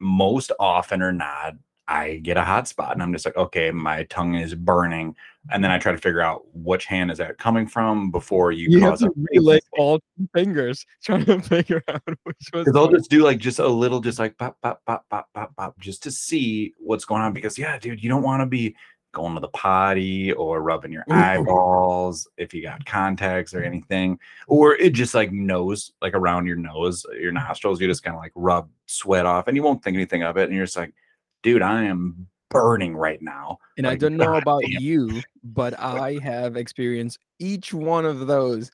Most 0.00 0.52
often 0.58 1.02
or 1.02 1.12
not, 1.12 1.54
I 1.86 2.16
get 2.16 2.36
a 2.36 2.44
hot 2.44 2.68
spot, 2.68 2.92
and 2.92 3.02
I'm 3.02 3.12
just 3.12 3.24
like, 3.24 3.36
okay, 3.36 3.70
my 3.70 4.04
tongue 4.04 4.34
is 4.34 4.54
burning 4.54 5.14
and 5.50 5.64
then 5.64 5.70
I 5.70 5.78
try 5.78 5.92
to 5.92 5.98
figure 5.98 6.20
out 6.20 6.42
which 6.52 6.84
hand 6.84 7.10
is 7.10 7.18
that 7.18 7.38
coming 7.38 7.66
from 7.66 8.10
before 8.10 8.52
you, 8.52 8.68
You 8.70 8.80
have 8.80 8.90
cause 8.90 9.00
to 9.00 9.12
relay 9.32 9.60
all 9.78 10.00
fingers 10.34 10.84
trying 11.04 11.24
to 11.26 11.40
figure 11.40 11.82
out 11.88 12.02
which 12.24 12.36
was. 12.52 12.64
because 12.64 12.76
I'll 12.76 12.88
just 12.88 13.10
do 13.10 13.24
like 13.24 13.38
just 13.38 13.58
a 13.58 13.68
little, 13.68 14.00
just 14.00 14.18
like 14.18 14.36
pop, 14.36 14.58
pop, 14.62 14.82
pop, 14.86 15.06
pop, 15.08 15.28
pop, 15.34 15.56
pop, 15.56 15.78
just 15.78 16.02
to 16.02 16.10
see 16.10 16.74
what's 16.78 17.04
going 17.04 17.22
on. 17.22 17.32
Because 17.32 17.58
yeah, 17.58 17.78
dude, 17.78 18.02
you 18.02 18.08
don't 18.08 18.22
want 18.22 18.40
to 18.40 18.46
be 18.46 18.76
going 19.18 19.34
to 19.34 19.40
the 19.40 19.48
potty 19.48 20.32
or 20.32 20.62
rubbing 20.62 20.92
your 20.92 21.04
eyeballs 21.10 22.28
if 22.36 22.54
you 22.54 22.62
got 22.62 22.84
contacts 22.86 23.52
or 23.54 23.62
anything, 23.62 24.18
or 24.46 24.74
it 24.76 24.92
just 24.92 25.14
like 25.14 25.32
nose, 25.32 25.92
like 26.00 26.14
around 26.14 26.46
your 26.46 26.56
nose, 26.56 27.04
your 27.20 27.32
nostrils. 27.32 27.80
You 27.80 27.86
just 27.86 28.02
kind 28.02 28.16
of 28.16 28.22
like 28.22 28.32
rub 28.34 28.68
sweat 28.86 29.26
off, 29.26 29.48
and 29.48 29.56
you 29.56 29.62
won't 29.62 29.82
think 29.82 29.94
anything 29.94 30.22
of 30.22 30.36
it, 30.36 30.44
and 30.44 30.54
you're 30.54 30.64
just 30.64 30.76
like, 30.76 30.94
dude, 31.42 31.62
I 31.62 31.84
am 31.84 32.26
burning 32.50 32.96
right 32.96 33.20
now. 33.20 33.58
And 33.76 33.86
I 33.86 33.96
don't 33.96 34.16
know 34.16 34.36
about 34.36 34.62
damn. 34.62 34.82
you, 34.82 35.22
but 35.44 35.78
I 35.78 36.18
have 36.22 36.56
experienced 36.56 37.18
each 37.38 37.74
one 37.74 38.06
of 38.06 38.26
those 38.26 38.70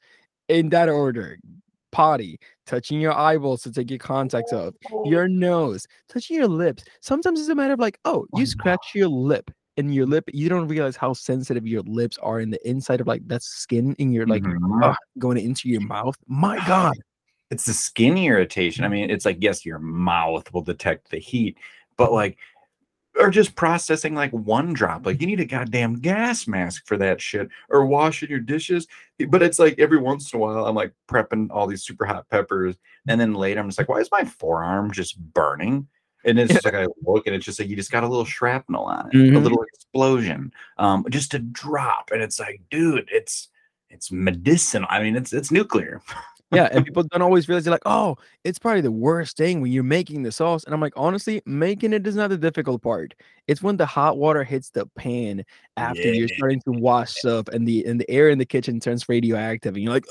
in 0.49 0.69
that 0.71 0.89
order. 0.89 1.39
Potty, 1.93 2.41
touching 2.67 3.01
your 3.01 3.13
eyeballs 3.13 3.63
to 3.63 3.71
take 3.71 3.89
your 3.89 4.01
contacts 4.01 4.53
off, 4.53 4.75
your 5.05 5.29
nose, 5.29 5.87
touching 6.09 6.37
your 6.37 6.49
lips. 6.49 6.83
Sometimes 7.01 7.39
it's 7.39 7.49
a 7.49 7.55
matter 7.55 7.73
of 7.73 7.79
like, 7.79 8.01
oh, 8.05 8.27
Oh, 8.33 8.39
you 8.39 8.47
scratch 8.47 8.95
your 8.95 9.07
lip 9.07 9.49
and 9.77 9.95
your 9.95 10.07
lip, 10.07 10.25
you 10.33 10.49
don't 10.49 10.69
realize 10.69 10.97
how 10.97 11.13
sensitive 11.13 11.67
your 11.67 11.83
lips 11.83 12.19
are 12.19 12.41
in 12.41 12.51
the 12.51 12.69
inside 12.69 13.01
of 13.01 13.07
like 13.07 13.27
that 13.29 13.43
skin 13.43 13.95
in 13.99 14.13
your 14.13 14.27
like 14.27 14.43
Mhm. 14.43 14.83
uh, 14.83 14.95
going 15.19 15.39
into 15.39 15.69
your 15.69 15.81
mouth. 15.81 16.17
My 16.27 16.65
God. 16.67 16.95
it's 17.51 17.67
the 17.67 17.75
skin 17.75 18.17
irritation. 18.17 18.85
I 18.85 18.89
mean, 18.89 19.11
it's 19.11 19.25
like 19.25 19.39
yes, 19.41 19.65
your 19.65 19.79
mouth 19.79 20.53
will 20.53 20.63
detect 20.63 21.11
the 21.11 21.19
heat, 21.19 21.57
but 21.97 22.13
like 22.13 22.39
or 23.17 23.31
just 23.31 23.55
processing 23.55 24.15
like 24.15 24.33
one 24.33 24.73
drop. 24.73 25.07
Like 25.07 25.21
you 25.21 25.27
need 25.29 25.39
a 25.39 25.45
goddamn 25.45 26.01
gas 26.01 26.49
mask 26.49 26.87
for 26.87 26.97
that 26.97 27.21
shit, 27.21 27.49
or 27.69 27.87
washing 27.87 28.29
your 28.29 28.41
dishes. 28.41 28.89
But 29.29 29.43
it's 29.43 29.61
like 29.61 29.79
every 29.79 29.99
once 29.99 30.33
in 30.33 30.39
a 30.39 30.43
while, 30.43 30.67
I'm 30.67 30.75
like 30.75 30.93
prepping 31.09 31.49
all 31.51 31.67
these 31.69 31.85
super 31.85 32.05
hot 32.07 32.29
peppers, 32.29 32.77
and 33.07 33.21
then 33.21 33.35
later 33.35 33.61
I'm 33.61 33.69
just 33.69 33.79
like, 33.79 33.89
why 33.89 34.01
is 34.01 34.11
my 34.11 34.25
forearm 34.25 34.91
just 34.91 35.19
burning? 35.33 35.87
And 36.25 36.39
it's 36.39 36.53
just 36.53 36.65
like 36.65 36.75
I 36.75 36.87
look, 37.05 37.27
and 37.27 37.35
it's 37.35 37.45
just 37.45 37.59
like 37.59 37.69
you 37.69 37.77
just 37.77 37.91
got 37.91 38.05
a 38.05 38.09
little 38.09 38.25
shrapnel 38.25 38.85
on 38.85 39.09
it, 39.09 39.15
Mhm. 39.15 39.37
a 39.37 39.39
little 39.39 39.63
explosion, 39.63 40.53
um, 40.79 41.05
just 41.11 41.35
a 41.35 41.39
drop, 41.39 42.11
and 42.13 42.23
it's 42.23 42.39
like, 42.41 42.61
dude, 42.71 43.09
it's 43.13 43.49
it's 43.91 44.11
medicinal. 44.11 44.89
I 44.91 45.03
mean, 45.03 45.17
it's 45.17 45.33
it's 45.33 45.51
nuclear. 45.51 46.03
yeah, 46.53 46.69
and 46.73 46.85
people 46.85 47.03
don't 47.05 47.23
always 47.23 47.49
realize 47.49 47.65
they're 47.65 47.73
like, 47.73 47.83
oh, 47.87 48.17
it's 48.45 48.59
probably 48.59 48.81
the 48.81 48.91
worst 48.93 49.37
thing 49.37 49.61
when 49.61 49.73
you're 49.73 49.83
making 49.83 50.23
the 50.23 50.33
sauce. 50.33 50.65
And 50.65 50.75
I'm 50.75 50.81
like, 50.81 50.93
honestly, 50.97 51.43
making 51.47 51.93
it 51.93 52.07
is 52.07 52.17
not 52.17 52.31
the 52.31 52.37
difficult 52.39 52.83
part. 52.83 53.15
It's 53.47 53.63
when 53.63 53.77
the 53.77 53.87
hot 53.87 54.19
water 54.19 54.45
hits 54.45 54.71
the 54.71 54.87
pan 54.97 55.45
after 55.77 56.13
you're 56.13 56.29
starting 56.29 56.61
to 56.63 56.73
wash 56.73 57.25
up 57.25 57.49
and 57.49 57.67
the 57.67 57.85
and 57.87 58.01
the 58.01 58.11
air 58.11 58.31
in 58.31 58.39
the 58.39 58.47
kitchen 58.47 58.81
turns 58.81 59.09
radioactive, 59.09 59.75
and 59.75 59.83
you're 59.83 59.93
like, 59.93 60.07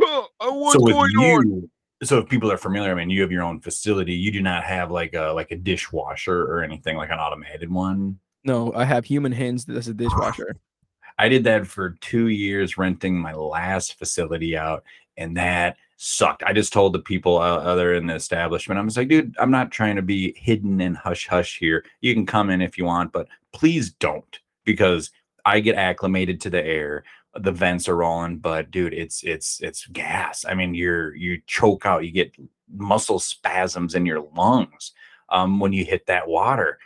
oh, 0.00 0.28
what's 0.40 0.74
so 0.74 0.80
going 0.80 1.16
on? 1.16 1.70
So 2.04 2.18
if 2.18 2.28
people 2.28 2.50
are 2.50 2.56
familiar, 2.56 2.92
I 2.92 2.94
mean, 2.94 3.10
you 3.10 3.22
have 3.22 3.32
your 3.32 3.42
own 3.42 3.60
facility. 3.60 4.14
You 4.14 4.30
do 4.30 4.42
not 4.42 4.64
have 4.64 4.90
like 4.90 5.14
a 5.14 5.32
like 5.32 5.50
a 5.50 5.56
dishwasher 5.56 6.42
or 6.42 6.62
anything 6.62 6.96
like 6.96 7.10
an 7.10 7.18
automated 7.18 7.70
one. 7.70 8.18
No, 8.44 8.72
I 8.74 8.84
have 8.84 9.04
human 9.04 9.32
hands 9.32 9.68
as 9.68 9.88
a 9.88 9.94
dishwasher. 9.94 10.56
I 11.18 11.28
did 11.28 11.44
that 11.44 11.66
for 11.66 11.90
two 12.00 12.28
years, 12.28 12.76
renting 12.76 13.16
my 13.16 13.32
last 13.32 13.98
facility 13.98 14.56
out, 14.56 14.82
and 15.16 15.36
that 15.36 15.76
sucked. 15.96 16.42
I 16.42 16.52
just 16.52 16.72
told 16.72 16.92
the 16.92 16.98
people 16.98 17.38
uh, 17.38 17.58
other 17.58 17.94
in 17.94 18.06
the 18.06 18.14
establishment, 18.14 18.78
I 18.78 18.82
was 18.82 18.96
like, 18.96 19.08
dude, 19.08 19.34
I'm 19.38 19.50
not 19.50 19.70
trying 19.70 19.96
to 19.96 20.02
be 20.02 20.34
hidden 20.36 20.80
and 20.80 20.96
hush 20.96 21.28
hush 21.28 21.58
here. 21.58 21.84
You 22.00 22.14
can 22.14 22.26
come 22.26 22.50
in 22.50 22.60
if 22.60 22.76
you 22.76 22.84
want, 22.84 23.12
but 23.12 23.28
please 23.52 23.90
don't, 23.90 24.38
because 24.64 25.10
I 25.44 25.60
get 25.60 25.76
acclimated 25.76 26.40
to 26.42 26.50
the 26.50 26.64
air. 26.64 27.04
The 27.36 27.52
vents 27.52 27.88
are 27.88 27.96
rolling, 27.96 28.38
but 28.38 28.70
dude, 28.70 28.94
it's 28.94 29.22
it's 29.24 29.60
it's 29.60 29.86
gas. 29.86 30.44
I 30.48 30.54
mean, 30.54 30.74
you're 30.74 31.14
you 31.16 31.40
choke 31.46 31.84
out, 31.86 32.04
you 32.04 32.12
get 32.12 32.34
muscle 32.72 33.18
spasms 33.18 33.94
in 33.94 34.06
your 34.06 34.26
lungs 34.36 34.92
um, 35.30 35.58
when 35.60 35.72
you 35.72 35.84
hit 35.84 36.06
that 36.06 36.28
water. 36.28 36.78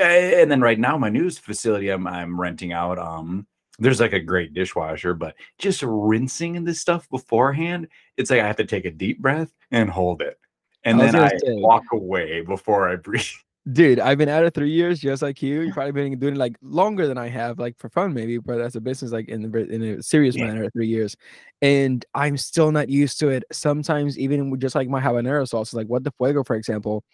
And 0.00 0.50
then 0.50 0.60
right 0.60 0.78
now, 0.78 0.96
my 0.96 1.08
news 1.08 1.38
facility 1.38 1.88
I'm 1.88 2.06
I'm 2.06 2.40
renting 2.40 2.72
out, 2.72 2.98
um, 2.98 3.46
there's 3.78 4.00
like 4.00 4.12
a 4.12 4.20
great 4.20 4.54
dishwasher, 4.54 5.14
but 5.14 5.34
just 5.58 5.82
rinsing 5.82 6.64
this 6.64 6.80
stuff 6.80 7.08
beforehand, 7.10 7.88
it's 8.16 8.30
like 8.30 8.40
I 8.40 8.46
have 8.46 8.56
to 8.56 8.64
take 8.64 8.84
a 8.84 8.90
deep 8.90 9.20
breath 9.20 9.52
and 9.70 9.88
hold 9.88 10.22
it. 10.22 10.38
And 10.84 11.00
then 11.00 11.16
I 11.16 11.28
say- 11.28 11.38
walk 11.60 11.84
away 11.92 12.42
before 12.42 12.88
I 12.88 12.96
breathe. 12.96 13.24
Dude, 13.72 14.00
I've 14.00 14.16
been 14.16 14.28
at 14.30 14.44
it 14.44 14.54
three 14.54 14.70
years, 14.70 14.98
just 15.00 15.20
like 15.20 15.42
you. 15.42 15.60
You've 15.62 15.74
probably 15.74 15.92
been 15.92 16.18
doing 16.18 16.34
it 16.34 16.38
like 16.38 16.56
longer 16.62 17.06
than 17.06 17.18
I 17.18 17.28
have, 17.28 17.58
like 17.58 17.76
for 17.78 17.90
fun, 17.90 18.14
maybe, 18.14 18.38
but 18.38 18.60
as 18.60 18.76
a 18.76 18.80
business, 18.80 19.10
like 19.12 19.28
in 19.28 19.44
a, 19.44 19.58
in 19.58 19.82
a 19.82 20.02
serious 20.02 20.36
Yeah. 20.36 20.46
manner, 20.46 20.70
three 20.70 20.86
years. 20.86 21.16
And 21.60 22.04
I'm 22.14 22.38
still 22.38 22.72
not 22.72 22.88
used 22.88 23.18
to 23.20 23.28
it. 23.28 23.44
Sometimes, 23.52 24.18
even 24.18 24.48
with 24.50 24.60
just 24.60 24.74
like 24.74 24.88
my 24.88 25.00
habanero 25.02 25.46
sauce, 25.46 25.74
like 25.74 25.86
what 25.88 26.02
the 26.04 26.12
fuego, 26.12 26.44
for 26.44 26.56
example, 26.56 27.04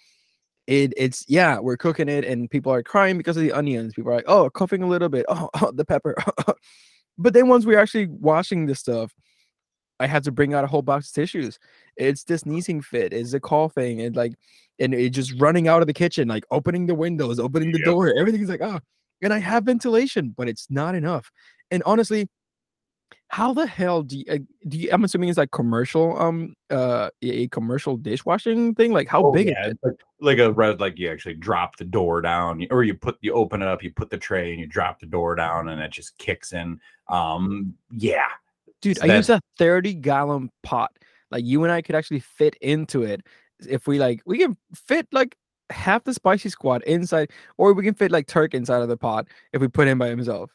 it 0.66 0.94
it's 0.96 1.24
yeah, 1.28 1.58
we're 1.60 1.76
cooking 1.78 2.08
it, 2.08 2.24
and 2.24 2.50
people 2.50 2.72
are 2.72 2.82
crying 2.82 3.18
because 3.18 3.36
of 3.36 3.42
the 3.44 3.52
onions. 3.52 3.94
People 3.94 4.12
are 4.12 4.16
like, 4.16 4.26
oh, 4.28 4.50
coughing 4.50 4.82
a 4.82 4.88
little 4.88 5.08
bit, 5.10 5.26
oh, 5.30 5.50
oh, 5.60 5.72
the 5.72 5.84
pepper. 5.84 6.14
but 7.18 7.34
then 7.34 7.48
once 7.48 7.66
we're 7.66 7.80
actually 7.80 8.06
washing 8.08 8.66
this 8.66 8.80
stuff, 8.80 9.12
I 10.00 10.06
had 10.06 10.24
to 10.24 10.32
bring 10.32 10.54
out 10.54 10.64
a 10.64 10.66
whole 10.66 10.82
box 10.82 11.08
of 11.08 11.14
tissues. 11.14 11.58
It's 11.96 12.24
this 12.24 12.40
sneezing 12.42 12.82
fit, 12.82 13.12
it's 13.12 13.32
the 13.32 13.40
coughing, 13.40 14.00
and 14.02 14.16
like, 14.16 14.34
and 14.78 14.94
it 14.94 15.10
just 15.10 15.32
running 15.40 15.68
out 15.68 15.80
of 15.80 15.86
the 15.86 15.92
kitchen, 15.92 16.28
like 16.28 16.44
opening 16.50 16.86
the 16.86 16.94
windows, 16.94 17.38
opening 17.38 17.72
the 17.72 17.78
Yep. 17.78 17.86
door, 17.86 18.14
everything's 18.16 18.48
like, 18.48 18.62
oh, 18.62 18.80
and 19.22 19.32
I 19.32 19.38
have 19.38 19.64
ventilation, 19.64 20.34
but 20.36 20.48
it's 20.48 20.70
not 20.70 20.94
enough. 20.94 21.30
And 21.70 21.82
honestly, 21.86 22.28
how 23.28 23.52
the 23.54 23.66
hell 23.66 24.02
do 24.02 24.18
you, 24.18 24.24
uh, 24.30 24.38
do 24.68 24.78
you, 24.78 24.90
I'm 24.92 25.02
assuming 25.04 25.28
it's 25.28 25.38
like 25.38 25.50
commercial, 25.50 26.20
um, 26.20 26.54
uh, 26.70 27.10
a 27.22 27.48
commercial 27.48 27.96
dishwashing 27.96 28.74
thing? 28.74 28.92
Like, 28.92 29.08
how 29.08 29.24
Oh, 29.24 29.32
big 29.32 29.48
yeah, 29.48 29.66
is 29.66 29.72
it? 29.72 29.78
like, 29.82 29.94
like 30.20 30.38
a 30.38 30.52
red, 30.52 30.80
like 30.80 30.98
you 30.98 31.10
actually 31.10 31.34
drop 31.34 31.76
the 31.76 31.84
door 31.84 32.20
down, 32.20 32.66
or 32.70 32.84
you 32.84 32.94
put 32.94 33.16
you 33.22 33.32
open 33.32 33.62
it 33.62 33.68
up, 33.68 33.82
you 33.82 33.90
put 33.92 34.10
the 34.10 34.18
tray, 34.18 34.52
and 34.52 34.60
you 34.60 34.66
drop 34.66 35.00
the 35.00 35.06
door 35.06 35.34
down, 35.34 35.68
and 35.68 35.80
it 35.80 35.90
just 35.90 36.16
kicks 36.18 36.52
in. 36.52 36.80
Um, 37.08 37.74
yeah, 37.90 38.26
Dude, 38.80 38.98
So 38.98 39.04
I 39.04 39.16
use 39.16 39.30
a 39.30 39.40
30 39.58 39.94
gallon 39.94 40.50
pot. 40.62 40.92
Like, 41.30 41.44
you 41.44 41.64
and 41.64 41.72
I 41.72 41.82
could 41.82 41.94
actually 41.96 42.20
fit 42.20 42.54
into 42.60 43.02
it 43.02 43.22
if 43.68 43.86
we 43.86 43.98
like, 43.98 44.22
we 44.26 44.38
can 44.38 44.56
fit 44.74 45.06
like 45.12 45.36
half 45.70 46.04
the 46.04 46.14
spicy 46.14 46.48
squad 46.48 46.82
inside, 46.82 47.30
or 47.58 47.72
we 47.72 47.82
can 47.82 47.94
fit 47.94 48.10
like 48.10 48.26
Turk 48.26 48.54
inside 48.54 48.82
of 48.82 48.88
the 48.88 48.96
pot 48.96 49.26
if 49.52 49.60
we 49.60 49.68
put 49.68 49.88
him 49.88 49.98
by 49.98 50.08
himself. 50.08 50.50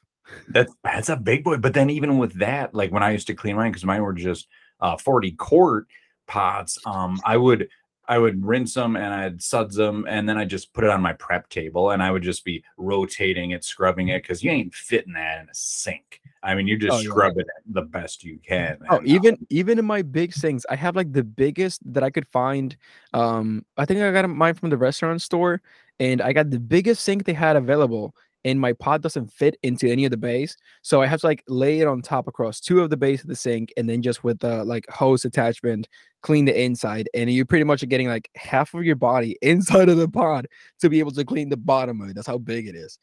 That's 0.49 0.73
that's 0.83 1.09
a 1.09 1.17
big 1.17 1.43
boy. 1.43 1.57
But 1.57 1.73
then 1.73 1.89
even 1.89 2.17
with 2.17 2.33
that, 2.39 2.73
like 2.73 2.91
when 2.91 3.03
I 3.03 3.11
used 3.11 3.27
to 3.27 3.33
clean 3.33 3.55
mine, 3.55 3.71
because 3.71 3.85
mine 3.85 4.03
were 4.03 4.13
just 4.13 4.47
uh 4.79 4.97
40 4.97 5.31
quart 5.33 5.87
pots, 6.27 6.77
um, 6.85 7.19
I 7.25 7.37
would 7.37 7.69
I 8.09 8.17
would 8.17 8.43
rinse 8.43 8.73
them 8.73 8.95
and 8.95 9.13
I'd 9.13 9.41
suds 9.41 9.75
them 9.75 10.05
and 10.09 10.27
then 10.27 10.35
I 10.35 10.43
just 10.43 10.73
put 10.73 10.83
it 10.83 10.89
on 10.89 10.99
my 10.99 11.13
prep 11.13 11.47
table 11.47 11.91
and 11.91 12.01
I 12.01 12.09
would 12.09 12.23
just 12.23 12.43
be 12.43 12.63
rotating 12.75 13.51
it, 13.51 13.63
scrubbing 13.63 14.07
it 14.07 14.23
because 14.23 14.43
you 14.43 14.49
ain't 14.49 14.73
fitting 14.73 15.13
that 15.13 15.41
in 15.41 15.45
a 15.45 15.53
sink. 15.53 16.19
I 16.41 16.55
mean, 16.55 16.67
you 16.67 16.75
just 16.75 16.97
Oh, 16.97 17.01
yeah. 17.01 17.09
scrub 17.09 17.37
it 17.37 17.45
the 17.71 17.83
best 17.83 18.23
you 18.23 18.39
can. 18.45 18.79
Oh, 18.89 18.95
uh, 18.97 19.01
even 19.05 19.37
even 19.51 19.77
in 19.77 19.85
my 19.85 20.01
big 20.01 20.33
sinks, 20.33 20.65
I 20.71 20.75
have 20.75 20.95
like 20.95 21.13
the 21.13 21.23
biggest 21.23 21.81
that 21.93 22.01
I 22.01 22.09
could 22.09 22.27
find. 22.29 22.75
Um, 23.13 23.63
I 23.77 23.85
think 23.85 24.01
I 24.01 24.11
got 24.11 24.27
mine 24.27 24.55
from 24.55 24.71
the 24.71 24.77
restaurant 24.77 25.21
store, 25.21 25.61
and 25.99 26.19
I 26.19 26.33
got 26.33 26.49
the 26.49 26.59
biggest 26.59 27.03
sink 27.03 27.25
they 27.25 27.33
had 27.33 27.57
available. 27.57 28.15
And 28.45 28.59
my 28.59 28.73
pot 28.73 29.01
doesn't 29.01 29.31
fit 29.33 29.57
into 29.63 29.91
any 29.91 30.05
of 30.05 30.11
the 30.11 30.17
bays, 30.17 30.55
so 30.81 31.01
I 31.01 31.07
have 31.07 31.19
to 31.21 31.27
like 31.27 31.43
lay 31.47 31.81
it 31.81 31.87
on 31.87 32.01
top 32.01 32.27
across 32.27 32.59
two 32.61 32.79
of 32.81 32.89
the 32.89 32.95
bays 32.97 33.21
of 33.21 33.27
the 33.27 33.35
sink, 33.35 33.73
and 33.75 33.89
then 33.89 34.01
just 34.01 34.23
with 34.23 34.39
the 34.39 34.63
like 34.63 34.85
hose 34.89 35.25
attachment, 35.25 35.89
clean 36.23 36.45
the 36.45 36.57
inside. 36.61 37.09
And 37.13 37.29
you 37.29 37.43
pretty 37.45 37.65
much 37.65 37.83
are 37.83 37.87
getting 37.87 38.07
like 38.07 38.29
half 38.35 38.73
of 38.73 38.83
your 38.85 38.95
body 38.95 39.37
inside 39.41 39.89
of 39.89 39.97
the 39.97 40.07
pot 40.07 40.45
to 40.79 40.89
be 40.89 40.99
able 40.99 41.11
to 41.11 41.25
clean 41.25 41.49
the 41.49 41.57
bottom 41.57 41.99
of 42.01 42.09
it. 42.09 42.15
That's 42.15 42.27
how 42.27 42.37
big 42.37 42.67
it 42.67 42.75
is. 42.75 42.97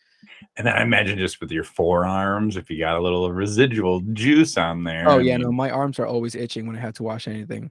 and 0.57 0.66
then 0.66 0.75
I 0.75 0.83
imagine 0.83 1.18
just 1.18 1.40
with 1.40 1.51
your 1.53 1.64
forearms, 1.64 2.57
if 2.57 2.70
you 2.70 2.79
got 2.79 2.96
a 2.96 3.03
little 3.03 3.31
residual 3.33 4.01
juice 4.12 4.57
on 4.57 4.85
there. 4.85 5.09
Oh 5.09 5.18
I 5.18 5.20
yeah, 5.20 5.37
mean, 5.37 5.46
no, 5.46 5.53
my 5.53 5.70
arms 5.70 5.99
are 5.99 6.07
always 6.07 6.35
itching 6.35 6.66
when 6.66 6.77
I 6.77 6.81
have 6.81 6.94
to 6.94 7.03
wash 7.03 7.29
anything. 7.29 7.70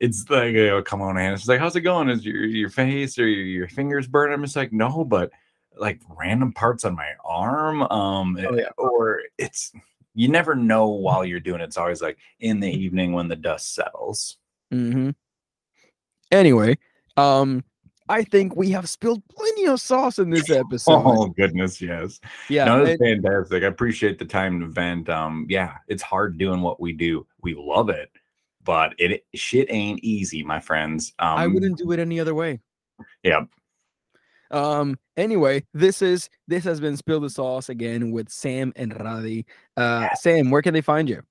it's 0.00 0.28
like 0.30 0.52
you 0.54 0.66
know, 0.66 0.82
come 0.82 1.02
on, 1.02 1.18
Anna. 1.18 1.34
it's 1.34 1.48
like, 1.48 1.60
how's 1.60 1.76
it 1.76 1.82
going? 1.82 2.08
Is 2.08 2.24
your 2.24 2.44
your 2.44 2.68
face 2.70 3.18
or 3.18 3.26
your, 3.26 3.44
your 3.44 3.68
fingers 3.68 4.06
burning? 4.06 4.34
I'm 4.34 4.42
just 4.44 4.56
like, 4.56 4.72
no, 4.72 5.04
but 5.04 5.30
like 5.76 6.00
random 6.08 6.52
parts 6.52 6.84
on 6.84 6.94
my 6.94 7.10
arm, 7.24 7.82
um, 7.82 8.38
Oh, 8.48 8.54
yeah. 8.56 8.68
or 8.78 9.22
it's 9.38 9.72
you 10.14 10.28
never 10.28 10.54
know 10.54 10.88
while 10.88 11.24
you're 11.24 11.40
doing 11.40 11.60
it. 11.60 11.64
It's 11.64 11.76
always 11.76 12.00
like 12.02 12.18
in 12.40 12.60
the 12.60 12.70
evening 12.70 13.12
when 13.12 13.28
the 13.28 13.36
dust 13.36 13.74
settles. 13.74 14.36
Mm-hmm. 14.72 15.10
Anyway, 16.30 16.78
um, 17.16 17.64
I 18.08 18.22
think 18.24 18.54
we 18.56 18.70
have 18.70 18.88
spilled 18.88 19.22
plenty 19.28 19.66
of 19.66 19.80
sauce 19.80 20.18
in 20.18 20.30
this 20.30 20.50
episode. 20.50 21.02
Oh 21.04 21.26
goodness, 21.28 21.80
yes. 21.80 22.20
yeah, 22.48 22.64
no, 22.66 22.84
that's 22.84 23.00
and- 23.00 23.22
fantastic. 23.22 23.62
I 23.62 23.66
appreciate 23.66 24.18
the 24.18 24.24
time 24.24 24.60
to 24.60 24.66
vent. 24.66 25.08
Um, 25.08 25.46
yeah, 25.48 25.76
it's 25.88 26.02
hard 26.02 26.38
doing 26.38 26.60
what 26.60 26.80
we 26.80 26.92
do. 26.92 27.26
We 27.42 27.54
love 27.54 27.88
it, 27.88 28.10
but 28.64 28.94
it 28.98 29.24
shit 29.34 29.68
ain't 29.70 30.00
easy, 30.04 30.42
my 30.42 30.60
friends. 30.60 31.12
Um, 31.18 31.38
I 31.38 31.46
wouldn't 31.46 31.78
do 31.78 31.92
it 31.92 31.98
any 31.98 32.20
other 32.20 32.34
way. 32.34 32.60
Yeah. 33.22 33.44
Um. 34.54 34.98
Anyway, 35.16 35.64
this 35.74 36.00
is 36.00 36.30
this 36.48 36.64
has 36.64 36.80
been 36.80 36.96
spill 36.96 37.20
the 37.20 37.30
sauce 37.30 37.68
again 37.68 38.12
with 38.12 38.28
Sam 38.28 38.72
and 38.76 38.94
Radi. 38.94 39.44
Uh, 39.76 40.08
Sam, 40.14 40.50
where 40.50 40.62
can 40.62 40.74
they 40.74 40.80
find 40.80 41.08
you? 41.08 41.22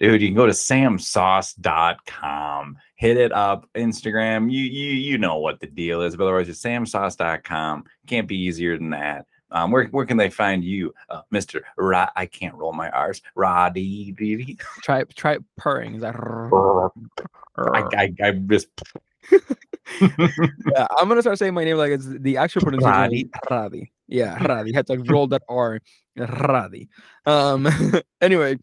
dude 0.00 0.20
you 0.20 0.26
can 0.28 0.34
go 0.34 0.46
to 0.46 0.52
samsauce.com 0.52 2.76
hit 2.96 3.16
it 3.16 3.30
up 3.32 3.68
instagram 3.74 4.52
you 4.52 4.64
you 4.64 4.90
you 4.90 5.16
know 5.18 5.38
what 5.38 5.60
the 5.60 5.68
deal 5.68 6.02
is 6.02 6.16
but 6.16 6.24
otherwise 6.24 6.48
it's 6.48 6.60
samsauce.com 6.60 7.84
can't 8.06 8.26
be 8.28 8.36
easier 8.36 8.76
than 8.76 8.90
that 8.90 9.24
um 9.52 9.70
where, 9.70 9.86
where 9.86 10.04
can 10.04 10.16
they 10.16 10.28
find 10.28 10.64
you 10.64 10.92
uh, 11.10 11.22
mr 11.32 11.60
Ra- 11.76 12.10
i 12.16 12.26
can't 12.26 12.56
roll 12.56 12.72
my 12.72 12.90
r's 12.90 13.22
roddy 13.34 14.56
Try 14.82 15.04
try 15.14 15.38
purring. 15.56 15.94
Is 15.94 16.00
that? 16.02 16.16
I, 17.56 17.84
I, 17.96 18.12
I 18.22 18.32
just 18.32 18.66
yeah, 20.00 20.86
I'm 20.98 21.08
gonna 21.08 21.22
start 21.22 21.38
saying 21.38 21.54
my 21.54 21.64
name 21.64 21.76
like 21.76 21.92
it's 21.92 22.06
the 22.06 22.36
actual 22.36 22.62
pronunciation. 22.62 23.30
Radi. 23.30 23.30
Radi. 23.50 23.90
Yeah, 24.08 24.38
Radi. 24.38 24.68
You 24.68 24.74
have 24.74 24.86
to 24.86 24.98
roll 24.98 25.26
that 25.28 25.42
R. 25.48 25.80
Radi. 26.18 26.88
Um. 27.26 27.68
anyway, 28.20 28.58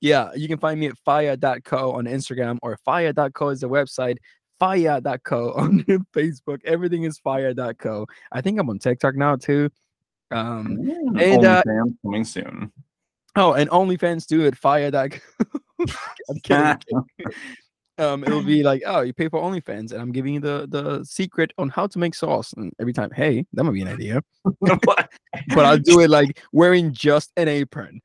yeah, 0.00 0.30
you 0.34 0.48
can 0.48 0.58
find 0.58 0.78
me 0.78 0.86
at 0.86 0.98
fire.co 0.98 1.92
on 1.92 2.04
Instagram 2.04 2.58
or 2.62 2.76
fire.co 2.84 3.48
is 3.50 3.60
the 3.60 3.68
website. 3.68 4.16
Fire.co 4.58 5.52
on 5.56 5.84
Facebook. 6.14 6.64
Everything 6.64 7.04
is 7.04 7.18
fire.co. 7.18 8.06
I 8.32 8.40
think 8.40 8.58
I'm 8.58 8.70
on 8.70 8.78
TikTok 8.78 9.14
now 9.16 9.36
too. 9.36 9.70
Um. 10.30 10.78
Mm, 10.78 11.22
and, 11.22 11.44
uh, 11.44 11.62
coming 12.02 12.24
soon 12.24 12.72
Oh, 13.36 13.52
and 13.52 13.68
OnlyFans 13.68 14.26
too 14.26 14.46
at 14.46 14.56
fire.co. 14.56 15.18
I'm 16.30 16.40
kidding. 16.42 16.76
Um, 17.98 18.24
it'll 18.24 18.42
be 18.56 18.62
like, 18.62 18.82
oh, 18.86 19.00
you 19.00 19.12
pay 19.12 19.28
for 19.28 19.40
OnlyFans, 19.40 19.92
and 19.92 20.00
I'm 20.00 20.12
giving 20.12 20.34
you 20.34 20.40
the 20.40 20.66
the 20.68 21.04
secret 21.04 21.52
on 21.58 21.68
how 21.68 21.86
to 21.86 21.98
make 21.98 22.14
sauce. 22.14 22.52
And 22.54 22.72
every 22.80 22.92
time, 22.92 23.10
hey, 23.10 23.46
that 23.52 23.64
might 23.64 23.72
be 23.72 23.82
an 23.82 23.88
idea. 23.88 24.22
but 24.60 25.08
I'll 25.56 25.78
do 25.78 26.00
it 26.00 26.10
like 26.10 26.42
wearing 26.52 26.92
just 26.92 27.32
an 27.36 27.48
apron. 27.48 28.00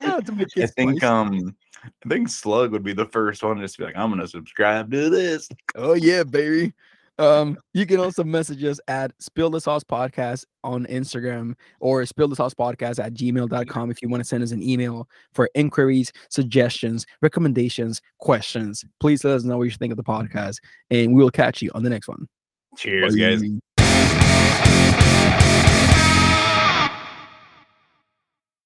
Yeah, 0.00 0.16
I 0.18 0.20
think 0.66 1.00
spicy. 1.00 1.02
um 1.02 1.56
I 1.84 2.08
think 2.08 2.28
Slug 2.28 2.72
would 2.72 2.82
be 2.82 2.92
the 2.92 3.06
first 3.06 3.42
one 3.42 3.56
to 3.56 3.62
just 3.62 3.78
be 3.78 3.84
like, 3.84 3.96
I'm 3.96 4.10
gonna 4.10 4.26
subscribe 4.26 4.90
to 4.90 5.10
this. 5.10 5.48
Oh 5.74 5.94
yeah, 5.94 6.22
baby. 6.22 6.72
Um, 7.18 7.58
you 7.72 7.86
can 7.86 8.00
also 8.00 8.24
message 8.24 8.62
us 8.64 8.80
at 8.88 9.12
Spill 9.20 9.50
the 9.50 9.60
Sauce 9.60 9.84
Podcast 9.84 10.44
on 10.64 10.86
Instagram 10.86 11.54
or 11.80 12.04
Spill 12.06 12.28
the 12.28 12.36
Sauce 12.36 12.54
Podcast 12.54 13.02
at 13.02 13.14
gmail.com 13.14 13.90
if 13.90 14.02
you 14.02 14.08
want 14.08 14.22
to 14.22 14.28
send 14.28 14.42
us 14.42 14.50
an 14.50 14.62
email 14.62 15.08
for 15.32 15.48
inquiries, 15.54 16.12
suggestions, 16.28 17.06
recommendations, 17.22 18.00
questions. 18.18 18.84
Please 18.98 19.24
let 19.24 19.34
us 19.34 19.44
know 19.44 19.58
what 19.58 19.64
you 19.64 19.70
think 19.70 19.92
of 19.92 19.96
the 19.96 20.04
podcast, 20.04 20.56
and 20.90 21.14
we 21.14 21.22
will 21.22 21.30
catch 21.30 21.62
you 21.62 21.70
on 21.74 21.82
the 21.82 21.90
next 21.90 22.08
one. 22.08 22.26
Cheers, 22.76 23.14
Bye. 23.14 23.20
guys. 23.20 23.42